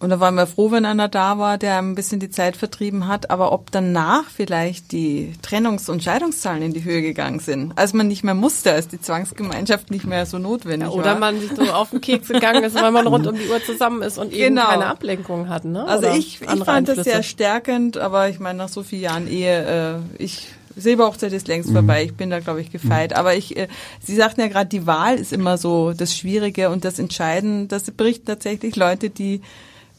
Und 0.00 0.08
da 0.08 0.18
waren 0.18 0.34
wir 0.34 0.46
froh, 0.46 0.70
wenn 0.70 0.86
einer 0.86 1.08
da 1.08 1.38
war, 1.38 1.58
der 1.58 1.76
ein 1.76 1.94
bisschen 1.94 2.20
die 2.20 2.30
Zeit 2.30 2.56
vertrieben 2.56 3.06
hat. 3.06 3.30
Aber 3.30 3.52
ob 3.52 3.70
danach 3.70 4.24
vielleicht 4.34 4.92
die 4.92 5.34
Trennungs- 5.42 5.90
und 5.90 6.02
Scheidungszahlen 6.02 6.62
in 6.62 6.72
die 6.72 6.84
Höhe 6.84 7.02
gegangen 7.02 7.38
sind, 7.38 7.76
als 7.76 7.92
man 7.92 8.08
nicht 8.08 8.24
mehr 8.24 8.34
musste, 8.34 8.72
als 8.72 8.88
die 8.88 8.98
Zwangsgemeinschaft 8.98 9.90
nicht 9.90 10.06
mehr 10.06 10.24
so 10.24 10.38
notwendig 10.38 10.88
ja, 10.88 10.94
oder 10.94 11.04
war. 11.04 11.12
Oder 11.12 11.20
man 11.20 11.40
sich 11.40 11.50
so 11.54 11.70
auf 11.70 11.90
den 11.90 12.00
Keks 12.00 12.28
gegangen 12.28 12.64
ist, 12.64 12.76
weil 12.76 12.92
man 12.92 13.06
rund 13.06 13.26
um 13.26 13.36
die 13.36 13.46
Uhr 13.46 13.62
zusammen 13.62 14.00
ist 14.00 14.16
und 14.16 14.32
eben 14.32 14.54
genau. 14.54 14.68
keine 14.68 14.86
Ablenkung 14.86 15.50
hat. 15.50 15.66
Ne? 15.66 15.84
Also 15.84 16.08
ich, 16.08 16.40
ich 16.40 16.48
fand 16.48 16.68
Einflüsse. 16.68 16.96
das 16.96 17.04
sehr 17.04 17.22
stärkend, 17.22 17.98
aber 17.98 18.30
ich 18.30 18.40
meine, 18.40 18.56
nach 18.56 18.70
so 18.70 18.82
vielen 18.82 19.02
Jahren 19.02 19.28
Ehe, 19.28 20.00
äh, 20.18 20.22
ich 20.22 20.48
Silberhochzeit 20.76 21.32
ist 21.34 21.46
längst 21.46 21.68
mhm. 21.68 21.74
vorbei. 21.74 22.04
Ich 22.04 22.14
bin 22.14 22.30
da, 22.30 22.40
glaube 22.40 22.62
ich, 22.62 22.70
gefeit. 22.70 23.10
Mhm. 23.10 23.16
Aber 23.16 23.34
ich, 23.34 23.56
äh, 23.58 23.68
Sie 24.02 24.14
sagten 24.14 24.40
ja 24.40 24.48
gerade, 24.48 24.70
die 24.70 24.86
Wahl 24.86 25.16
ist 25.16 25.32
immer 25.32 25.58
so 25.58 25.92
das 25.92 26.16
Schwierige 26.16 26.70
und 26.70 26.86
das 26.86 26.98
Entscheiden. 26.98 27.68
Das 27.68 27.90
berichten 27.90 28.24
tatsächlich 28.24 28.76
Leute, 28.76 29.10
die 29.10 29.42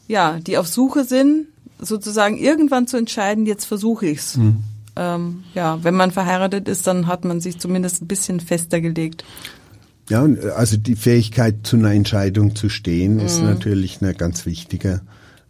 ja, 0.08 0.38
die 0.40 0.58
auf 0.58 0.68
Suche 0.68 1.04
sind, 1.04 1.46
sozusagen 1.78 2.38
irgendwann 2.38 2.86
zu 2.86 2.96
entscheiden, 2.96 3.46
jetzt 3.46 3.64
versuche 3.64 4.06
ich's. 4.06 4.36
Mhm. 4.36 4.64
Ähm, 4.94 5.44
ja, 5.54 5.82
wenn 5.82 5.94
man 5.94 6.10
verheiratet 6.10 6.68
ist, 6.68 6.86
dann 6.86 7.06
hat 7.06 7.24
man 7.24 7.40
sich 7.40 7.58
zumindest 7.58 8.02
ein 8.02 8.08
bisschen 8.08 8.40
fester 8.40 8.80
gelegt. 8.80 9.24
Ja, 10.08 10.26
also 10.56 10.76
die 10.76 10.96
Fähigkeit 10.96 11.58
zu 11.62 11.76
einer 11.76 11.92
Entscheidung 11.92 12.54
zu 12.54 12.68
stehen, 12.68 13.18
ist 13.18 13.40
mhm. 13.40 13.46
natürlich 13.46 14.02
eine 14.02 14.14
ganz 14.14 14.44
wichtige 14.44 15.00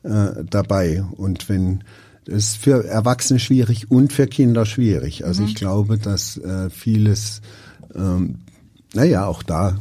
äh, 0.04 0.44
dabei. 0.48 1.04
Und 1.16 1.48
wenn 1.48 1.82
das 2.24 2.36
ist 2.36 2.56
für 2.58 2.84
Erwachsene 2.84 3.40
schwierig 3.40 3.90
und 3.90 4.12
für 4.12 4.28
Kinder 4.28 4.64
schwierig. 4.64 5.24
Also 5.24 5.42
mhm. 5.42 5.48
ich 5.48 5.54
glaube, 5.56 5.98
dass 5.98 6.36
äh, 6.36 6.70
vieles 6.70 7.40
ähm, 7.94 8.38
naja, 8.94 9.26
auch 9.26 9.42
da 9.42 9.76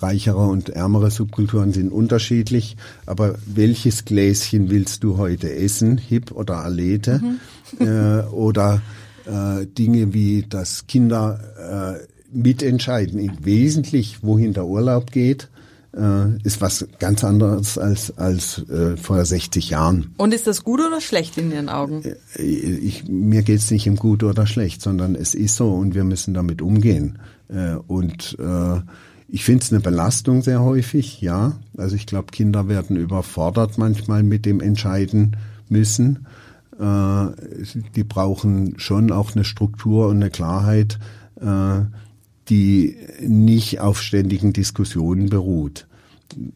reichere 0.00 0.46
und 0.46 0.70
ärmere 0.70 1.10
Subkulturen 1.10 1.72
sind 1.72 1.92
unterschiedlich. 1.92 2.76
Aber 3.06 3.36
welches 3.46 4.04
Gläschen 4.04 4.70
willst 4.70 5.04
du 5.04 5.16
heute 5.16 5.54
essen? 5.54 5.98
Hip 5.98 6.32
oder 6.32 6.58
Alete? 6.58 7.20
Mhm. 7.20 7.86
Äh, 7.86 8.22
oder 8.32 8.82
äh, 9.26 9.66
Dinge 9.66 10.12
wie, 10.12 10.44
dass 10.48 10.86
Kinder 10.88 11.98
äh, 12.02 12.36
mitentscheiden, 12.36 13.38
wesentlich, 13.40 14.22
wohin 14.22 14.54
der 14.54 14.66
Urlaub 14.66 15.12
geht 15.12 15.48
äh, 15.96 16.36
ist 16.44 16.60
was 16.60 16.86
ganz 16.98 17.24
anderes 17.24 17.78
als 17.78 18.16
als 18.16 18.58
äh, 18.68 18.96
vor 18.96 19.24
60 19.24 19.70
Jahren. 19.70 20.14
Und 20.16 20.34
ist 20.34 20.46
das 20.46 20.64
gut 20.64 20.80
oder 20.80 21.00
schlecht 21.00 21.36
in 21.38 21.50
Ihren 21.50 21.68
Augen? 21.68 22.02
Äh, 22.36 22.42
ich, 22.42 23.08
mir 23.08 23.42
geht 23.42 23.58
es 23.58 23.70
nicht 23.70 23.88
um 23.88 23.96
gut 23.96 24.22
oder 24.22 24.46
schlecht, 24.46 24.82
sondern 24.82 25.14
es 25.14 25.34
ist 25.34 25.56
so 25.56 25.70
und 25.70 25.94
wir 25.94 26.04
müssen 26.04 26.34
damit 26.34 26.62
umgehen. 26.62 27.18
Äh, 27.50 27.74
und 27.86 28.36
äh, 28.38 28.80
ich 29.28 29.44
finde 29.44 29.64
es 29.64 29.72
eine 29.72 29.80
Belastung 29.80 30.42
sehr 30.42 30.60
häufig, 30.60 31.20
ja. 31.20 31.52
Also 31.76 31.96
ich 31.96 32.06
glaube, 32.06 32.32
Kinder 32.32 32.68
werden 32.68 32.96
überfordert 32.96 33.78
manchmal 33.78 34.22
mit 34.22 34.44
dem 34.44 34.60
Entscheiden 34.60 35.36
müssen. 35.68 36.26
Äh, 36.78 37.26
die 37.94 38.04
brauchen 38.04 38.78
schon 38.78 39.12
auch 39.12 39.34
eine 39.34 39.44
Struktur 39.44 40.08
und 40.08 40.16
eine 40.16 40.30
Klarheit, 40.30 40.98
äh, 41.40 41.82
die 42.48 42.96
nicht 43.20 43.80
auf 43.80 44.02
ständigen 44.02 44.52
Diskussionen 44.52 45.28
beruht. 45.28 45.86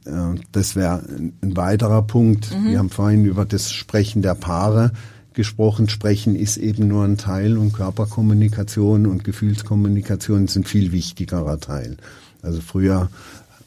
Äh, 0.04 0.40
das 0.50 0.74
wäre 0.74 1.04
ein 1.42 1.56
weiterer 1.56 2.02
Punkt. 2.02 2.50
Mhm. 2.52 2.70
Wir 2.70 2.78
haben 2.78 2.90
vorhin 2.90 3.24
über 3.24 3.44
das 3.44 3.72
Sprechen 3.72 4.22
der 4.22 4.34
Paare 4.34 4.92
gesprochen. 5.34 5.88
Sprechen 5.88 6.36
ist 6.36 6.56
eben 6.56 6.88
nur 6.88 7.04
ein 7.04 7.18
Teil 7.18 7.58
und 7.58 7.72
Körperkommunikation 7.72 9.06
und 9.06 9.24
Gefühlskommunikation 9.24 10.48
sind 10.48 10.68
viel 10.68 10.92
wichtigerer 10.92 11.60
Teil. 11.60 11.96
Also 12.42 12.60
früher 12.60 13.10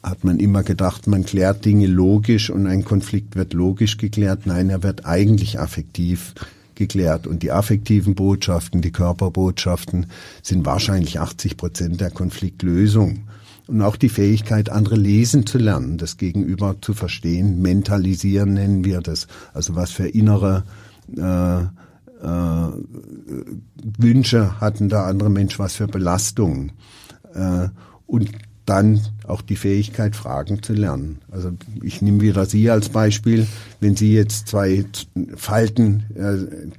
hat 0.03 0.23
man 0.23 0.39
immer 0.39 0.63
gedacht, 0.63 1.07
man 1.07 1.25
klärt 1.25 1.65
Dinge 1.65 1.87
logisch 1.87 2.49
und 2.49 2.67
ein 2.67 2.85
Konflikt 2.85 3.35
wird 3.35 3.53
logisch 3.53 3.97
geklärt. 3.97 4.45
Nein, 4.45 4.69
er 4.69 4.83
wird 4.83 5.05
eigentlich 5.05 5.59
affektiv 5.59 6.33
geklärt. 6.75 7.27
Und 7.27 7.43
die 7.43 7.51
affektiven 7.51 8.15
Botschaften, 8.15 8.81
die 8.81 8.91
Körperbotschaften 8.91 10.05
sind 10.41 10.65
wahrscheinlich 10.65 11.19
80 11.19 11.57
Prozent 11.57 11.99
der 11.99 12.11
Konfliktlösung. 12.11 13.23
Und 13.67 13.81
auch 13.81 13.97
die 13.97 14.09
Fähigkeit, 14.09 14.69
andere 14.69 14.95
lesen 14.95 15.45
zu 15.45 15.57
lernen, 15.57 15.97
das 15.97 16.15
Gegenüber 16.15 16.77
zu 16.79 16.93
verstehen, 16.93 17.61
mentalisieren 17.61 18.53
nennen 18.53 18.85
wir 18.85 19.01
das. 19.01 19.27
Also 19.53 19.75
was 19.75 19.91
für 19.91 20.07
innere 20.07 20.63
äh, 21.15 21.61
äh, 21.61 22.71
Wünsche 23.97 24.59
hatten 24.59 24.89
der 24.89 25.05
andere 25.05 25.29
Mensch, 25.29 25.59
was 25.59 25.75
für 25.75 25.87
Belastungen. 25.87 26.71
Äh, 27.33 27.69
und 28.05 28.31
dann 28.65 28.99
auch 29.25 29.41
die 29.41 29.55
Fähigkeit, 29.55 30.15
Fragen 30.15 30.61
zu 30.61 30.73
lernen. 30.73 31.19
Also 31.31 31.51
ich 31.81 32.01
nehme 32.01 32.21
wieder 32.21 32.45
Sie 32.45 32.69
als 32.69 32.89
Beispiel. 32.89 33.47
Wenn 33.79 33.95
Sie 33.95 34.13
jetzt 34.13 34.49
zwei 34.49 34.85
Falten 35.35 36.03
äh, 36.15 36.69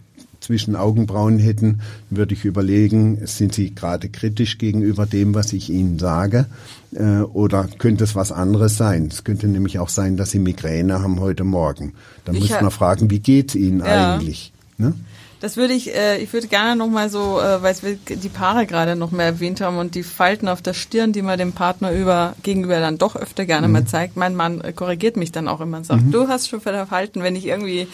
zwischen 0.41 0.77
Augenbrauen 0.77 1.39
hätten, 1.39 1.81
würde 2.11 2.35
ich 2.35 2.45
überlegen, 2.45 3.27
sind 3.27 3.55
Sie 3.55 3.75
gerade 3.75 4.09
kritisch 4.09 4.59
gegenüber 4.59 5.07
dem, 5.07 5.35
was 5.35 5.53
ich 5.53 5.71
Ihnen 5.71 5.99
sage? 5.99 6.47
Äh, 6.95 7.21
oder 7.21 7.69
könnte 7.79 8.05
es 8.05 8.15
was 8.15 8.33
anderes 8.33 8.77
sein? 8.77 9.09
Es 9.11 9.25
könnte 9.25 9.49
nämlich 9.49 9.79
auch 9.79 9.89
sein, 9.89 10.17
dass 10.17 10.31
Sie 10.31 10.39
Migräne 10.39 11.03
haben 11.03 11.21
heute 11.21 11.45
Morgen. 11.45 11.95
Dann 12.25 12.35
ich 12.35 12.43
muss 12.43 12.61
man 12.61 12.71
fragen, 12.71 13.11
wie 13.11 13.21
geht's 13.21 13.55
Ihnen 13.55 13.81
ja. 13.81 14.15
eigentlich? 14.15 14.53
Ne? 14.77 14.95
Das 15.41 15.57
würde 15.57 15.73
ich, 15.73 15.95
äh, 15.95 16.19
ich 16.19 16.33
würde 16.33 16.49
gerne 16.49 16.75
nochmal 16.75 17.11
so, 17.11 17.41
äh, 17.41 17.63
weil 17.63 17.77
wir 17.83 18.17
die 18.17 18.29
Paare 18.29 18.67
gerade 18.67 18.97
noch 18.97 19.13
mehr 19.13 19.27
erwähnt 19.27 19.61
haben 19.61 19.79
und 19.79 19.95
die 19.95 20.03
Falten 20.03 20.49
auf 20.49 20.63
der 20.63 20.75
Stirn, 20.75 21.13
die 21.13 21.23
man 21.23 21.39
dem 21.39 21.53
Partner 21.53 21.93
über, 21.93 22.35
gegenüber 22.43 22.81
dann 22.81 22.99
doch 22.99 23.15
öfter 23.15 23.45
gerne 23.45 23.69
mhm. 23.69 23.75
mal 23.75 23.85
zeigt. 23.85 24.17
Mein 24.17 24.35
Mann 24.35 24.63
korrigiert 24.75 25.17
mich 25.17 25.31
dann 25.31 25.47
auch 25.47 25.61
immer 25.61 25.77
und 25.79 25.87
sagt, 25.87 26.07
mhm. 26.07 26.11
du 26.11 26.27
hast 26.27 26.49
schon 26.49 26.61
Falten, 26.61 27.23
wenn 27.23 27.37
ich 27.37 27.47
irgendwie, 27.47 27.87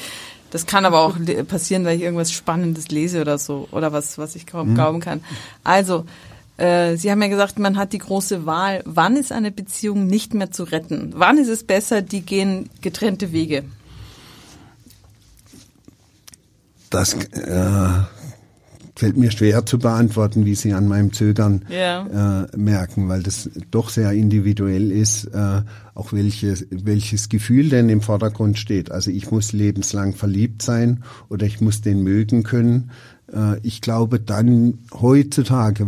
das 0.55 0.67
kann 0.67 0.87
aber 0.87 1.01
auch 1.01 1.17
passieren, 1.49 1.85
weil 1.85 1.97
ich 1.97 2.03
irgendwas 2.03 2.33
Spannendes 2.33 2.89
lese 2.89 3.21
oder 3.21 3.39
so, 3.39 3.69
oder 3.73 3.93
was, 3.93 4.19
was 4.19 4.37
ich 4.37 4.47
kaum 4.47 4.71
mhm. 4.71 4.75
glauben 4.77 5.01
kann. 5.01 5.21
Also, 5.65 6.07
äh, 6.57 6.97
Sie 6.97 7.11
haben 7.11 7.21
ja 7.21 7.29
gesagt, 7.29 7.59
man 7.59 7.77
hat 7.77 7.93
die 7.93 7.99
große 7.99 8.47
Wahl. 8.47 8.81
Wann 8.87 9.17
ist 9.17 9.33
eine 9.33 9.51
Beziehung 9.51 10.07
nicht 10.07 10.33
mehr 10.33 10.51
zu 10.53 10.63
retten? 10.65 11.13
Wann 11.17 11.39
ist 11.39 11.49
es 11.49 11.65
besser, 11.65 12.03
die 12.03 12.23
gehen 12.23 12.71
getrennte 12.81 13.33
Wege? 13.33 13.65
das, 16.95 17.15
äh, 17.15 18.05
fällt 18.97 19.17
mir 19.17 19.31
schwer 19.31 19.67
zu 19.67 19.79
beantworten, 19.79 20.45
wie 20.45 20.55
Sie 20.55 20.73
an 20.73 20.87
meinem 20.87 21.13
Zögern 21.13 21.65
ja. 21.69 22.45
äh, 22.45 22.57
merken, 22.57 23.09
weil 23.09 23.23
das 23.23 23.51
doch 23.71 23.89
sehr 23.89 24.13
individuell 24.13 24.93
ist, 24.93 25.25
äh, 25.25 25.63
auch 25.95 26.13
welches, 26.13 26.67
welches 26.71 27.29
Gefühl 27.29 27.71
denn 27.71 27.89
im 27.89 28.03
Vordergrund 28.03 28.59
steht. 28.59 28.93
Also 28.93 29.11
ich 29.11 29.31
muss 29.31 29.53
lebenslang 29.53 30.15
verliebt 30.15 30.63
sein 30.63 31.03
oder 31.29 31.45
ich 31.47 31.61
muss 31.61 31.81
den 31.81 32.03
mögen 32.03 32.45
können. 32.45 32.91
Äh, 33.33 33.59
ich 33.63 33.81
glaube 33.81 34.21
dann 34.21 34.79
heutzutage, 34.93 35.87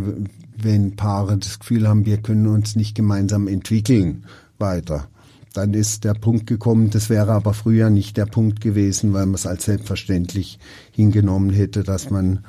wenn 0.57 0.95
Paare 0.95 1.37
das 1.37 1.59
Gefühl 1.59 1.87
haben, 1.87 2.05
wir 2.05 2.17
können 2.17 2.47
uns 2.47 2.75
nicht 2.75 2.95
gemeinsam 2.95 3.47
entwickeln 3.47 4.25
weiter, 4.57 5.07
dann 5.53 5.73
ist 5.73 6.03
der 6.03 6.13
Punkt 6.13 6.45
gekommen, 6.45 6.89
das 6.89 7.09
wäre 7.09 7.31
aber 7.31 7.53
früher 7.53 7.89
nicht 7.89 8.17
der 8.17 8.25
Punkt 8.25 8.61
gewesen, 8.61 9.13
weil 9.13 9.25
man 9.25 9.35
es 9.35 9.47
als 9.47 9.65
selbstverständlich 9.65 10.59
hingenommen 10.91 11.51
hätte, 11.51 11.83
dass 11.83 12.09
man 12.09 12.43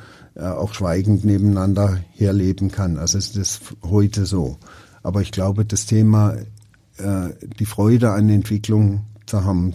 auch 0.45 0.75
schweigend 0.75 1.25
nebeneinander 1.25 1.99
herleben 2.15 2.71
kann. 2.71 2.97
Also 2.97 3.19
ist 3.19 3.37
das 3.37 3.61
heute 3.83 4.27
so. 4.27 4.59
Aber 5.03 5.23
ich 5.23 5.33
glaube, 5.33 5.65
das 5.65 5.87
Thema, 5.87 6.35
äh, 6.99 7.31
die 7.59 7.67
Freude 7.67 8.11
an 8.13 8.29
Entwicklung 8.29 9.03
zu 9.27 9.45
haben 9.45 9.75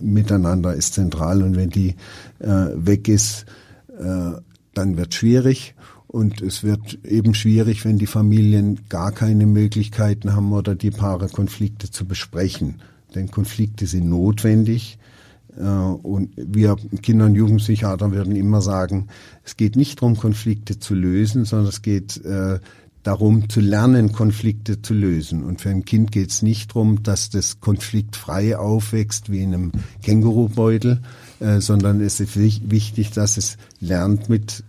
miteinander 0.00 0.74
ist 0.74 0.94
zentral. 0.94 1.42
Und 1.42 1.56
wenn 1.56 1.70
die 1.70 1.96
äh, 2.38 2.66
weg 2.74 3.08
ist, 3.08 3.46
äh, 3.98 4.32
dann 4.74 4.96
wird 4.96 5.14
schwierig. 5.14 5.74
Und 6.06 6.40
es 6.40 6.62
wird 6.62 7.04
eben 7.04 7.34
schwierig, 7.34 7.84
wenn 7.84 7.98
die 7.98 8.06
Familien 8.06 8.80
gar 8.88 9.12
keine 9.12 9.46
Möglichkeiten 9.46 10.34
haben 10.34 10.52
oder 10.52 10.74
die 10.74 10.90
Paare 10.90 11.28
Konflikte 11.28 11.90
zu 11.90 12.06
besprechen. 12.06 12.76
Denn 13.14 13.30
Konflikte 13.30 13.86
sind 13.86 14.08
notwendig. 14.08 14.98
Äh, 15.56 15.62
und 15.62 16.32
wir 16.36 16.76
Kinder- 17.02 17.26
und 17.26 17.34
Jugendpsychiater 17.34 18.12
würden 18.12 18.36
immer 18.36 18.60
sagen, 18.60 19.08
es 19.44 19.56
geht 19.56 19.76
nicht 19.76 20.00
darum, 20.00 20.16
Konflikte 20.16 20.78
zu 20.78 20.94
lösen, 20.94 21.44
sondern 21.44 21.68
es 21.68 21.82
geht 21.82 22.24
äh, 22.24 22.60
darum 23.02 23.48
zu 23.48 23.60
lernen, 23.60 24.12
Konflikte 24.12 24.82
zu 24.82 24.92
lösen. 24.92 25.44
Und 25.44 25.60
für 25.60 25.70
ein 25.70 25.84
Kind 25.84 26.10
geht 26.10 26.30
es 26.30 26.42
nicht 26.42 26.70
darum, 26.70 27.04
dass 27.04 27.30
das 27.30 27.60
konfliktfrei 27.60 28.56
aufwächst 28.58 29.30
wie 29.30 29.42
in 29.42 29.54
einem 29.54 29.72
Kängurubeutel, 30.02 31.02
äh, 31.38 31.60
sondern 31.60 32.00
es 32.00 32.18
ist 32.20 32.36
wichtig, 32.36 33.12
dass 33.12 33.36
es 33.36 33.58
lernt, 33.80 34.28
mit 34.28 34.64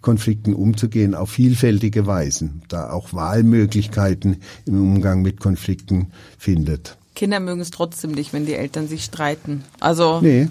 Konflikten 0.00 0.54
umzugehen 0.54 1.14
auf 1.14 1.30
vielfältige 1.30 2.06
Weisen, 2.06 2.62
da 2.68 2.90
auch 2.90 3.12
Wahlmöglichkeiten 3.12 4.38
im 4.66 4.82
Umgang 4.82 5.22
mit 5.22 5.40
Konflikten 5.40 6.08
findet. 6.36 6.98
Kinder 7.14 7.40
mögen 7.40 7.60
es 7.60 7.70
trotzdem 7.70 8.12
nicht, 8.12 8.32
wenn 8.32 8.46
die 8.46 8.54
Eltern 8.54 8.88
sich 8.88 9.04
streiten. 9.04 9.64
Also 9.80 10.20
nee. 10.20 10.48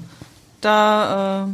da 0.61 1.45
äh, 1.45 1.53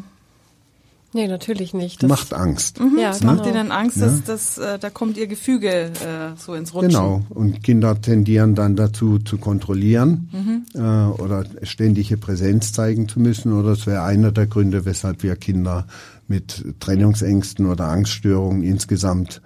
Nee, 1.12 1.28
natürlich 1.28 1.74
nicht. 1.74 2.03
Das 2.03 2.10
macht 2.10 2.34
Angst. 2.34 2.80
Mhm, 2.80 2.99
ja, 2.99 3.10
das 3.10 3.22
genau. 3.22 3.34
macht 3.34 3.47
ihnen 3.47 3.72
Angst, 3.72 3.99
dass, 3.99 4.20
ja. 4.20 4.24
dass, 4.28 4.57
äh, 4.60 4.78
da 4.78 4.91
kommt 4.91 5.18
ihr 5.18 5.26
Gefüge 5.26 5.70
äh, 5.70 6.38
so 6.38 6.53
ins 6.53 6.74
Rutschen. 6.74 6.89
Genau. 6.89 7.24
Und 7.30 7.64
Kinder 7.64 7.99
tendieren 7.99 8.53
dann 8.53 8.76
dazu 8.76 9.18
zu 9.18 9.39
kontrollieren 9.39 10.30
mhm. 10.32 10.66
äh, 10.76 10.80
oder 11.20 11.45
ständige 11.64 12.18
Präsenz 12.18 12.74
zeigen 12.74 13.10
zu 13.10 13.20
müssen. 13.20 13.53
Oder 13.53 13.72
es 13.72 13.88
wäre 13.88 14.03
einer 14.03 14.32
der 14.32 14.45
Gründe, 14.45 14.86
weshalb 14.86 15.24
wir 15.24 15.36
Kinder 15.36 15.88
mit 16.28 16.64
Trennungsängsten 16.80 17.66
oder 17.66 17.86
Angststörungen 17.86 18.62
insgesamt 18.62 19.41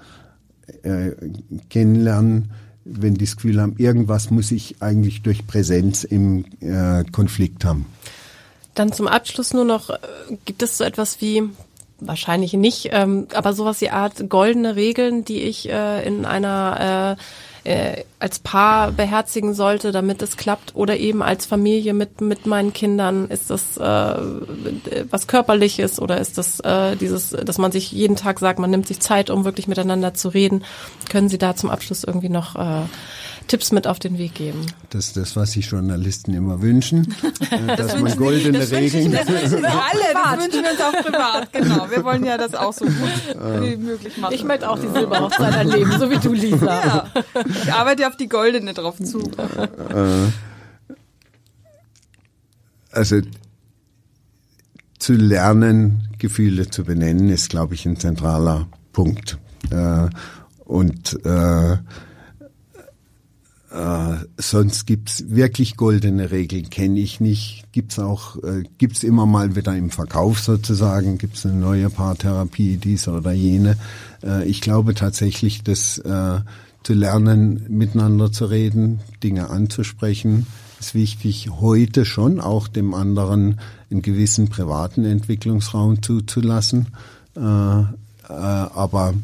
äh, 0.81 1.11
kennenlernen, 1.69 2.51
wenn 2.85 3.15
die 3.15 3.25
das 3.25 3.35
Gefühl 3.35 3.61
haben, 3.61 3.75
irgendwas 3.77 4.29
muss 4.29 4.51
ich 4.51 4.81
eigentlich 4.81 5.21
durch 5.21 5.47
Präsenz 5.47 6.03
im 6.03 6.45
äh, 6.59 7.03
Konflikt 7.11 7.65
haben. 7.65 7.85
Dann 8.75 8.91
zum 8.91 9.07
Abschluss 9.07 9.53
nur 9.53 9.65
noch, 9.65 9.89
äh, 9.89 9.97
gibt 10.45 10.63
es 10.63 10.77
so 10.77 10.83
etwas 10.83 11.21
wie, 11.21 11.43
wahrscheinlich 11.99 12.53
nicht, 12.53 12.89
ähm, 12.91 13.27
aber 13.33 13.53
sowas 13.53 13.79
wie 13.81 13.89
Art 13.89 14.29
goldene 14.29 14.75
Regeln, 14.75 15.23
die 15.23 15.41
ich 15.41 15.69
äh, 15.69 16.05
in 16.05 16.25
einer 16.25 17.17
äh, 17.63 18.03
als 18.19 18.39
Paar 18.39 18.91
beherzigen 18.91 19.53
sollte, 19.53 19.91
damit 19.91 20.21
es 20.21 20.37
klappt, 20.37 20.75
oder 20.75 20.97
eben 20.97 21.21
als 21.21 21.45
Familie 21.45 21.93
mit 21.93 22.21
mit 22.21 22.45
meinen 22.45 22.73
Kindern? 22.73 23.27
Ist 23.29 23.49
das 23.49 23.77
äh, 23.77 24.15
was 25.09 25.27
körperliches 25.27 25.99
oder 25.99 26.19
ist 26.19 26.37
das 26.37 26.59
äh, 26.61 26.95
dieses, 26.95 27.29
dass 27.29 27.57
man 27.57 27.71
sich 27.71 27.91
jeden 27.91 28.15
Tag 28.15 28.39
sagt, 28.39 28.59
man 28.59 28.69
nimmt 28.69 28.87
sich 28.87 28.99
Zeit, 28.99 29.29
um 29.29 29.45
wirklich 29.45 29.67
miteinander 29.67 30.13
zu 30.13 30.29
reden? 30.29 30.63
Können 31.09 31.29
Sie 31.29 31.37
da 31.37 31.55
zum 31.55 31.69
Abschluss 31.69 32.03
irgendwie 32.03 32.29
noch 32.29 32.55
äh, 32.55 32.85
Tipps 33.47 33.71
mit 33.71 33.87
auf 33.87 33.99
den 33.99 34.17
Weg 34.17 34.35
geben? 34.35 34.65
Das 34.89 35.07
ist 35.07 35.17
das, 35.17 35.35
was 35.35 35.53
sich 35.53 35.67
Journalisten 35.67 36.33
immer 36.33 36.61
wünschen, 36.61 37.15
äh, 37.51 37.75
dass 37.75 37.99
man 37.99 38.15
goldene 38.15 38.59
das 38.59 38.71
Regeln. 38.71 39.11
Das 39.11 39.27
wünschen 39.27 39.61
wir 39.61 39.69
alle, 39.69 40.13
das 40.13 40.45
wünschen 40.45 40.63
wir 40.63 40.71
uns 40.71 40.81
auch 40.81 41.03
privat, 41.03 41.53
genau. 41.53 41.89
Wir 41.93 42.03
wollen 42.03 42.25
ja 42.25 42.37
das 42.37 42.55
auch 42.55 42.73
so 42.73 42.85
gut 42.85 43.35
wie 43.35 43.77
möglich 43.77 44.17
machen. 44.17 44.33
Ich 44.33 44.43
möchte 44.43 44.69
auch 44.69 44.79
die 44.79 44.87
Silberhochzeit 44.87 45.55
erleben, 45.55 45.91
so 45.99 46.09
wie 46.09 46.17
du, 46.17 46.33
Lisa. 46.33 46.65
Ja. 46.65 47.07
Ich 47.63 47.73
arbeite 47.73 48.07
auf 48.07 48.15
die 48.15 48.27
goldene 48.27 48.73
drauf 48.73 48.97
zu. 48.97 49.19
Äh, 49.19 50.31
also 52.91 53.21
zu 54.97 55.13
lernen, 55.13 56.07
Gefühle 56.17 56.69
zu 56.69 56.85
benennen, 56.85 57.29
ist, 57.29 57.49
glaube 57.49 57.73
ich, 57.73 57.85
ein 57.85 57.97
zentraler 57.97 58.67
Punkt. 58.93 59.37
Äh, 59.69 60.07
und 60.63 61.19
äh, 61.25 61.77
äh, 63.73 64.17
sonst 64.37 64.85
gibt's 64.85 65.23
wirklich 65.29 65.77
goldene 65.77 66.29
Regeln, 66.29 66.69
kenne 66.69 66.99
ich 66.99 67.19
nicht. 67.19 67.63
Gibt's 67.71 67.97
auch, 67.97 68.35
äh, 68.43 68.63
gibt's 68.77 69.01
immer 69.01 69.25
mal 69.25 69.55
wieder 69.55 69.75
im 69.75 69.89
Verkauf 69.89 70.39
sozusagen, 70.39 71.17
gibt's 71.17 71.43
eine 71.45 71.55
neue 71.55 71.89
Paartherapie, 71.89 72.77
diese 72.77 73.11
oder 73.11 73.31
jene. 73.31 73.77
Äh, 74.23 74.45
ich 74.47 74.61
glaube 74.61 74.93
tatsächlich, 74.93 75.63
dass 75.63 75.97
äh, 75.97 76.41
zu 76.83 76.93
lernen, 76.93 77.65
miteinander 77.69 78.31
zu 78.31 78.45
reden, 78.45 78.99
Dinge 79.23 79.49
anzusprechen, 79.49 80.45
ist 80.79 80.93
wichtig, 80.93 81.49
heute 81.49 82.05
schon 82.05 82.39
auch 82.39 82.67
dem 82.67 82.93
anderen 82.93 83.59
einen 83.89 84.03
gewissen 84.03 84.49
privaten 84.49 85.03
Entwicklungsraum 85.03 86.03
zuzulassen. 86.03 86.89
Äh, 87.35 87.41
äh, 87.41 87.83
aber 88.29 89.15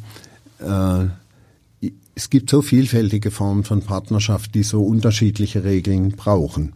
äh, 0.60 1.06
es 2.20 2.30
gibt 2.30 2.50
so 2.50 2.62
vielfältige 2.62 3.32
Formen 3.32 3.64
von 3.64 3.82
Partnerschaft, 3.82 4.54
die 4.54 4.64
so 4.64 4.84
unterschiedliche 4.84 5.64
Regeln 5.64 6.18
brauchen, 6.18 6.74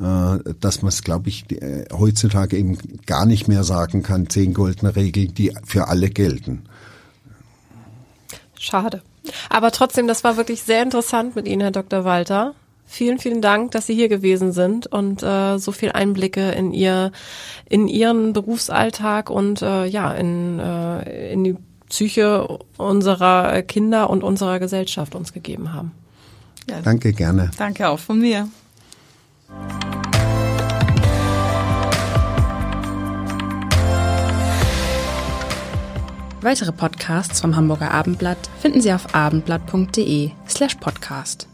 äh, 0.00 0.38
dass 0.58 0.80
man 0.80 0.88
es, 0.88 1.02
glaube 1.02 1.28
ich, 1.28 1.52
äh, 1.52 1.84
heutzutage 1.92 2.56
eben 2.56 2.78
gar 3.04 3.26
nicht 3.26 3.46
mehr 3.46 3.62
sagen 3.62 4.02
kann, 4.02 4.30
zehn 4.30 4.54
goldene 4.54 4.96
Regeln, 4.96 5.34
die 5.34 5.52
für 5.64 5.88
alle 5.88 6.08
gelten. 6.08 6.62
Schade. 8.58 9.02
Aber 9.50 9.70
trotzdem, 9.70 10.06
das 10.06 10.24
war 10.24 10.38
wirklich 10.38 10.62
sehr 10.62 10.82
interessant 10.82 11.36
mit 11.36 11.46
Ihnen, 11.46 11.60
Herr 11.60 11.72
Dr. 11.72 12.04
Walter. 12.04 12.54
Vielen, 12.86 13.18
vielen 13.18 13.42
Dank, 13.42 13.72
dass 13.72 13.86
Sie 13.86 13.94
hier 13.94 14.08
gewesen 14.08 14.52
sind 14.52 14.86
und 14.86 15.22
äh, 15.22 15.58
so 15.58 15.72
viel 15.72 15.92
Einblicke 15.92 16.52
in 16.52 16.72
Ihr, 16.72 17.12
in 17.68 17.86
Ihren 17.86 18.32
Berufsalltag 18.32 19.28
und 19.28 19.60
äh, 19.60 19.84
ja 19.84 20.10
in, 20.12 20.58
äh, 20.58 21.32
in 21.34 21.44
die 21.44 21.56
Psyche 21.88 22.58
unserer 22.76 23.62
Kinder 23.62 24.10
und 24.10 24.24
unserer 24.24 24.58
Gesellschaft 24.58 25.14
uns 25.14 25.32
gegeben 25.32 25.72
haben. 25.72 25.92
Ja. 26.68 26.80
Danke 26.80 27.12
gerne. 27.12 27.50
Danke 27.56 27.88
auch 27.88 27.98
von 27.98 28.20
mir. 28.20 28.48
Weitere 36.42 36.70
Podcasts 36.70 37.40
vom 37.40 37.56
Hamburger 37.56 37.90
Abendblatt 37.90 38.38
finden 38.60 38.80
Sie 38.80 38.92
auf 38.92 39.14
abendblatt.de 39.14 40.30
slash 40.48 40.76
podcast. 40.76 41.48